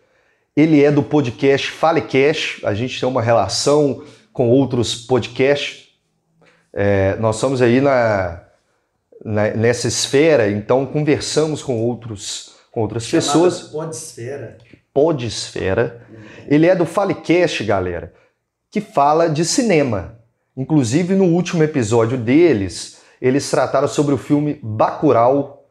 ele 0.57 0.83
é 0.83 0.91
do 0.91 1.03
podcast 1.03 1.71
Falecast. 1.71 2.65
A 2.65 2.75
gente 2.75 2.99
tem 2.99 3.09
uma 3.09 3.23
relação 3.23 4.03
com 4.33 4.49
outros 4.51 4.95
podcasts. 4.95 5.89
É, 6.73 7.17
nós 7.17 7.37
estamos 7.37 7.61
aí 7.61 7.81
na, 7.81 8.43
na- 9.25 9.51
nessa 9.51 9.87
esfera, 9.89 10.51
então 10.51 10.87
conversamos 10.87 11.63
com 11.63 11.81
outros 11.83 12.51
com 12.71 12.81
outras 12.81 13.07
pessoas. 13.11 13.65
Podesfera. 13.65 14.57
Podesfera. 14.95 16.07
Ele 16.49 16.67
é 16.67 16.75
do 16.75 16.87
Falecast, 16.87 17.63
galera, 17.65 18.15
que 18.71 18.81
fala 18.81 19.29
de 19.29 19.45
cinema. 19.45 20.19
Inclusive, 20.57 21.15
no 21.15 21.25
último 21.25 21.63
episódio 21.63 22.17
deles, 22.17 23.02
eles 23.23 23.49
trataram 23.49 23.87
sobre 23.87 24.13
o 24.13 24.19
filme 24.19 24.59
Bacurau 24.61 25.65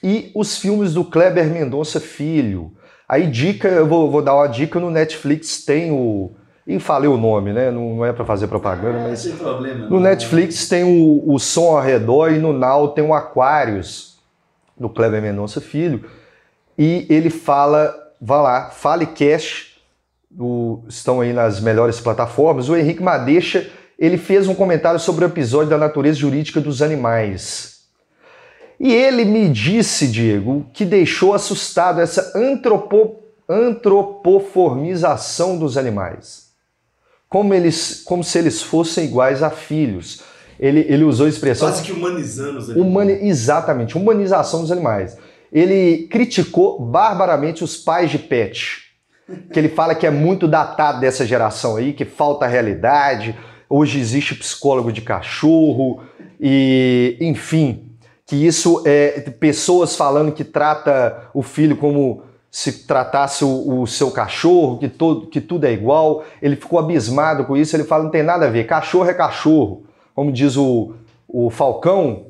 e 0.00 0.30
os 0.36 0.56
filmes 0.56 0.94
do 0.94 1.04
Kleber 1.04 1.46
Mendonça 1.46 1.98
Filho. 1.98 2.72
Aí, 3.08 3.26
dica, 3.26 3.66
eu 3.66 3.88
vou, 3.88 4.08
vou 4.08 4.22
dar 4.22 4.36
uma 4.36 4.46
dica, 4.46 4.78
no 4.78 4.88
Netflix 4.88 5.64
tem 5.64 5.90
o... 5.90 6.30
E 6.64 6.78
falei 6.78 7.10
o 7.10 7.16
nome, 7.16 7.52
né? 7.52 7.72
Não, 7.72 7.96
não 7.96 8.04
é 8.04 8.12
para 8.12 8.24
fazer 8.24 8.46
propaganda, 8.46 9.00
Não 9.00 9.10
mas... 9.10 9.26
problema. 9.26 9.88
No 9.88 9.98
Netflix 9.98 10.68
tem 10.68 10.84
o, 10.84 11.24
o 11.26 11.40
Som 11.40 11.76
ao 11.76 11.82
Redor 11.82 12.30
e 12.30 12.38
no 12.38 12.52
Now 12.52 12.88
tem 12.88 13.02
o 13.04 13.12
Aquários, 13.12 14.20
do 14.78 14.88
Kleber 14.88 15.20
Mendonça 15.20 15.60
Filho. 15.60 16.08
E 16.78 17.04
ele 17.10 17.30
fala, 17.30 17.92
vá 18.20 18.40
lá, 18.40 18.70
Falecast, 18.70 19.82
do, 20.30 20.84
estão 20.88 21.20
aí 21.20 21.32
nas 21.32 21.60
melhores 21.60 22.00
plataformas. 22.00 22.68
O 22.68 22.76
Henrique 22.76 23.02
Madeixa, 23.02 23.68
ele 24.02 24.18
fez 24.18 24.46
um 24.48 24.54
comentário 24.54 24.98
sobre 24.98 25.24
o 25.24 25.28
episódio 25.28 25.70
da 25.70 25.78
natureza 25.78 26.18
jurídica 26.18 26.60
dos 26.60 26.82
animais. 26.82 27.82
E 28.80 28.92
ele 28.92 29.24
me 29.24 29.48
disse, 29.48 30.08
Diego, 30.08 30.66
que 30.72 30.84
deixou 30.84 31.34
assustado 31.34 32.00
essa 32.00 32.36
antropo, 32.36 33.20
antropoformização 33.48 35.56
dos 35.56 35.78
animais. 35.78 36.48
Como, 37.28 37.54
eles, 37.54 38.02
como 38.04 38.24
se 38.24 38.40
eles 38.40 38.60
fossem 38.60 39.04
iguais 39.04 39.40
a 39.40 39.50
filhos. 39.50 40.22
Ele, 40.58 40.84
ele 40.88 41.04
usou 41.04 41.26
a 41.26 41.28
expressão. 41.28 41.68
Quase 41.68 41.84
que 41.84 41.92
humanizando 41.92 42.58
os 42.58 42.70
Humani 42.70 43.12
animais. 43.12 43.30
exatamente, 43.30 43.96
humanização 43.96 44.62
dos 44.62 44.72
animais. 44.72 45.16
Ele 45.52 46.08
criticou 46.08 46.80
barbaramente 46.80 47.62
os 47.62 47.76
pais 47.76 48.10
de 48.10 48.18
pet, 48.18 48.82
que 49.52 49.60
ele 49.60 49.68
fala 49.68 49.94
que 49.94 50.08
é 50.08 50.10
muito 50.10 50.48
datado 50.48 50.98
dessa 50.98 51.24
geração 51.24 51.76
aí, 51.76 51.92
que 51.92 52.04
falta 52.04 52.48
realidade. 52.48 53.38
Hoje 53.74 53.98
existe 53.98 54.34
psicólogo 54.34 54.92
de 54.92 55.00
cachorro 55.00 56.02
e, 56.38 57.16
enfim, 57.22 57.90
que 58.26 58.36
isso 58.36 58.82
é 58.84 59.18
pessoas 59.40 59.96
falando 59.96 60.30
que 60.30 60.44
trata 60.44 61.30
o 61.32 61.42
filho 61.42 61.78
como 61.78 62.22
se 62.50 62.86
tratasse 62.86 63.46
o, 63.46 63.80
o 63.80 63.86
seu 63.86 64.10
cachorro, 64.10 64.76
que, 64.76 64.90
todo, 64.90 65.26
que 65.26 65.40
tudo 65.40 65.64
é 65.64 65.72
igual. 65.72 66.22
Ele 66.42 66.54
ficou 66.54 66.78
abismado 66.78 67.46
com 67.46 67.56
isso. 67.56 67.74
Ele 67.74 67.84
fala 67.84 68.04
não 68.04 68.10
tem 68.10 68.22
nada 68.22 68.44
a 68.44 68.50
ver. 68.50 68.66
Cachorro 68.66 69.08
é 69.08 69.14
cachorro, 69.14 69.84
como 70.14 70.30
diz 70.30 70.54
o, 70.58 70.92
o 71.26 71.48
Falcão. 71.48 72.26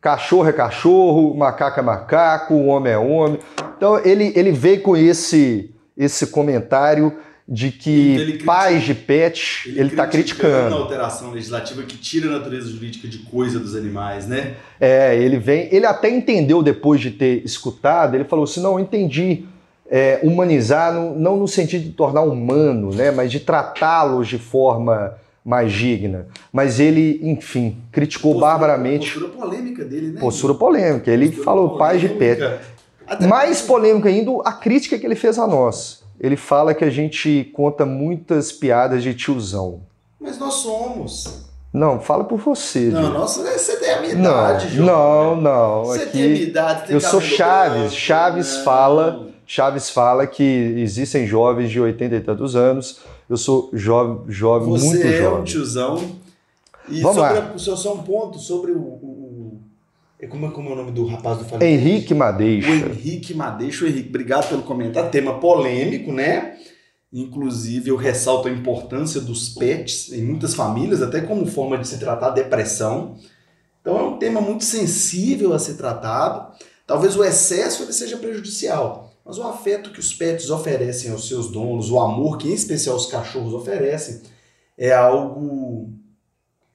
Cachorro 0.00 0.48
é 0.48 0.52
cachorro, 0.52 1.34
macaco 1.34 1.80
é 1.80 1.82
macaco, 1.82 2.54
homem 2.54 2.92
é 2.92 2.98
homem. 2.98 3.40
Então 3.76 3.98
ele, 3.98 4.32
ele 4.36 4.52
veio 4.52 4.80
com 4.80 4.96
esse, 4.96 5.74
esse 5.96 6.28
comentário 6.28 7.18
de 7.46 7.70
que 7.70 8.14
Então, 8.34 8.46
pais 8.46 8.84
de 8.84 8.94
pet 8.94 9.64
ele 9.76 9.88
está 9.90 10.04
a 10.04 10.06
criticando. 10.06 10.74
alteração 10.74 11.30
legislativa 11.32 11.82
que 11.82 11.96
tira 11.96 12.28
a 12.28 12.38
natureza 12.38 12.70
jurídica 12.70 13.06
de 13.06 13.18
coisa 13.18 13.58
dos 13.60 13.76
animais, 13.76 14.26
né? 14.26 14.54
É, 14.80 15.14
ele 15.16 15.38
vem. 15.38 15.68
Ele 15.70 15.84
até 15.84 16.08
entendeu 16.08 16.62
depois 16.62 17.00
de 17.02 17.10
ter 17.10 17.44
escutado, 17.44 18.14
ele 18.14 18.24
falou 18.24 18.44
assim: 18.44 18.60
não, 18.62 18.72
eu 18.72 18.80
entendi. 18.80 19.44
é, 19.90 20.18
humanizar, 20.22 20.94
no- 20.94 21.14
não 21.14 21.36
no 21.36 21.46
sentido 21.46 21.84
de 21.84 21.90
tornar 21.90 22.22
humano, 22.22 22.90
né, 22.94 23.10
mas 23.10 23.30
de 23.30 23.38
tratá-los 23.38 24.26
de 24.26 24.38
forma 24.38 25.14
mais 25.44 25.70
digna. 25.74 26.26
Mas 26.50 26.80
ele, 26.80 27.20
enfim, 27.22 27.76
criticou 27.92 28.32
Postura- 28.32 28.50
barbaramente. 28.52 29.10
Postura 29.12 29.28
polêmica 29.28 29.84
dele, 29.84 30.06
né? 30.12 30.20
Postura 30.20 30.54
polêmica. 30.54 31.10
Ele 31.10 31.26
Postura 31.26 31.44
falou 31.44 31.76
pais 31.76 32.00
de 32.00 32.08
pet. 32.08 32.38
polêmica. 32.40 32.62
Até 33.06 33.26
Mais 33.26 33.60
polêmico 33.60 34.08
ainda, 34.08 34.30
a 34.46 34.52
crítica 34.52 34.98
que 34.98 35.04
ele 35.04 35.14
fez 35.14 35.38
a 35.38 35.46
nós. 35.46 36.02
Ele 36.20 36.36
fala 36.36 36.74
que 36.74 36.84
a 36.84 36.90
gente 36.90 37.50
conta 37.54 37.84
muitas 37.84 38.52
piadas 38.52 39.02
de 39.02 39.14
tiozão. 39.14 39.80
Mas 40.20 40.38
nós 40.38 40.54
somos. 40.54 41.44
Não, 41.72 41.98
fala 42.00 42.22
por 42.24 42.38
você. 42.38 42.88
Não, 42.88 43.12
nossa, 43.12 43.42
você 43.42 43.76
tem 43.78 43.90
a 43.92 44.00
minha 44.00 44.14
não, 44.14 44.30
idade, 44.30 44.68
João. 44.76 45.36
não, 45.36 45.40
não. 45.40 45.84
Você 45.86 46.06
tem 46.06 46.22
a 46.22 46.24
minha 46.26 46.36
Aqui, 46.36 46.44
idade, 46.50 46.86
tem 46.86 46.94
eu 46.94 47.00
sou 47.00 47.20
Chaves. 47.20 47.78
branco, 47.80 47.90
Chaves 47.96 48.56
não. 48.58 48.64
fala, 48.64 49.26
Chaves 49.44 49.90
fala 49.90 50.26
que 50.26 50.42
existem 50.78 51.26
jovens 51.26 51.70
de 51.70 51.80
80 51.80 52.14
e 52.14 52.20
tantos 52.20 52.54
anos. 52.54 53.00
Eu 53.28 53.36
sou 53.36 53.70
jovem, 53.72 54.20
jovem 54.28 54.68
Você 54.70 54.86
muito 54.86 55.06
é 55.06 55.10
um 55.10 55.22
jovem. 55.22 55.44
tiozão. 55.44 56.10
E 56.88 57.00
Vamos 57.00 57.16
sobre 57.16 57.38
lá. 57.40 57.52
a- 57.54 57.58
só, 57.58 57.74
só 57.76 57.94
um 57.94 58.02
ponto 58.02 58.38
sobre 58.38 58.70
o. 58.70 58.76
o- 58.78 59.13
o- 60.24 60.28
como, 60.28 60.46
é- 60.46 60.50
como 60.50 60.68
é 60.70 60.72
o 60.72 60.76
nome 60.76 60.92
do 60.92 61.04
rapaz 61.06 61.38
do 61.38 61.44
Falei? 61.44 61.74
Henrique 61.74 62.12
O 62.12 62.16
Madeixa. 62.16 62.68
Henrique 62.68 63.34
Madeixo. 63.34 63.86
Henrique, 63.86 64.08
obrigado 64.08 64.48
pelo 64.48 64.62
comentário. 64.62 65.10
Tema 65.10 65.38
polêmico, 65.38 66.12
né? 66.12 66.56
Inclusive, 67.12 67.90
eu 67.90 67.96
ressalto 67.96 68.48
a 68.48 68.50
importância 68.50 69.20
dos 69.20 69.48
pets 69.50 70.12
em 70.12 70.22
muitas 70.24 70.54
famílias, 70.54 71.00
até 71.00 71.20
como 71.20 71.46
forma 71.46 71.78
de 71.78 71.86
se 71.86 71.98
tratar 71.98 72.28
a 72.28 72.30
depressão. 72.30 73.16
Então, 73.80 73.96
é 73.98 74.02
um 74.02 74.18
tema 74.18 74.40
muito 74.40 74.64
sensível 74.64 75.52
a 75.52 75.58
ser 75.58 75.74
tratado. 75.74 76.52
Talvez 76.86 77.16
o 77.16 77.22
excesso 77.22 77.82
ele 77.84 77.92
seja 77.92 78.16
prejudicial, 78.16 79.12
mas 79.24 79.38
o 79.38 79.42
afeto 79.44 79.90
que 79.90 80.00
os 80.00 80.12
pets 80.12 80.50
oferecem 80.50 81.10
aos 81.12 81.28
seus 81.28 81.48
donos, 81.50 81.90
o 81.90 82.00
amor 82.00 82.36
que 82.36 82.48
em 82.48 82.52
especial 82.54 82.96
os 82.96 83.06
cachorros 83.06 83.54
oferecem, 83.54 84.20
é 84.76 84.92
algo 84.92 85.90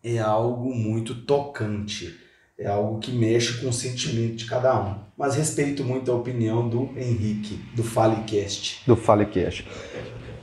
é 0.01 0.17
algo 0.19 0.73
muito 0.73 1.13
tocante. 1.25 2.15
É 2.59 2.67
algo 2.67 2.99
que 2.99 3.11
mexe 3.13 3.61
com 3.61 3.69
o 3.69 3.73
sentimento 3.73 4.35
de 4.35 4.45
cada 4.45 4.77
um. 4.77 4.95
Mas 5.17 5.35
respeito 5.35 5.81
muito 5.81 6.11
a 6.11 6.15
opinião 6.15 6.67
do 6.67 6.89
Henrique, 6.97 7.57
do 7.73 7.81
Falecast. 7.81 8.81
Do 8.85 8.97
Falecast. 8.97 9.65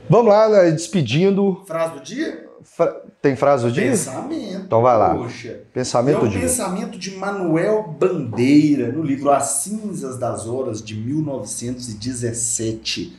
Vamos 0.09 0.31
lá, 0.31 0.49
né, 0.49 0.71
despedindo. 0.71 1.61
Frase 1.67 1.93
do 1.93 2.01
dia? 2.01 2.47
Fra... 2.63 2.87
Tem 3.21 3.35
frase 3.35 3.65
do 3.65 3.71
dia? 3.71 3.91
Pensamento. 3.91 4.63
Então 4.65 4.81
vai 4.81 4.97
lá. 4.97 5.13
Poxa. 5.13 5.61
Pensamento 5.71 6.21
é 6.21 6.23
um 6.23 6.27
dia. 6.27 6.41
pensamento 6.41 6.97
de 6.97 7.15
Manuel 7.15 7.95
Bandeira, 7.99 8.91
no 8.91 9.03
livro 9.03 9.29
As 9.29 9.61
Cinzas 9.61 10.17
das 10.17 10.47
Horas, 10.47 10.81
de 10.81 10.95
1917. 10.95 13.15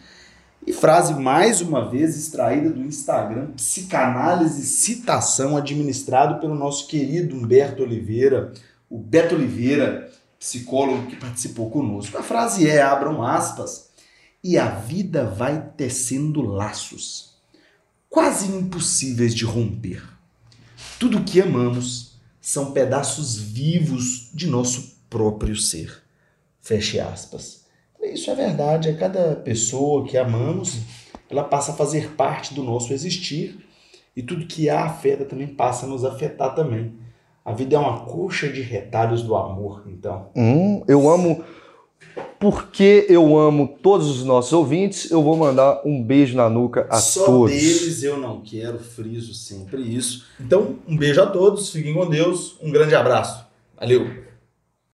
E 0.67 0.73
frase 0.73 1.15
mais 1.15 1.61
uma 1.61 1.89
vez 1.89 2.17
extraída 2.17 2.71
do 2.71 2.83
Instagram 2.83 3.53
Psicanálise 3.53 4.65
Citação, 4.65 5.57
administrado 5.57 6.41
pelo 6.41 6.55
nosso 6.55 6.89
querido 6.89 7.37
Humberto 7.37 7.85
Oliveira, 7.85 8.53
o 8.89 8.99
Beto 8.99 9.34
Oliveira, 9.34 10.11
psicólogo 10.39 11.07
que 11.07 11.16
participou 11.16 11.70
conosco. 11.70 12.16
A 12.16 12.22
frase 12.22 12.68
é, 12.68 12.80
abram 12.80 13.22
aspas, 13.22 13.91
e 14.43 14.57
a 14.57 14.68
vida 14.68 15.24
vai 15.24 15.72
tecendo 15.76 16.41
laços, 16.41 17.36
quase 18.09 18.51
impossíveis 18.51 19.34
de 19.34 19.45
romper. 19.45 20.03
Tudo 20.99 21.24
que 21.24 21.41
amamos 21.41 22.18
são 22.41 22.72
pedaços 22.72 23.36
vivos 23.36 24.30
de 24.32 24.47
nosso 24.47 24.97
próprio 25.11 25.57
ser. 25.57 26.03
Feche 26.61 27.01
aspas. 27.01 27.66
Isso 28.01 28.30
é 28.30 28.34
verdade, 28.34 28.89
a 28.89 28.97
cada 28.97 29.36
pessoa 29.36 30.07
que 30.07 30.16
amamos, 30.16 30.78
ela 31.28 31.45
passa 31.45 31.72
a 31.72 31.74
fazer 31.74 32.12
parte 32.12 32.55
do 32.55 32.62
nosso 32.62 32.93
existir 32.93 33.59
e 34.16 34.22
tudo 34.22 34.47
que 34.47 34.70
a 34.70 34.84
afeta 34.84 35.24
também 35.24 35.49
passa 35.49 35.84
a 35.84 35.89
nos 35.89 36.05
afetar 36.05 36.55
também. 36.55 36.95
A 37.49 37.53
vida 37.55 37.77
é 37.77 37.79
uma 37.79 38.01
coxa 38.01 38.47
de 38.47 38.61
retalhos 38.61 39.23
do 39.23 39.35
amor, 39.35 39.85
então. 39.87 40.29
Hum, 40.37 40.83
eu 40.87 41.09
amo. 41.09 41.43
Porque 42.39 43.07
eu 43.09 43.39
amo 43.39 43.79
todos 43.83 44.07
os 44.07 44.23
nossos 44.23 44.53
ouvintes, 44.53 45.11
eu 45.11 45.23
vou 45.23 45.35
mandar 45.35 45.81
um 45.83 46.03
beijo 46.05 46.37
na 46.37 46.51
nuca 46.51 46.87
a 46.91 46.99
Só 46.99 47.25
todos. 47.25 47.53
deles 47.53 48.03
eu 48.03 48.19
não 48.19 48.43
quero, 48.43 48.79
friso 48.79 49.33
sempre 49.33 49.81
isso. 49.81 50.27
Então, 50.39 50.77
um 50.87 50.95
beijo 50.95 51.23
a 51.23 51.27
todos, 51.27 51.71
fiquem 51.71 51.95
com 51.95 52.07
Deus, 52.07 52.59
um 52.63 52.71
grande 52.71 52.95
abraço. 52.95 53.47
Valeu! 53.81 54.28